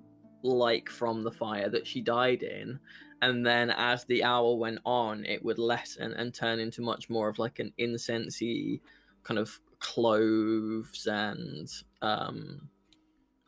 [0.42, 2.78] like from the fire that she died in
[3.22, 7.28] and then as the hour went on it would lessen and turn into much more
[7.28, 8.80] of like an incensey
[9.22, 11.68] kind of cloves and
[12.02, 12.68] um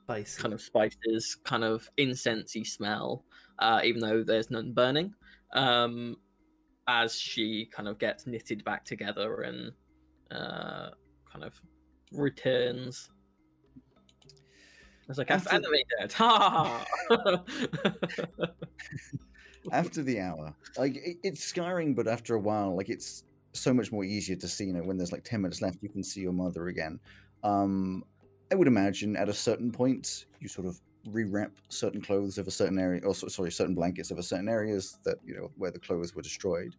[0.04, 0.42] Spicy.
[0.42, 3.24] kind of spices, kind of incensey smell,
[3.58, 5.14] uh, even though there's none burning.
[5.54, 6.18] Um,
[6.88, 9.72] as she kind of gets knitted back together and
[10.30, 10.90] uh,
[11.30, 11.60] kind of
[12.12, 13.10] returns.
[15.08, 16.12] It's like After- after anime dead.
[16.18, 16.86] Ha!
[19.72, 23.24] after the hour like it, it's scarring but after a while like it's
[23.54, 25.88] so much more easier to see you know when there's like 10 minutes left you
[25.88, 27.00] can see your mother again
[27.44, 28.04] um
[28.52, 30.78] i would imagine at a certain point you sort of
[31.10, 34.48] rewrap certain clothes of a certain area or so- sorry certain blankets of a certain
[34.48, 36.76] areas that you know where the clothes were destroyed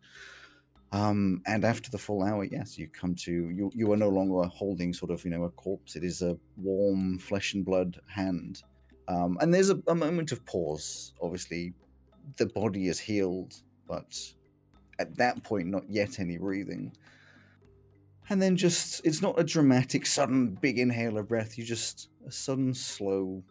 [0.92, 4.48] um and after the full hour yes you come to you you are no longer
[4.48, 8.64] holding sort of you know a corpse it is a warm flesh and blood hand
[9.08, 11.74] um and there's a, a moment of pause obviously
[12.38, 13.56] the body is healed,
[13.88, 14.18] but
[15.00, 16.96] at that point, not yet any breathing.
[18.30, 21.58] And then just, it's not a dramatic, sudden, big inhale of breath.
[21.58, 23.44] You just, a sudden, slow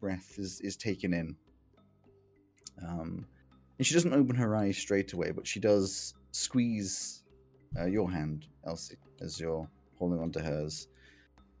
[0.00, 1.36] breath is, is taken in.
[2.82, 3.26] Um,
[3.78, 7.22] and she doesn't open her eyes straight away, but she does squeeze
[7.78, 9.68] uh, your hand, Elsie, as you're
[9.98, 10.88] holding onto hers.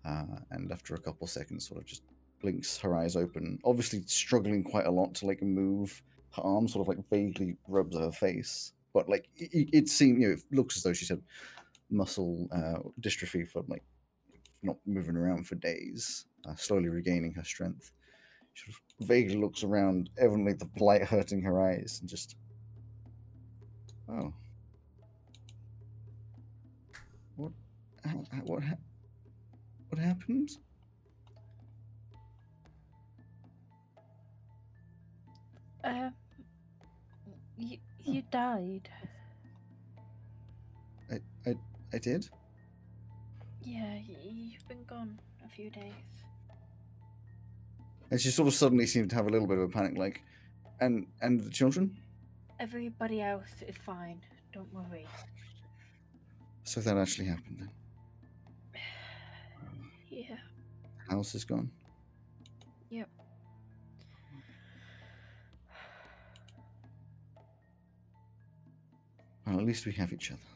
[0.04, 2.02] Uh, and after a couple seconds, sort of just
[2.40, 6.02] blinks her eyes open, obviously struggling quite a lot to like move
[6.34, 10.28] her arm sort of like vaguely rubs her face, but like it, it seems, you
[10.28, 11.22] know, it looks as though she's had
[11.90, 13.82] muscle uh, dystrophy for like
[14.62, 17.92] not moving around for days, uh, slowly regaining her strength.
[18.54, 22.36] She vaguely looks around, evidently the light hurting her eyes, and just,
[24.08, 24.32] oh,
[27.36, 27.52] what,
[28.04, 28.74] how, how- what, ha-
[29.88, 30.50] what happened?
[35.84, 36.14] Um,
[37.58, 38.88] you, you died.
[41.10, 41.18] I
[41.50, 41.54] I,
[41.92, 42.28] I did.
[43.64, 46.21] Yeah, you've been gone a few days.
[48.12, 50.22] And she sort of suddenly seemed to have a little bit of a panic, like,
[50.80, 51.96] and and the children.
[52.60, 54.20] Everybody else is fine.
[54.52, 55.06] Don't worry.
[56.64, 57.70] So that actually happened then.
[60.10, 60.36] Yeah.
[61.08, 61.70] House is gone.
[62.90, 63.08] Yep.
[69.46, 70.51] Well, at least we have each other.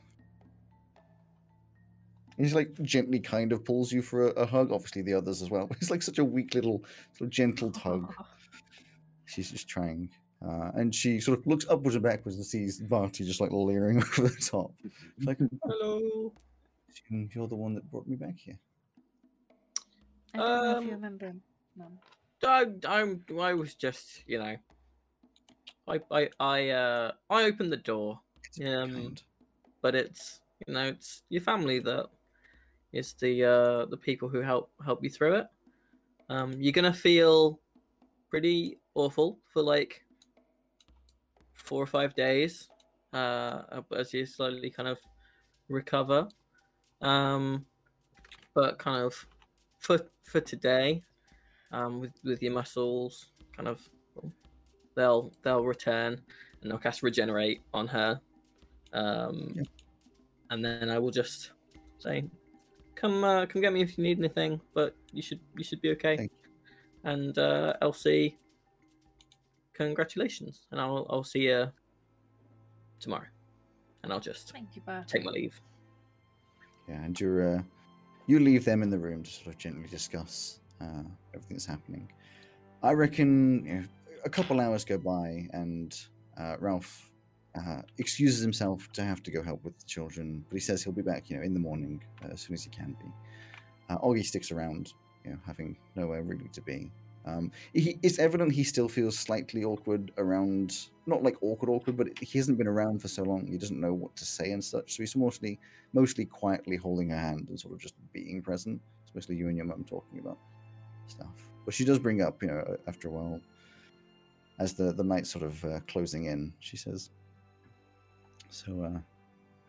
[2.37, 4.73] He's like gently kind of pulls you for a, a hug.
[4.73, 5.67] Obviously, the others as well.
[5.67, 6.85] But he's like such a weak little,
[7.15, 8.13] sort of gentle tug.
[9.27, 10.11] She's just trying.
[10.47, 13.97] Uh, and she sort of looks upwards and backwards and sees Barty just like leering
[14.19, 14.71] over the top.
[15.17, 16.33] It's like, "Oh, Hello.
[17.35, 18.59] you're the one that brought me back here.
[20.35, 21.33] I don't know if you Um, remember,
[21.77, 21.99] Mum.
[22.45, 23.25] I, I'm.
[23.41, 24.57] I was just, you know.
[25.89, 29.15] I, I, I, uh, I opened the door, It's Um,
[29.83, 32.09] but it's, you know, it's your family that
[32.97, 35.47] is the, uh, the people who help help you through it.
[36.29, 37.61] Um, you're gonna feel
[38.31, 40.05] pretty awful for like
[41.53, 42.69] four or five days,
[43.13, 44.99] uh, as you slowly kind of
[45.69, 46.29] recover.
[47.01, 47.67] Um,
[48.55, 49.27] but kind of
[49.79, 51.03] for for today,
[51.73, 53.89] um, with with your muscles, kind of
[54.95, 56.21] they'll they'll return
[56.61, 58.21] and they'll cast regenerate on her.
[58.93, 59.63] Um, Yeah.
[60.51, 61.51] and then I will just
[61.99, 62.25] say,
[62.97, 65.91] "Come, uh, come get me if you need anything." But you should you should be
[65.93, 66.17] okay.
[66.17, 66.33] Thank
[67.05, 68.39] And uh, Elsie,
[69.75, 71.71] congratulations, and I'll I'll see you
[72.99, 73.29] tomorrow,
[74.03, 75.61] and I'll just Thank you, take my leave.
[76.89, 77.63] Yeah, and you're uh,
[78.27, 81.05] you leave them in the room to sort of gently discuss uh,
[81.35, 82.11] everything that's happening.
[82.83, 83.85] I reckon you know,
[84.25, 85.99] a couple hours go by, and
[86.39, 87.11] uh, Ralph
[87.57, 90.93] uh, excuses himself to have to go help with the children, but he says he'll
[90.93, 93.11] be back, you know, in the morning uh, as soon as he can be.
[93.89, 94.93] Uh, Augie sticks around,
[95.25, 96.91] you know, having nowhere really to be.
[97.25, 102.09] Um, he, it's evident he still feels slightly awkward around, not like awkward, awkward, but
[102.21, 103.47] he hasn't been around for so long.
[103.47, 104.97] He doesn't know what to say and such.
[104.97, 105.59] So he's mostly,
[105.93, 108.81] mostly quietly holding her hand and sort of just being present.
[109.05, 110.39] It's mostly you and your mum talking about
[111.09, 111.49] stuff.
[111.65, 113.41] But she does bring up, you know, after a while,
[114.59, 117.11] as the the night's sort of uh, closing in, she says,
[118.51, 119.01] "So, uh,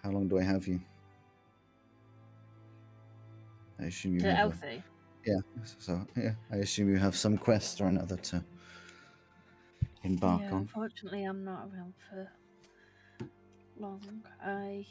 [0.03, 0.81] how long do I have you?"
[3.79, 4.63] I assume you To have.
[4.63, 4.83] a-
[5.25, 5.39] yeah.
[5.79, 8.43] So yeah, I assume you have some quest or another to
[10.03, 10.69] embark yeah, on.
[10.69, 12.31] unfortunately, I'm not around for
[13.75, 14.25] long.
[14.41, 14.85] I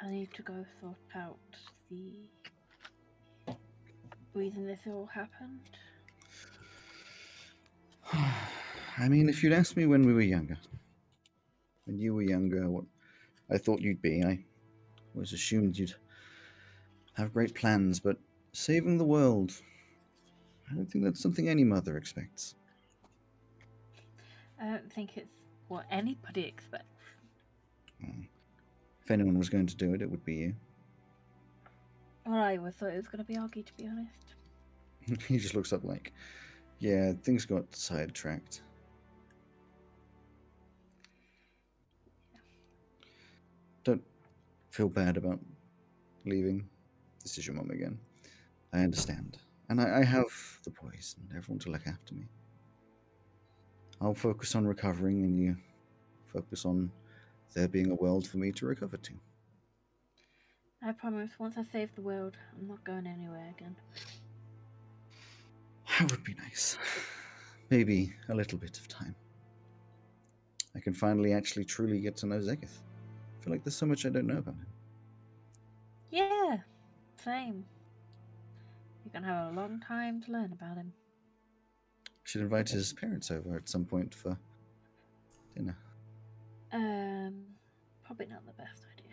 [0.00, 1.38] I need to go sort out
[1.88, 2.28] the
[4.34, 5.70] reason this all happened.
[8.98, 10.58] I mean, if you'd asked me when we were younger,
[11.92, 12.84] when you were younger, what
[13.50, 14.42] I thought you'd be, I
[15.14, 15.94] always assumed you'd
[17.14, 18.16] have great plans, but
[18.52, 19.52] saving the world,
[20.70, 22.54] I don't think that's something any mother expects.
[24.58, 25.34] I don't think it's
[25.68, 26.86] what anybody expects.
[28.02, 28.26] Mm.
[29.04, 30.54] If anyone was going to do it, it would be you.
[32.24, 35.22] Well, I always thought it was going to be Augie, to be honest.
[35.28, 36.14] he just looks up like,
[36.78, 38.62] yeah, things got sidetracked.
[44.72, 45.38] Feel bad about
[46.24, 46.66] leaving.
[47.22, 47.98] This is your mum again.
[48.72, 49.36] I understand.
[49.68, 50.32] And I, I have
[50.64, 52.24] the boys and everyone to look after me.
[54.00, 55.56] I'll focus on recovering and you
[56.26, 56.90] focus on
[57.54, 59.12] there being a world for me to recover to.
[60.82, 63.76] I promise, once I save the world, I'm not going anywhere again.
[65.98, 66.78] That would be nice.
[67.70, 69.14] Maybe a little bit of time.
[70.74, 72.80] I can finally actually truly get to know Zegeth.
[73.42, 74.66] I feel like there's so much I don't know about him.
[76.12, 76.58] Yeah,
[77.24, 77.64] same.
[79.04, 80.92] You're to have a long time to learn about him.
[82.22, 84.38] Should invite his parents over at some point for
[85.56, 85.76] dinner.
[86.72, 87.42] Um,
[88.04, 89.12] probably not the best idea.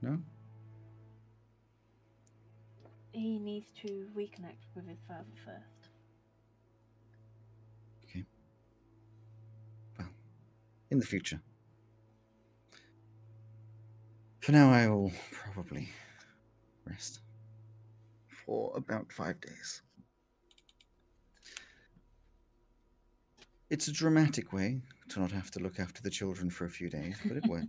[0.00, 0.18] No?
[3.12, 5.90] He needs to reconnect with his father first.
[8.08, 8.24] Okay.
[9.98, 10.08] Well,
[10.90, 11.42] In the future.
[14.48, 15.90] For now, I will probably
[16.86, 17.20] rest
[18.46, 19.82] for about five days.
[23.68, 24.80] It's a dramatic way
[25.10, 27.68] to not have to look after the children for a few days, but it worked.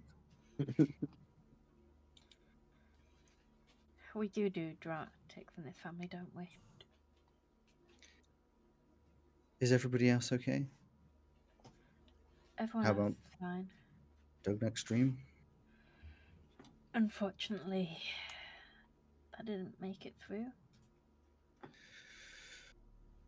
[4.15, 6.47] We do do dramatic in this family, don't we?
[9.60, 10.65] Is everybody else okay?
[12.57, 13.69] Everyone How else about- is fine.
[14.45, 15.18] Dogneck Stream?
[16.94, 17.98] Unfortunately,
[19.40, 20.48] I didn't make it through.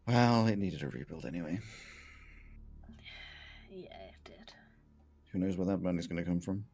[0.07, 1.59] Well, it needed a rebuild anyway.
[3.69, 4.51] Yeah, it did.
[5.31, 6.65] Who knows where that money's going to come from?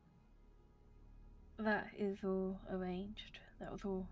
[1.60, 3.40] That is all arranged.
[3.60, 4.08] That was all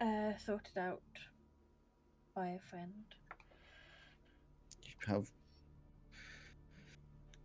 [0.00, 1.02] uh, sorted out
[2.34, 3.04] by a friend.
[4.84, 5.30] You have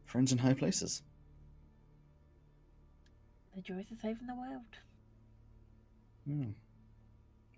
[0.05, 1.01] friends in high places.
[3.57, 4.61] The joys of saving the world.
[6.27, 6.51] Hmm.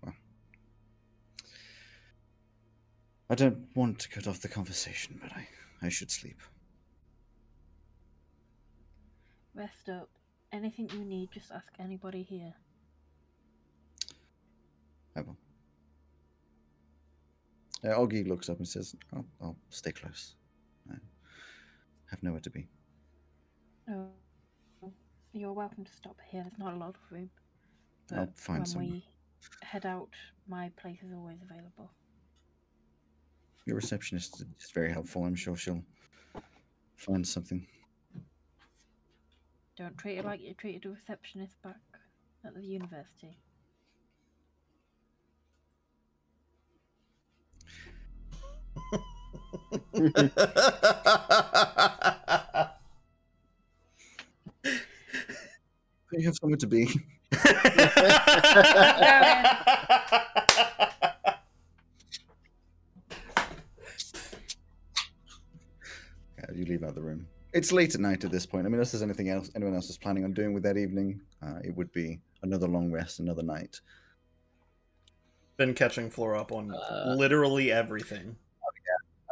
[0.02, 0.14] Well,
[3.28, 5.46] I don't want to cut off the conversation, but I,
[5.82, 6.40] I should sleep.
[9.54, 10.08] Rest up.
[10.52, 12.54] Anything you need, just ask anybody here.
[15.14, 15.36] I will.
[17.84, 20.34] Uh, Augie looks up and says, I'll, I'll stay close.
[20.90, 20.94] I
[22.10, 22.68] have nowhere to be.
[23.90, 24.08] Oh,
[25.32, 26.42] you're welcome to stop here.
[26.42, 27.30] There's not a lot of room.
[28.12, 28.90] I'll But find when somewhere.
[28.90, 29.04] we
[29.62, 30.08] head out,
[30.48, 31.90] my place is always available.
[33.66, 35.24] Your receptionist is very helpful.
[35.24, 35.84] I'm sure she'll
[36.96, 37.66] find something.
[39.76, 41.76] Don't treat her like you treated a receptionist back
[42.44, 43.38] at the university.
[56.12, 56.88] You have somewhere to be.
[66.38, 67.26] Yeah, you leave out the room.
[67.52, 68.64] It's late at night at this point.
[68.64, 71.20] I mean, unless there's anything else anyone else is planning on doing with that evening,
[71.42, 73.80] uh, it would be another long rest, another night.
[75.56, 77.14] Been catching Flora up on Uh.
[77.18, 78.36] literally everything.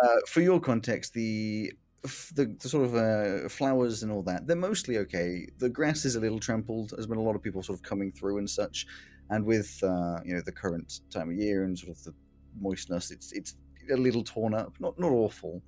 [0.03, 4.47] Uh, for your context, the f- the, the sort of uh, flowers and all that,
[4.47, 5.49] they're mostly okay.
[5.59, 6.91] The grass is a little trampled.
[6.91, 8.87] There's been a lot of people sort of coming through and such,
[9.31, 12.15] and with uh, you know the current time of year and sort of the
[12.61, 13.57] moistness, it's it's
[13.93, 14.75] a little torn up.
[14.81, 15.63] Not not awful.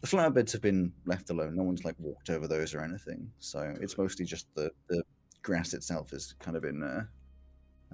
[0.00, 1.56] The flower beds have been left alone.
[1.56, 3.30] No one's like walked over those or anything.
[3.40, 5.02] So it's mostly just the the
[5.42, 7.04] grass itself has kind of been uh,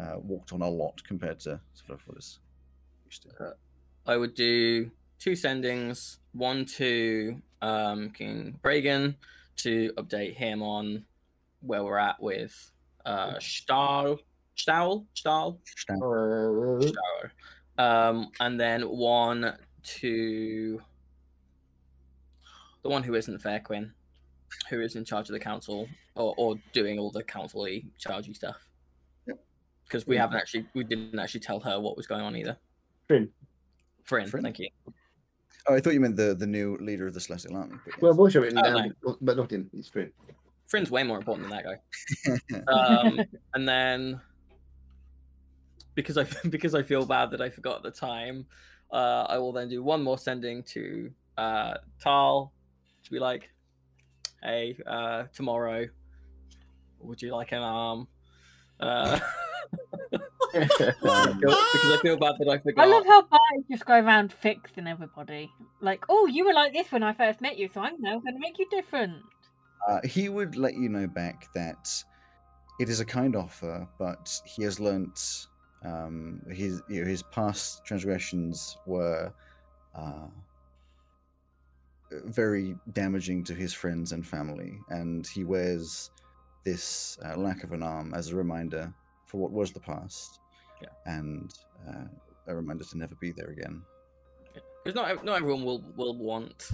[0.01, 2.40] uh, walked on a lot compared to sort of what is
[3.05, 3.55] used to.
[4.06, 4.90] I would do
[5.25, 9.15] two sendings, one to um, King Bragan
[9.57, 11.03] to update him on
[11.63, 12.71] where we're at with
[13.07, 14.19] uh, Stahl,
[14.55, 17.23] Stahl, Stahl, Uh, Stahl.
[17.79, 20.83] Um, and then one to
[22.83, 23.93] the one who isn't Fairquin,
[24.69, 28.57] who is in charge of the council or, or doing all the council-y chargey stuff.
[29.27, 29.43] Yep.
[29.85, 32.59] Because we haven't actually, we didn't actually tell her what was going on either.
[33.09, 33.31] Frin.
[34.05, 34.43] Frin, Frin?
[34.43, 34.69] thank you.
[35.66, 37.77] Oh, I thought you meant the the new leader of the Celestial Army.
[37.85, 38.16] But Well, yes.
[38.19, 39.70] both are written Oh, down, but- but not in.
[39.73, 40.12] It's Frin.
[40.66, 42.65] Frin's way more important than that guy.
[42.73, 43.20] Um,
[43.55, 44.20] and then
[45.95, 48.47] because I because I feel bad that I forgot the time,
[48.93, 52.53] uh, I will then do one more sending to uh, Tal
[53.05, 53.51] to be like,
[54.43, 55.86] "Hey, uh, tomorrow,
[57.01, 58.09] would you like an arm?"
[58.81, 59.19] Uh,
[60.55, 62.85] because I feel bad that I forgot.
[62.85, 65.51] I love how Barty just go around fixing everybody.
[65.81, 68.35] Like, oh, you were like this when I first met you, so I'm now going
[68.35, 69.23] to make you different.
[69.89, 72.03] Uh, he would let you know back that
[72.81, 75.49] it is a kind offer, but he has learnt
[75.85, 79.33] um, his you know, his past transgressions were
[79.95, 80.27] uh,
[82.11, 86.11] very damaging to his friends and family, and he wears
[86.65, 88.93] this uh, lack of an arm as a reminder
[89.27, 90.41] for what was the past,
[90.85, 91.12] Yeah.
[91.12, 91.52] and
[91.89, 92.05] uh,
[92.47, 93.82] a reminder to never be there again.
[94.85, 96.70] because not not everyone will will want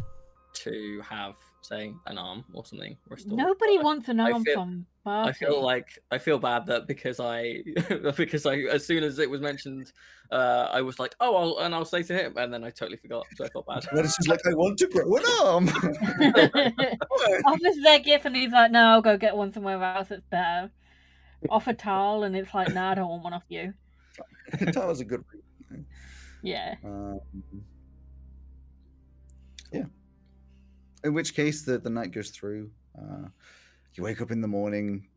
[0.53, 2.97] to have say an arm or something.
[3.09, 3.37] restored.
[3.37, 7.63] Nobody wants an arm feel- from I feel like I feel bad that because I
[8.17, 9.93] because I as soon as it was mentioned,
[10.31, 12.99] uh, I was like, oh, I'll, and I'll say to him, and then I totally
[12.99, 13.87] forgot, so I felt bad.
[13.89, 15.69] And then it's just like I want to grow an arm.
[17.47, 20.71] offers their gift and he's like, no, I'll go get one somewhere else that's better.
[21.49, 23.73] Offer Tal and it's like, no, I don't want one off you.
[24.73, 25.25] Tyler's a good.
[25.71, 25.85] read.
[26.43, 26.75] Yeah.
[26.85, 27.21] Um,
[29.73, 29.85] yeah.
[31.05, 32.71] In which case, the, the night goes through.
[32.99, 33.29] Uh,
[33.95, 35.09] you wake up in the morning,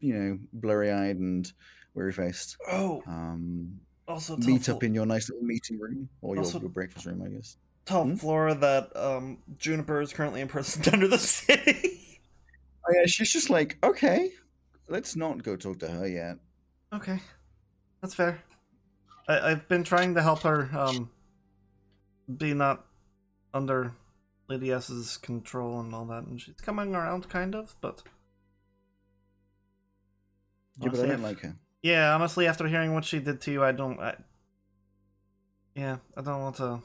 [0.00, 1.50] you know, blurry eyed and
[1.94, 2.56] weary faced.
[2.70, 6.60] Oh, Um, also meet tell up in your nice little meeting room or your, Also-
[6.60, 7.56] your breakfast room, I guess.
[7.86, 8.14] tell Hmm?
[8.14, 12.20] Flora that um, Juniper is currently imprisoned under the city.
[12.88, 14.30] Oh, yeah, she's just like, okay,
[14.88, 16.36] let's not go talk to her yet.
[16.94, 17.20] okay,
[18.00, 18.42] that's fair.
[19.28, 21.10] I, I've been trying to help her um,
[22.36, 22.84] be not
[23.52, 23.92] under
[24.48, 28.02] Lady S's control and all that, and she's coming around kind of, but
[30.80, 31.56] Yeah, but I Honestly, don't if- like her.
[31.82, 33.98] yeah, honestly, after hearing what she did to you, I don't.
[34.00, 34.14] I,
[35.74, 36.80] yeah, I don't want to.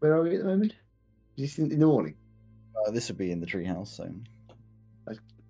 [0.00, 0.74] Where are we at the moment?
[1.36, 2.14] Is this in, in the morning?
[2.86, 4.08] Uh, this would be in the treehouse, so.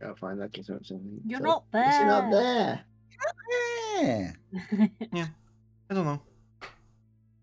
[0.00, 0.52] I'll find that.
[0.52, 1.20] Guess what, something.
[1.26, 2.80] You're So- not It's not there.
[4.00, 4.34] There.
[5.12, 5.28] Yeah.
[5.90, 6.20] I don't know.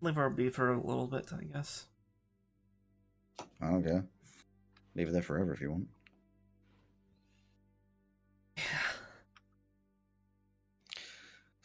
[0.02, 1.86] Leave her be for a little bit, I guess.
[3.62, 4.06] I don't care.
[4.96, 5.88] Leave it there forever if you want.
[8.58, 8.64] Yeah.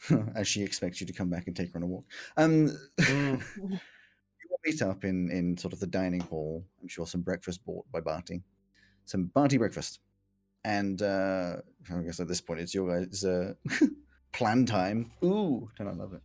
[0.35, 2.05] As she expects you to come back and take her on a walk.
[2.37, 2.69] Um,
[2.99, 3.41] Mm.
[3.57, 3.79] you
[4.51, 6.65] all meet up in in sort of the dining hall.
[6.81, 8.41] I'm sure some breakfast bought by Barty,
[9.05, 9.99] some Barty breakfast,
[10.63, 11.57] and uh,
[11.93, 13.53] I guess at this point it's your guys' uh,
[14.33, 15.11] plan time.
[15.23, 16.21] Ooh, don't I love it?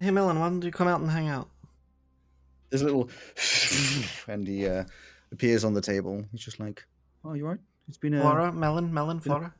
[0.00, 1.48] Hey, Melon, why don't you come out and hang out?
[2.70, 3.08] There's a little,
[4.28, 4.84] and he uh,
[5.32, 6.24] appears on the table.
[6.32, 6.84] He's just like,
[7.24, 7.60] "Oh, you right?
[7.88, 9.54] It's been a." Flora, Melon, Melon, Flora.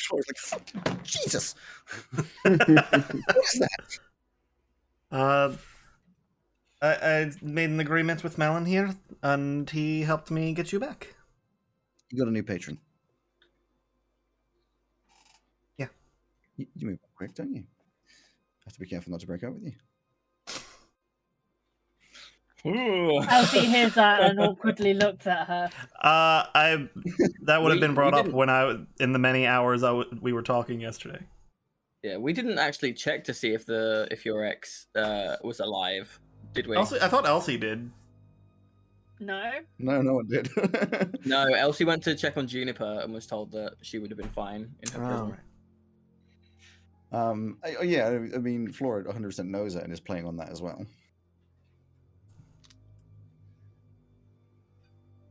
[0.00, 1.54] Flora's like, "Fuck, Jesus,
[2.42, 3.98] what is that?
[5.12, 5.52] Uh,
[6.82, 11.14] I, I made an agreement with Melon here, and he helped me get you back.
[12.10, 12.78] You got a new patron.
[16.56, 17.62] You, you move quick, don't you?
[17.62, 19.72] I have to be careful not to break up with you.
[22.66, 23.20] Ooh.
[23.28, 25.70] Elsie hears that and awkwardly looks at her.
[26.00, 26.88] Uh, I
[27.42, 30.32] that would have been brought up when I in the many hours I w- we
[30.32, 31.20] were talking yesterday.
[32.02, 36.18] Yeah, we didn't actually check to see if the if your ex uh, was alive,
[36.54, 36.76] did we?
[36.76, 37.90] Elsie, I thought Elsie did.
[39.20, 39.52] No?
[39.78, 40.50] No, no one did.
[41.24, 44.28] No, Elsie went to check on Juniper and was told that she would have been
[44.28, 45.36] fine in her prison.
[47.14, 50.36] Um, I, oh, yeah, I I mean, Flora 100% knows it and is playing on
[50.38, 50.84] that as well.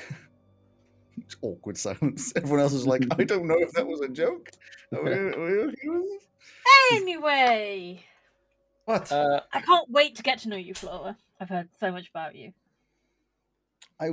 [1.21, 2.33] It's awkward silence.
[2.37, 4.51] Everyone else is like, I don't know if that was a joke.
[4.95, 6.27] Are we- are we okay with this?"
[6.93, 8.03] Anyway,
[8.87, 9.13] What?
[9.13, 11.19] Uh, I can't wait to get to know you, Flora.
[11.39, 12.55] I've heard so much about you.
[14.01, 14.13] I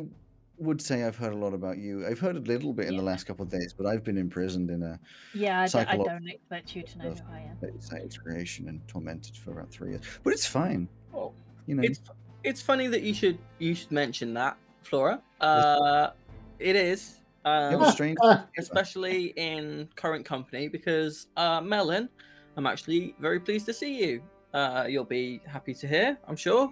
[0.57, 2.05] would say I've heard a lot about you.
[2.07, 4.69] I've heard a little bit in the last couple of days, but I've been imprisoned
[4.69, 4.99] in a
[5.33, 7.81] Yeah, I, d- I Psycholo- don't expect you to know of- who I am.
[7.81, 10.01] stage creation and tormented for about three years.
[10.23, 10.87] But it's fine.
[11.11, 11.33] well,
[11.67, 11.99] You know, it's
[12.43, 15.21] it's funny that you should you should mention that, Flora.
[15.41, 16.11] Uh,
[16.59, 17.21] it is.
[17.45, 18.17] you have Um, a strange.
[18.57, 22.07] especially in current company because uh, Melon,
[22.55, 24.21] I'm actually very pleased to see you.
[24.53, 26.71] Uh, you'll be happy to hear, I'm sure.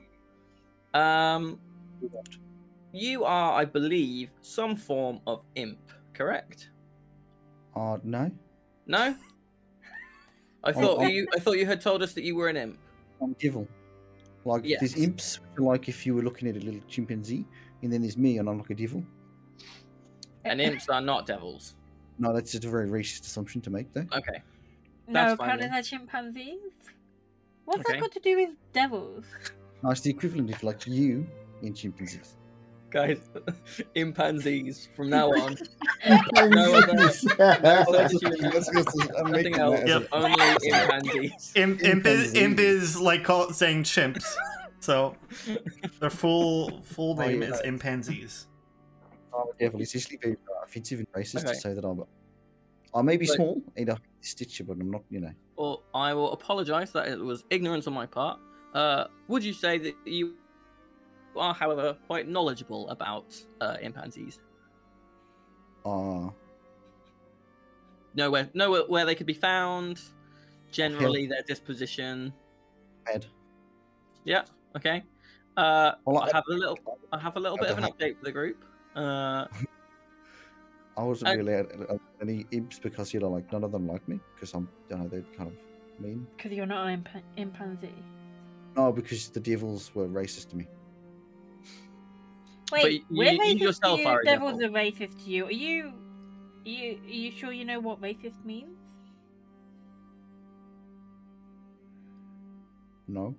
[0.94, 1.60] Um,
[2.94, 5.80] you are, I believe, some form of imp,
[6.14, 6.70] correct?
[7.76, 8.32] Uh, no,
[8.86, 9.16] No.
[10.66, 11.08] I thought oh.
[11.08, 11.28] you.
[11.36, 12.78] I thought you had told us that you were an imp.
[13.22, 13.68] I'm Givel.
[14.46, 14.80] Like Yes.
[14.80, 17.46] there's imps, like if you were looking at a little chimpanzee,
[17.82, 19.04] and then there's me, and I'm like a devil.
[20.46, 21.76] And imps are not devils.
[22.20, 24.06] No, that's just a very racist assumption to make, though.
[24.14, 24.42] Okay.
[25.08, 26.60] No, That's fine apparently they're chimpanzees.
[27.66, 27.94] What's Okay.
[27.94, 29.26] that got to do with devils?
[29.82, 31.28] No, it's the equivalent of like you
[31.62, 32.38] in chimpanzees.
[32.94, 33.18] Guys,
[33.96, 35.58] impanzees from now on.
[36.36, 36.94] No other-
[38.24, 39.82] Nothing else.
[39.86, 40.08] Yep.
[40.12, 41.54] Only impanzees.
[41.56, 42.40] Imp, imp, is, Chimpanzee.
[42.40, 44.24] imp is like call, saying chimps.
[44.80, 45.16] So
[46.00, 47.50] their full full Oh, name yeah.
[47.50, 48.48] is impanzees.
[49.34, 49.82] I'm a devil.
[49.82, 51.54] It's actually very offensive and racist Okay.
[51.54, 52.04] to say that I'm.
[52.94, 55.02] I may be But- small, and I stitch you, but I'm not.
[55.10, 55.32] You know.
[55.58, 58.40] Well, I will apologise that it was ignorance on my part.
[58.76, 60.36] Uh, would you say that you
[61.38, 64.40] are, however, quite knowledgeable about uh, impanzees?
[65.86, 66.30] Uh,
[68.16, 70.00] Know where, know where, where they could be found,
[70.72, 72.32] generally their disposition.
[73.06, 73.26] head.
[74.24, 74.44] Yeah,
[74.78, 75.04] okay.
[75.58, 76.78] Uh, Well, I I- have a little,
[77.12, 78.64] I have a little bit of an update for the group.
[78.96, 79.46] Uh,
[80.98, 83.88] I wasn't I- really at, at any imps because you know, like none of them
[83.88, 85.56] like me because I'm, you know, they're kind of
[86.00, 86.28] mean.
[86.38, 87.90] Because you're not an imp- impanzee.
[88.76, 90.68] No, because the devils were racist to me.
[92.74, 94.08] Wait, you- we're you racist yourself you.
[94.08, 94.76] are a Devils devil.
[94.76, 95.46] are racist to you.
[95.46, 95.94] Are you,
[96.66, 98.78] are you, are you sure you know what racist means?
[103.08, 103.36] No.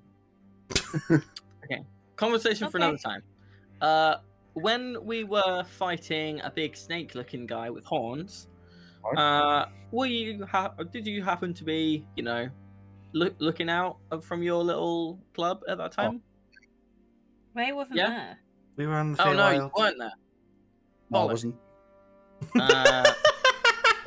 [1.65, 1.83] Okay.
[2.17, 2.85] Conversation for Okay.
[2.87, 3.23] another time.
[3.81, 4.17] Uh,
[4.53, 8.49] when we were fighting a big snake-looking guy with horns,
[9.03, 9.19] Right.
[9.19, 12.49] uh, were you ha- did you happen to be, you know,
[13.15, 16.23] look looking out from your little club at that time?
[17.55, 18.09] Ray wasn't Yeah.
[18.11, 18.39] there.
[18.77, 20.13] We were on the oh no, you weren't there.
[21.11, 21.55] No, I wasn't.
[22.59, 23.13] Uh,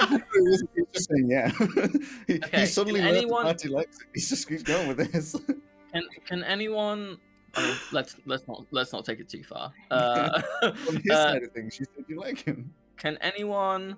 [0.10, 1.50] He was interesting, yeah.
[2.28, 4.08] he, Okay, he suddenly can learned anyone- that Marty likes it.
[4.14, 5.36] He's just keeps going with this.
[5.94, 7.18] can can anyone?
[7.56, 9.74] I mean, let's let's not let's not take it too far.
[9.92, 12.72] Uh, On his uh, side of things, she said you like him.
[12.98, 13.98] can anyone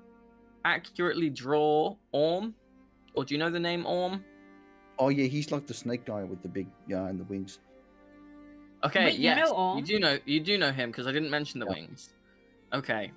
[0.65, 2.55] accurately draw Orm,
[3.13, 4.23] or do you know the name Orm?
[4.97, 7.59] Oh yeah, he's like the snake guy with the big yeah and the wings.
[8.83, 11.29] Okay, Wait, you yes, know you do know you do know him because I didn't
[11.29, 11.73] mention the Yeah.
[11.73, 12.13] wings.
[12.73, 13.11] Okay.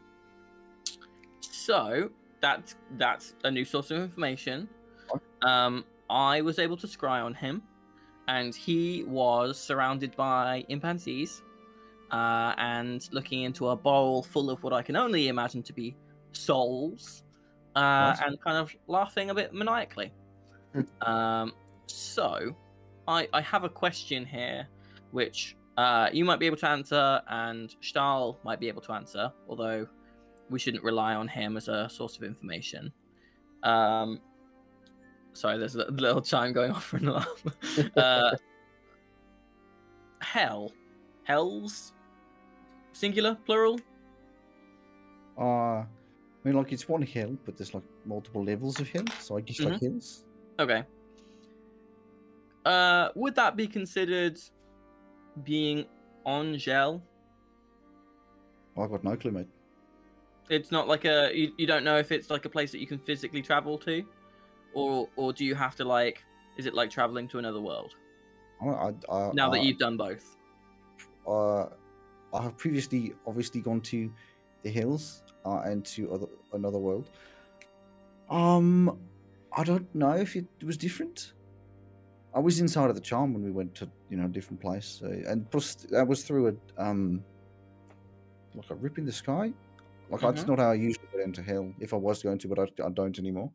[1.41, 2.11] So,
[2.41, 4.69] that's that's a new source of information.
[5.43, 7.63] Um, I was able to scry on him,
[8.29, 11.43] and he was surrounded by impanzees,
[12.13, 15.97] uh, and looking into a bowl full of what I can only imagine to be
[16.33, 17.25] souls,
[17.77, 20.13] uh, and kind of laughing a bit maniacally.
[21.03, 21.53] um,
[21.89, 22.57] so,
[23.09, 24.69] I I have a question here,
[25.13, 29.33] which uh, you might be able to answer, and Stahl might be able to answer,
[29.49, 29.87] although
[30.51, 32.93] we shouldn't rely on him as a source of information.
[33.63, 34.21] Um,
[35.33, 37.27] sorry, there's a little chime going off for an alarm.
[37.97, 38.33] uh,
[40.21, 40.73] hell,
[41.25, 41.93] hells,
[42.93, 43.79] singular, plural.
[45.39, 45.87] Uh, I
[46.45, 49.61] mean, like it's one hill, but there's like multiple levels of hill, so I guess
[49.61, 49.87] like Mm-hmm.
[49.87, 50.25] hills.
[50.59, 50.85] Okay.
[52.65, 54.39] Uh, would that be considered
[55.45, 55.87] being
[56.25, 57.03] on Gel?
[58.77, 59.49] I've got no clue, mate.
[60.49, 62.87] It's not like a you, you don't know if it's like a place that you
[62.87, 64.05] can physically travel to,
[64.75, 66.25] or or do you have to like
[66.57, 67.97] is it like traveling to another world?
[68.61, 70.37] I, I, I, Now I, that you've done both.
[71.27, 71.65] uh,
[72.35, 74.13] I have previously obviously gone to
[74.63, 77.11] the hills uh, and to other another world.
[78.31, 78.99] Um,
[79.53, 81.35] I don't know if it was different.
[82.35, 84.87] I was inside of the charm when we went to you know a different place,
[85.01, 87.25] so, and plus that was through a um,
[88.55, 89.53] like a rip in the sky.
[90.09, 90.49] Like that's Mhm.
[90.49, 91.73] not how I usually get into hell.
[91.79, 93.53] If I was going to, but I, I don't anymore.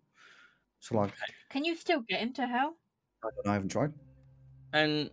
[0.79, 1.13] So like
[1.49, 2.77] Can you still get into hell?
[3.23, 3.93] I, don't know, I haven't tried.
[4.73, 5.09] And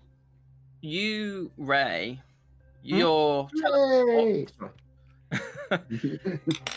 [0.83, 2.21] you, Ray,
[2.89, 2.97] Hmm?
[2.97, 3.49] your
[4.17, 4.47] Yay!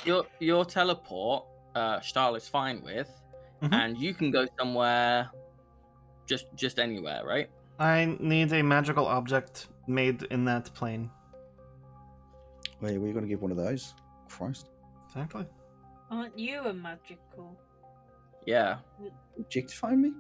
[0.06, 1.46] your your teleport,
[1.76, 3.10] uh, Stahl is fine with,
[3.62, 3.74] Mhm.
[3.74, 5.30] and you can go somewhere,
[6.28, 7.50] just just anywhere, right?
[7.80, 11.10] I need a magical object made in that plane.
[12.82, 13.96] Wait, we're gonna give one of those.
[14.30, 14.70] Christ,
[15.08, 15.46] Exactly.
[16.12, 17.58] Aren't you a magical?
[18.46, 18.78] Yeah.
[19.40, 20.14] objectify me?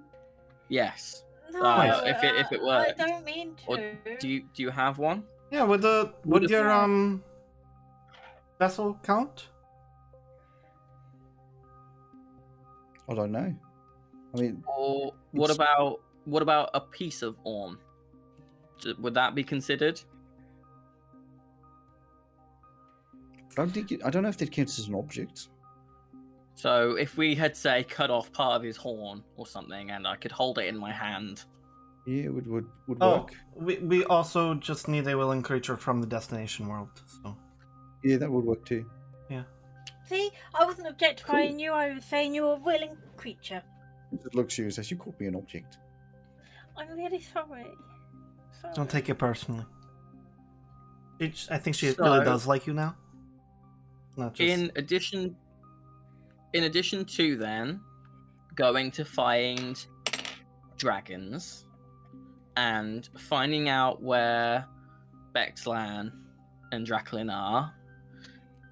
[0.70, 1.24] Yes.
[1.52, 3.68] No, Uh, if it- if it I don't mean to.
[3.68, 3.78] Or
[4.20, 5.24] do you do you have one?
[5.52, 7.24] Yeah, would the would Would your um
[8.60, 9.50] vessel count?
[13.10, 13.56] I don't know.
[14.36, 17.80] I mean, Or what It's- about what about a piece of Orm?
[18.99, 19.99] Would that be considered?
[23.52, 25.48] I don't think it, I don't know if that counts as an object.
[26.56, 30.16] So if we had say cut off part of his horn or something, and I
[30.16, 31.44] could hold it in my hand,
[32.06, 33.34] Yeah, it would would, would Oh, work.
[33.56, 36.90] we we also just need a willing creature from the destination world.
[37.06, 37.36] So
[38.04, 38.90] Yeah, that would work too.
[39.30, 39.44] Yeah.
[40.06, 41.72] See, I wasn't objectifying you.
[41.74, 43.62] I was saying you're a willing creature.
[44.12, 45.78] It looks serious as you called me an object.
[46.78, 47.66] I'm really sorry.
[48.62, 48.74] sorry.
[48.74, 49.66] don't take it personally.
[51.20, 52.96] It, I think she really does like you now.
[54.16, 55.36] Not just in addition,
[56.54, 57.82] in addition to then
[58.56, 59.86] going to find
[60.78, 61.66] dragons
[62.56, 64.66] and finding out where
[65.36, 66.12] Bexlan
[66.72, 67.74] and Draklin are,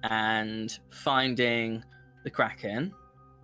[0.02, 1.82] and finding
[2.24, 2.92] the Kraken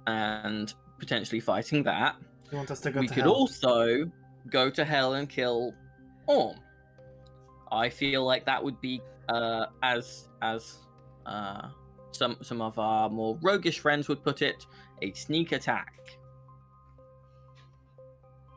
[0.07, 2.15] and potentially fighting that.
[2.53, 3.33] you want us to go we to could hell.
[3.33, 4.09] also
[4.51, 5.75] go to hell and kill
[6.29, 6.57] Orm.
[7.73, 10.79] I feel like that would be uh, as as
[11.27, 11.69] uh,
[12.13, 14.65] some some of our more roguish friends would put it,
[15.03, 15.93] a sneak attack.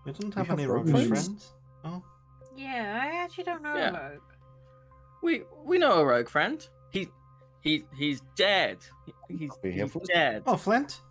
[0.06, 1.26] We don't We have have any rogue roguish friends.
[1.28, 1.54] friends.
[1.84, 2.04] Oh,
[2.56, 3.90] Yeah, I actually don't know Yeah.
[3.98, 4.22] a rogue.
[5.24, 6.68] We we know a rogue friend.
[6.92, 7.08] He
[7.62, 8.78] he he's dead.
[9.28, 10.44] He's, he's dead.
[10.46, 11.02] oh, Flint.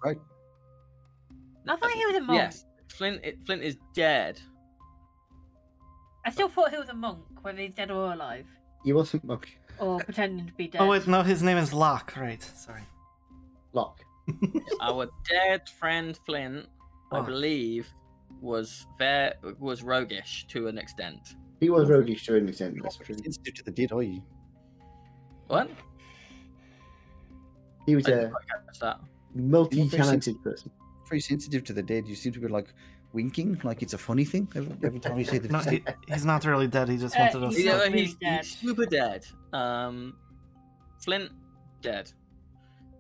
[1.69, 2.39] I thought he was a monk.
[2.39, 4.41] yes, Flint it, Flint is dead.
[6.27, 8.47] I still thought he was a monk, whether he's dead or alive,
[8.85, 9.59] He wasn't monk.
[9.79, 10.81] or pretending to be dead.
[10.81, 12.15] Oh wait, no, his name is Locke.
[12.17, 12.83] Right, sorry.
[13.73, 14.01] Lock.
[14.81, 16.67] Our dead friend Flint,
[17.13, 17.23] I Oh.
[17.23, 17.91] believe,
[18.41, 21.21] was very was roguish to an extent.
[21.61, 22.77] He was roguish to an extent.
[22.83, 23.15] That's true.
[23.17, 24.23] Sensitive to the dead, are you?
[25.49, 25.71] What?
[27.87, 29.01] He was I didn't a quite catch that.
[29.35, 30.71] multi-talented person.
[31.09, 32.07] Very sensitive to the dead.
[32.07, 32.73] You seem to be like
[33.13, 36.25] winking, like it's a funny thing every, every time you say the No, he, he's
[36.25, 36.89] not really dead.
[36.89, 37.57] He just Uh, wanted us.
[37.57, 38.45] He's Yeah, really he's, dead.
[38.45, 39.27] he's super dead.
[39.53, 40.17] Um,
[41.03, 41.31] Flint
[41.83, 42.11] dead.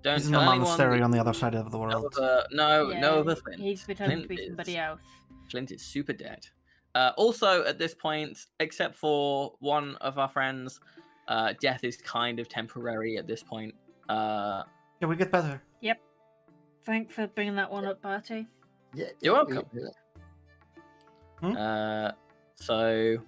[0.02, 2.14] Don't He's in tell the anyone monastery on the other side of the No world.
[2.18, 3.60] other, no, Yeah, no other Flint.
[3.60, 5.01] He's pretending to be somebody is- else.
[5.51, 6.47] Flint is super dead.
[6.94, 10.78] Uh, also, at this point, except for one of our friends,
[11.28, 13.74] uh, death is kind of temporary at this point.
[14.09, 14.62] Uh,
[15.01, 15.60] Yeah, we get better.
[16.85, 18.47] Thanks for bringing that one up, Barty.
[18.94, 19.65] Yeah, You're welcome.
[19.73, 19.89] yeah.
[21.40, 21.56] Hmm?
[21.56, 22.11] uh,
[22.56, 23.19] so,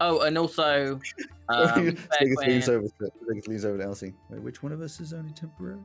[0.00, 1.00] oh, and also,
[1.48, 1.84] um,
[2.20, 4.14] Vegas back leans over to Vegas leans over to Elsie.
[4.30, 5.80] Wait, which one of us is only temporary?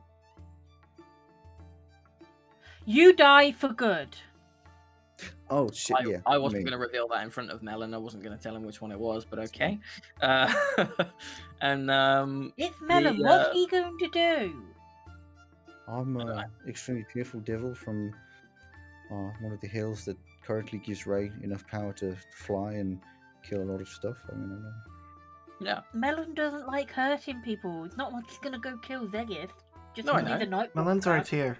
[2.84, 4.16] You die for good.
[5.50, 5.96] Oh shit!
[5.96, 7.94] I, yeah, I wasn't going to reveal that in front of Melon.
[7.94, 9.78] I wasn't going to tell him which one it was, but okay.
[10.20, 10.52] Uh,
[11.60, 13.16] and um, It's Melon.
[13.16, 14.62] The, What's uh, he going to do?
[15.88, 18.12] I'm I don't an extremely powerful devil from
[19.10, 23.00] uh, one of the hills that currently gives Ray enough power to fly and
[23.48, 24.16] kill a lot of stuff.
[24.30, 24.72] I mean, I know.
[25.60, 27.84] yeah, Melon doesn't like hurting people.
[27.84, 29.50] It's not like he's gonna go kill Zegith.
[29.94, 30.38] Just No, I to be know.
[30.38, 30.74] the night.
[30.76, 31.56] Melon's right here.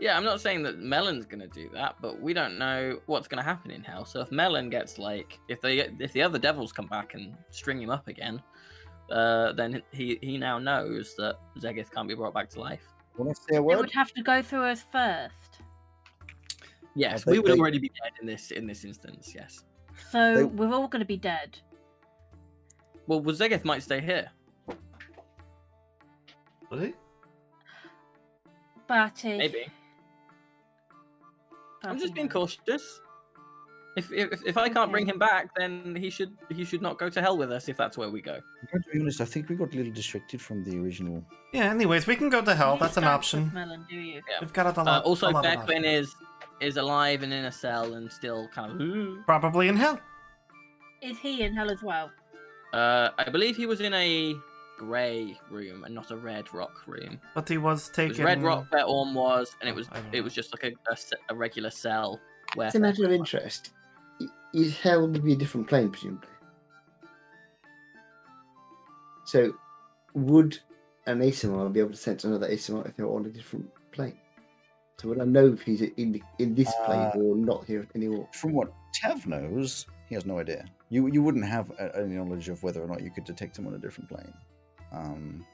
[0.00, 0.16] yeah.
[0.16, 3.38] I'm not saying that Melon's going to do that, but we don't know what's going
[3.38, 4.04] to happen in Hell.
[4.04, 7.80] So if Melon gets like, if they, if the other devils come back and string
[7.80, 8.42] him up again,
[9.10, 12.84] uh, then he he now knows that Zegith can't be brought back to life.
[13.16, 13.78] Want to say a It word?
[13.78, 15.60] would have to go through us first.
[16.94, 19.32] Yes, we would they- already be dead in this in this instance.
[19.34, 19.64] Yes.
[20.10, 21.58] So They- we're all gonna be dead.
[23.06, 24.30] Well, well Zegith might stay here.
[26.70, 26.94] Would he?
[28.86, 29.38] Batty.
[29.38, 29.66] Maybe.
[31.84, 33.00] I'm just being cautious.
[33.94, 37.10] If, if if I can't bring him back, then he should he should not go
[37.10, 38.38] to hell with us if that's where we go.
[38.72, 39.20] I'm to be honest.
[39.20, 41.22] I think we got a little distracted from the original.
[41.52, 41.70] Yeah.
[41.70, 42.74] Anyways, we can go to hell.
[42.74, 43.40] You That's an don't option.
[43.50, 44.14] trust Melon, do you?
[44.14, 44.38] Yeah.
[44.40, 46.08] We've got a Uh, also, a lot of Fairquin options.
[46.08, 46.16] is
[46.60, 49.26] is alive and in a cell and still kind of.
[49.26, 50.00] probably in hell.
[51.02, 52.10] Is he in hell as well?
[52.72, 54.34] Uh, I believe he was in a
[54.78, 57.20] grey room and not a red rock room.
[57.34, 58.10] But he was It taken.
[58.12, 60.22] was red rock where Orm was, and it was I don't it know.
[60.22, 62.18] was just like a, a ce- a regular cell.
[62.54, 63.72] Where It's a matter of interest.
[64.22, 64.28] I-
[64.58, 66.28] Is hell would be a different plane, presumably.
[69.24, 69.54] So,
[70.14, 70.58] would
[71.06, 74.18] an Aasimar be able to sense another Aasimar if they were on a different plane?
[74.98, 77.88] So would I know if he's in the, in this plane Uh, or not here
[77.94, 78.28] anymore?
[78.34, 80.64] From what Tav knows, he has no idea.
[80.90, 83.74] You you wouldn't have any knowledge of whether or not you could detect him on
[83.74, 84.32] a different plane.
[84.92, 85.44] Um,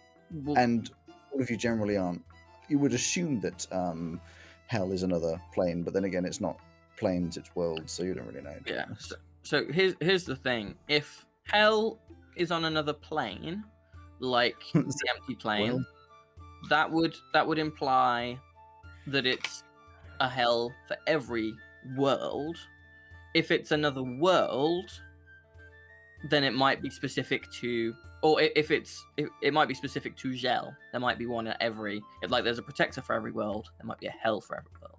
[0.45, 0.90] Well, and
[1.32, 2.23] all of you generally aren't.
[2.69, 4.20] You would assume that um,
[4.66, 6.59] hell is another plane, but then again, it's not
[6.99, 8.57] planes; it's worlds, so you don't really know.
[8.66, 8.87] Yeah.
[8.99, 11.99] So, so here's here's the thing: if hell
[12.37, 13.65] is on another plane,
[14.20, 15.87] like the empty plane, Well-
[16.69, 18.39] that would that would imply
[19.07, 19.62] that it's
[20.20, 21.55] a hell for every
[21.97, 22.57] world.
[23.35, 24.91] If it's another world,
[26.31, 30.35] then it might be specific to, or if it's it, it might be specific to
[30.35, 30.75] Gel.
[30.91, 32.03] There might be one at every.
[32.23, 34.73] If like there's a protector for every world, there might be a hell for every
[34.83, 34.98] world.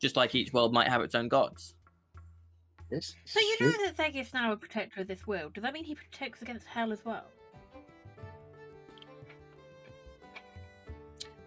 [0.00, 1.74] Just like each world might have its own gods.
[2.90, 3.14] Yes.
[3.24, 5.54] So you know that Zegith's now a protector of this world.
[5.54, 7.24] Does that mean he protects against hell as well?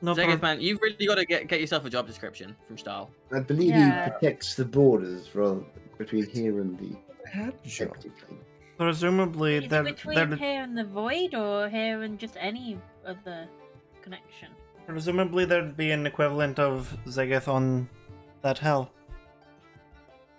[0.01, 2.77] No, Zegith, but man, you've really got to get get yourself a job description from
[2.77, 3.09] Stahl.
[3.33, 4.05] I believe Yeah.
[4.05, 5.61] he protects the borders rather
[5.97, 6.95] between here and the
[7.29, 7.89] Had job.
[7.95, 8.39] empty plane.
[8.77, 12.79] presumably Is it they're, between they're here and the void, or here and just any
[13.05, 13.47] other
[14.01, 14.49] connection?
[14.85, 17.89] presumably there'd be an equivalent of Zegeth on
[18.41, 18.91] that hell.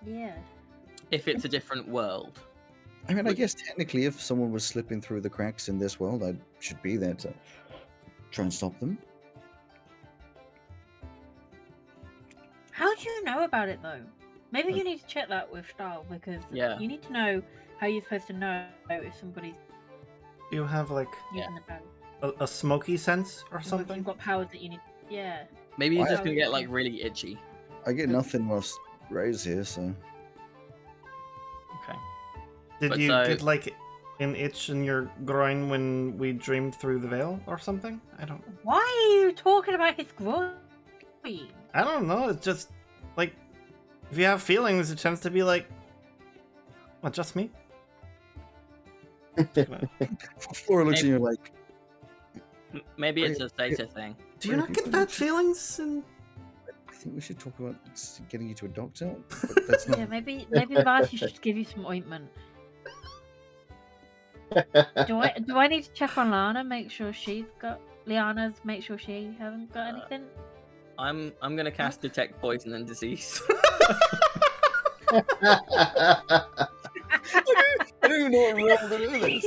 [0.06, 0.36] Yeah.
[1.10, 2.38] If it's a different world,
[3.08, 6.22] I mean, I guess technically, if someone was slipping through the cracks in this world,
[6.22, 7.32] I should be there to
[8.30, 8.98] try and stop them.
[12.70, 14.00] How do you know about it though?
[14.52, 16.78] Maybe you need to check that with Stahl because Yeah.
[16.78, 17.42] you need to know
[17.80, 19.54] how you're supposed to know if somebody's
[20.52, 21.80] You have like using the power.
[22.22, 23.96] a, a smoky sense or Or something.
[23.96, 24.80] You've got powers that you need.
[25.10, 25.44] Yeah.
[25.78, 27.38] maybe you're Why- just gonna get like really itchy.
[27.88, 28.78] I get nothing whilst
[29.08, 29.94] Ray's here, so
[31.82, 31.98] Okay.
[32.80, 33.74] Did but you so- get like
[34.20, 37.98] an itch in your groin when we dreamed through the veil or something?
[38.18, 38.44] I don't.
[38.62, 40.52] Why are you talking about his groin?
[41.24, 42.28] I don't know.
[42.28, 42.70] It's just
[43.16, 43.34] like
[44.10, 45.66] if you have feelings, it tends to be like,
[47.00, 47.50] what, just me?
[50.52, 51.52] Flora looks at you like,
[52.98, 54.14] Maybe it's a Zeta thing.
[54.40, 55.78] Do you not get bad feelings?
[55.78, 56.17] And I
[56.98, 57.76] think we should talk about
[58.28, 59.14] getting you to a doctor.
[59.68, 59.98] That's not.
[59.98, 62.28] Yeah, maybe maybe Barty should give you some ointment.
[65.06, 68.82] Do I do I need to check on Lana, make sure she's got Liana's, make
[68.82, 70.24] sure she hasn't got Uh, anything?
[70.98, 73.40] I'm I'm gonna cast detect poison and disease.
[75.10, 76.20] I
[78.02, 79.46] don't even know what role to do this.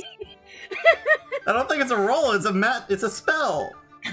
[1.48, 2.32] I don't think it's a roll.
[2.32, 2.86] It's a mat.
[2.90, 3.72] It's a spell.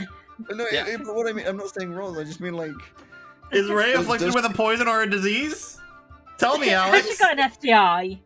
[0.55, 0.87] No, Yeah.
[0.87, 2.17] it- but what I mean, I'm not saying roll.
[2.21, 2.71] I just mean like.
[3.53, 5.81] Is Ray Does- afflicted does- with a poison or a disease?
[6.39, 7.09] Tell me, Has Alex.
[7.11, 8.19] she got an STI?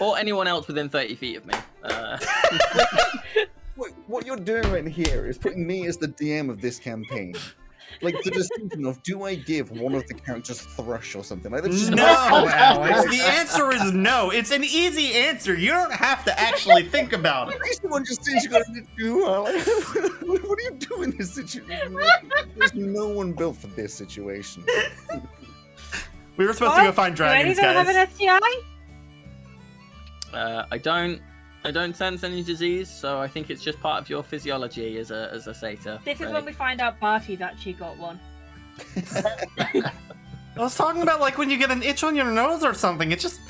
[0.00, 1.54] or anyone else within 30 feet of me.
[1.84, 2.18] Uh,
[3.74, 7.34] What, what you're doing right here is putting me as the DM of this campaign
[8.00, 11.62] like the decision of do I give one of the characters thrush or something like
[11.62, 11.70] that?
[11.72, 13.04] just No, Alex.
[13.10, 14.30] The answer is no.
[14.30, 15.54] It's an easy answer.
[15.54, 17.60] You don't have to actually think about it.
[17.80, 19.26] Someone just says you got to do.
[19.26, 19.66] uh, like,
[20.22, 21.98] what do you do in this situation?
[22.56, 24.64] There's no one built for this situation.
[26.36, 26.94] We were supposed to go What?
[26.94, 27.96] find Do any dragons, of them have guys.
[28.08, 30.36] an STI?
[30.36, 31.20] Uh, I don't.
[31.64, 35.10] I don't sense any disease, so I think it's just part of your physiology as
[35.12, 36.00] a as a satyr.
[36.04, 36.32] This is really.
[36.34, 38.18] when we find out Barty's actually got one.
[39.14, 39.92] I
[40.56, 43.12] was talking about like when you get an itch on your nose or something.
[43.12, 43.40] It just.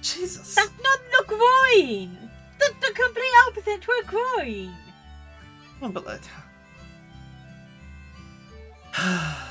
[0.00, 0.54] Jesus.
[0.54, 2.18] That's not the groin!
[2.58, 4.70] That's the complete opposite to a groin!
[5.82, 6.28] Oh, but that-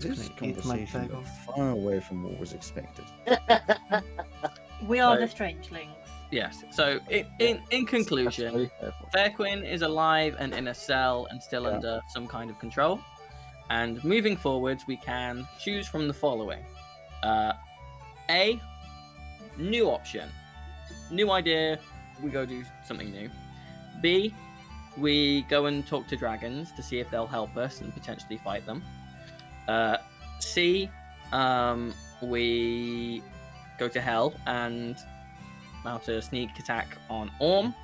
[0.00, 1.20] This Gonna eat my conversation bagel.
[1.22, 3.04] got far away from what was expected.
[4.82, 5.90] We are So- the strangelings.
[6.30, 6.64] Yes.
[6.70, 8.70] So in in, in conclusion,
[9.14, 11.74] Fairquin is alive and in a cell and still Yeah.
[11.76, 12.98] under some kind of control.
[13.70, 16.64] And moving forwards, we can choose from the following:
[17.22, 17.52] uh,
[18.30, 18.60] A,
[19.56, 20.28] new option,
[21.10, 21.78] new idea.
[22.22, 23.30] We go do something new.
[24.02, 24.34] B,
[24.96, 28.66] we go and talk to dragons to see if they'll help us and potentially fight
[28.66, 28.82] them.
[29.68, 29.98] Uh,
[30.40, 30.90] C,
[31.32, 33.22] um, we
[33.78, 34.96] go to hell and
[35.84, 37.74] mount a sneak attack on Orm.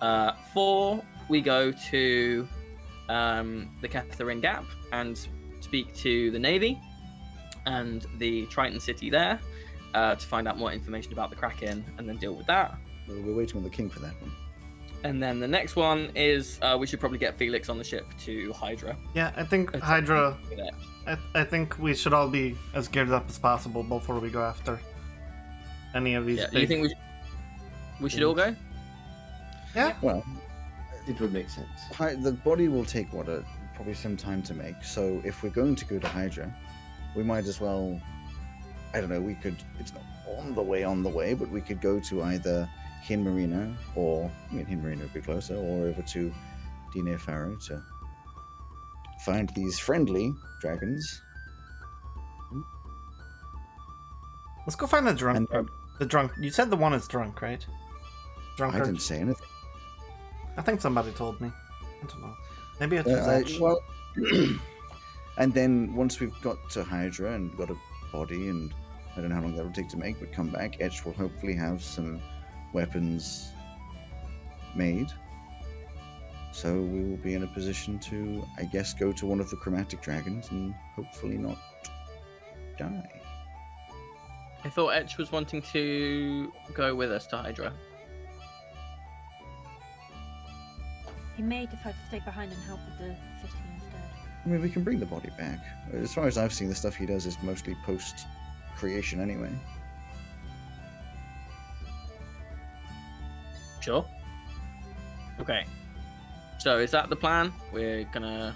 [0.00, 2.48] Uh, four, we go to
[3.08, 5.18] um, the Catherine Gap and
[5.60, 6.80] speak to the Navy
[7.66, 9.38] and the Triton City there
[9.94, 12.74] uh, to find out more information about the Kraken and then deal with that.
[13.08, 14.32] Well, We're waiting on the king for that one.
[15.04, 18.06] And then the next one is uh, we should probably get Felix on the ship
[18.24, 18.96] to Hydra.
[19.14, 20.36] Yeah, I think Hydra.
[20.50, 20.70] Yeah.
[21.06, 24.42] I, I think we should all be as geared up as possible before we go
[24.42, 24.80] after
[25.94, 26.38] any of these.
[26.38, 26.60] Yeah, big...
[26.62, 26.94] you think we,
[28.00, 28.54] we should all go?
[29.74, 29.94] Yeah.
[30.02, 30.24] Well,
[31.08, 31.68] It would make sense.
[31.92, 33.44] Hy- the body will take what a,
[33.74, 34.82] probably some time to make.
[34.84, 36.54] So if we're going to go to Hydra,
[37.16, 38.00] we might as well.
[38.92, 39.20] I don't know.
[39.20, 39.56] We could.
[39.80, 40.02] It's not
[40.38, 42.68] on the way, on the way, but we could go to either
[43.02, 46.32] Hin Marina or I mean Hin Marina would be closer, or over to
[46.94, 47.82] Dine Faro to
[49.24, 51.20] find these friendly dragons.
[54.66, 55.38] Let's go find the drunk.
[55.38, 55.68] And then-
[55.98, 56.32] the drunk.
[56.38, 57.64] You said the one is drunk, right?
[58.56, 58.74] Drunk.
[58.74, 59.46] I didn't say anything.
[60.56, 61.50] I think somebody told me.
[61.82, 62.34] I don't know.
[62.80, 63.80] Maybe it's Uh, I- well,
[65.38, 67.76] and then once we've got to Hydra and got a
[68.12, 68.72] body, and
[69.16, 71.12] I don't know how long that will take to make, but come back, Etch will
[71.14, 72.20] hopefully have some
[72.72, 73.50] weapons
[74.76, 75.08] made.
[76.52, 79.56] So we will be in a position to, I guess, go to one of the
[79.56, 81.58] chromatic dragons and hopefully not
[82.78, 83.20] die.
[84.64, 87.72] I thought Etch was wanting to go with us to Hydra.
[91.36, 94.00] He may decide to stay behind and help with the city instead.
[94.44, 95.58] I mean, we can bring the body back.
[95.92, 98.26] As far as I've seen, the stuff he does is mostly post
[98.76, 99.50] creation anyway.
[103.80, 104.06] Sure.
[105.40, 105.66] Okay.
[106.58, 107.52] So is that the plan?
[107.72, 108.54] We're gonna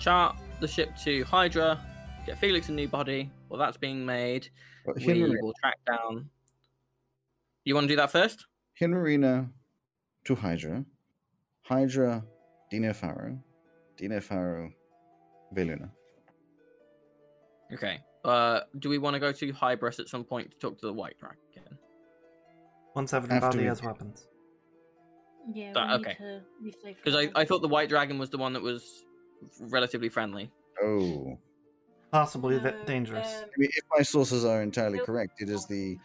[0.00, 1.78] chart the ship to Hydra,
[2.24, 3.30] get Felix a new body.
[3.48, 4.48] While that's being made,
[4.84, 6.28] But we Hinmarina, will track down.
[7.64, 8.46] You want to do that first?
[8.80, 9.48] Hinmarina
[10.24, 10.84] to Hydra,
[11.62, 12.24] Hydra,
[12.70, 13.38] Dina Faro,
[13.96, 14.70] Dina Faro,
[15.54, 15.90] Veluna.
[17.72, 18.00] Okay.
[18.24, 20.92] Uh, do we want to go to Hybris at some point to talk to the
[20.92, 21.38] White Dragon?
[22.94, 24.26] Once After everybody we- has weapons.
[25.52, 26.16] Yeah, That- we okay.
[26.20, 26.96] need to be safe.
[26.96, 29.04] Because I, I thought the White Dragon was the one that was
[29.60, 30.50] relatively friendly.
[30.82, 31.38] Oh,
[32.10, 33.42] Possibly No, that dangerous.
[33.42, 35.98] um, I mean, if my sources are entirely correct, it is the,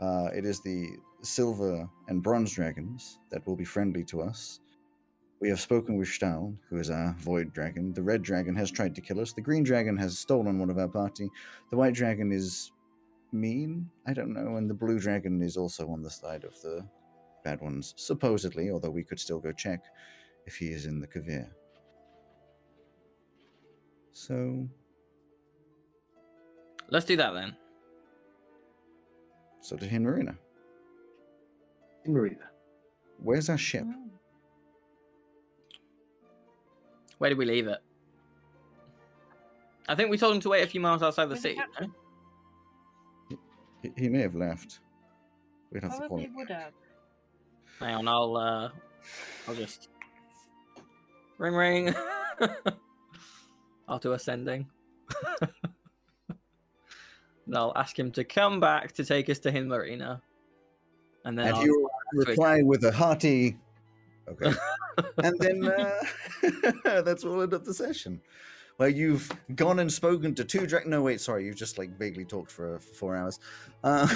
[0.00, 0.88] uh, it is the
[1.22, 4.60] silver and bronze dragons that will be friendly to us.
[5.40, 7.92] We have spoken with Stahl, who is our void dragon.
[7.92, 9.32] The red dragon has tried to kill us.
[9.32, 11.30] The green dragon has stolen one of our party.
[11.70, 12.72] The white dragon is
[13.32, 13.90] mean.
[14.06, 16.88] I don't know, and the blue dragon is also on the side of the
[17.44, 18.70] bad ones, supposedly.
[18.70, 19.84] Although we could still go check
[20.46, 21.52] if he is in the Kavir.
[24.12, 24.68] So,
[26.90, 27.56] Let's do that then.
[29.60, 30.36] so to Hinmarina.
[32.04, 32.50] In Marina.
[33.18, 33.84] Where's our ship?
[33.86, 34.02] oh.
[37.18, 37.78] Where did we leave it?
[39.88, 41.54] I think we told him to wait a few miles outside the With city.
[41.56, 41.92] captain.
[43.30, 43.38] no?
[43.82, 44.80] He, he may have left.
[45.72, 46.36] We'd have to call Probably him.
[46.36, 46.72] would have.
[47.80, 48.68] Hang on, I'll uh,
[49.48, 49.88] I'll just
[51.38, 51.94] ring ring.
[53.88, 54.66] I'll do ascending.
[57.46, 60.20] and I'll ask him to come back to take us to Hin Marina.
[61.24, 63.56] And then And I'll, you reply with a hearty.
[64.28, 64.52] Okay.
[65.22, 66.00] and then uh,
[67.02, 68.20] that's all end of the session.
[68.76, 70.86] Where you've gone and spoken to two drag.
[70.86, 73.38] No, wait, sorry, you've just like vaguely talked for, for four hours.
[73.82, 74.06] Uh,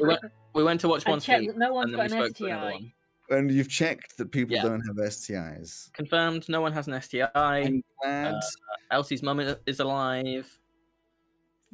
[0.00, 0.20] we, went,
[0.54, 2.24] we went to watch I one checked sleep, that no one's and then got an
[2.26, 2.72] spoke to another STI.
[2.74, 2.92] one.
[3.40, 4.62] and you've checked that people Yeah.
[4.62, 5.92] don't have STIs.
[5.94, 7.28] Confirmed, no one has an STI.
[7.34, 8.34] I'm glad.
[8.34, 8.40] Uh,
[8.92, 10.58] Elsie's mum is alive.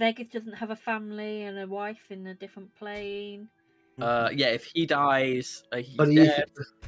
[0.00, 3.48] Vegas doesn't have a family and a wife in a different plane.
[4.00, 6.44] Uh, yeah, if he dies, uh, he's But he, is, dead.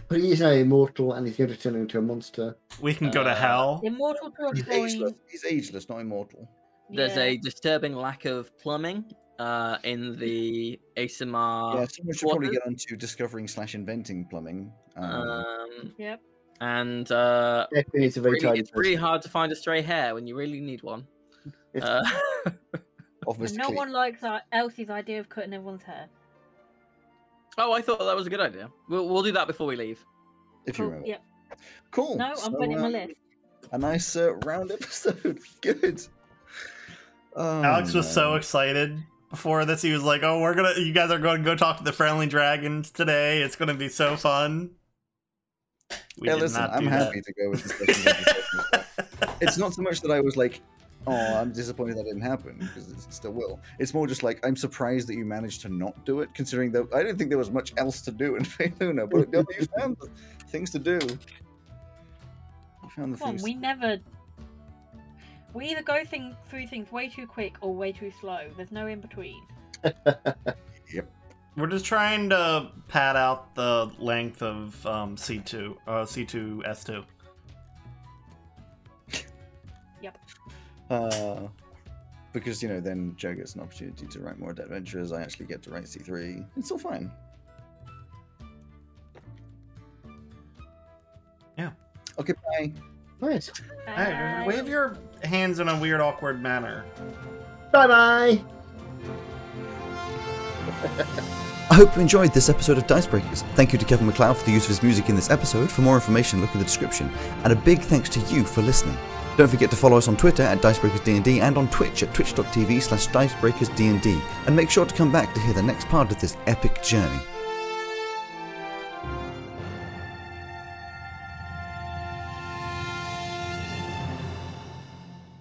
[0.09, 2.57] but he is now immortal and he's going to turn into a monster.
[2.81, 3.81] We can go to Uh, hell.
[3.85, 4.91] Immortal to a he's point.
[4.93, 5.13] ageless.
[5.31, 6.49] He's ageless, not immortal.
[6.89, 7.25] There's yeah.
[7.25, 9.05] a disturbing lack of plumbing
[9.39, 11.75] uh, in the ASMR.
[11.75, 14.73] yeah, someone should probably get onto discovering slash inventing plumbing.
[14.97, 16.21] Um, Um, Yep.
[16.63, 19.05] and uh, Definitely needs a very really, tidy it's really person.
[19.05, 21.07] hard to find a stray hair when you really need one.
[21.81, 22.03] Uh,
[23.27, 23.57] of Mr.
[23.57, 26.09] no Cleek, one likes uh, Elsie's idea of cutting everyone's hair.
[27.59, 28.71] oh, I thought that was a good idea.
[28.89, 30.05] We'll, we'll do that before we leave.
[30.67, 31.09] if you Cool, remember.
[31.09, 31.23] Yep.
[31.91, 32.17] Cool.
[32.17, 33.13] No, I'm so, putting it in my um, list.
[33.73, 35.39] A nice uh, round episode.
[35.61, 36.03] Good.
[37.35, 38.99] Oh, Alex was so excited
[39.31, 39.81] before this.
[39.83, 41.93] He was like, "Oh, we're gonna, you guys are going to go talk to the
[41.93, 43.43] friendly dragons today.
[43.43, 44.73] It's gonna be so fun."
[46.19, 47.73] We yeah, did listen, not I'm do happy to go with this.
[47.73, 48.87] session with this session, but
[49.41, 50.61] It's not so much that I was like,
[51.07, 53.61] oh, I'm disappointed that didn't happen because it still will.
[53.79, 56.87] It's more just like I'm surprised that you managed to not do it, considering that
[56.95, 58.47] I didn't think there was much else to do in
[58.81, 60.09] Luna, but no, you found the
[60.47, 60.99] things to do.
[62.83, 63.43] You found the Come on, things.
[63.43, 63.99] we never.
[65.55, 68.49] We either go thing, through things way too quick or way too slow.
[68.57, 69.43] There's no in between.
[70.93, 71.11] Yep.
[71.57, 77.05] We're just trying to pad out the length of um, C2, uh, C2 S2.
[80.91, 81.49] Uh,
[82.33, 85.13] because you know, then Joe gets an opportunity to write more Dead adventures.
[85.13, 86.47] I actually get to write C3.
[86.57, 87.11] It's all fine.
[91.59, 91.71] Yeah.
[92.19, 92.73] Okay, bye.
[93.21, 93.51] Nice.
[93.87, 96.85] Hey, wave your hands in a weird, awkward manner.
[97.71, 98.43] Bye bye.
[101.71, 103.43] I hope you enjoyed this episode of Dicebreakers.
[103.55, 105.71] Thank you to Kevin MacLeod for the use of his music in this episode.
[105.71, 107.11] For more information, look in the description.
[107.45, 108.99] And a big thanks to you for listening.
[109.37, 113.09] Don't forget to follow us on Twitter at DicebreakersDND and on Twitch at twitch.tv slash
[113.09, 114.21] DicebreakersDND.
[114.47, 117.21] And make sure to come back to hear the next part of this epic journey.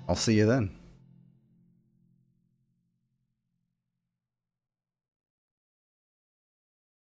[0.08, 0.81] I'll see you then.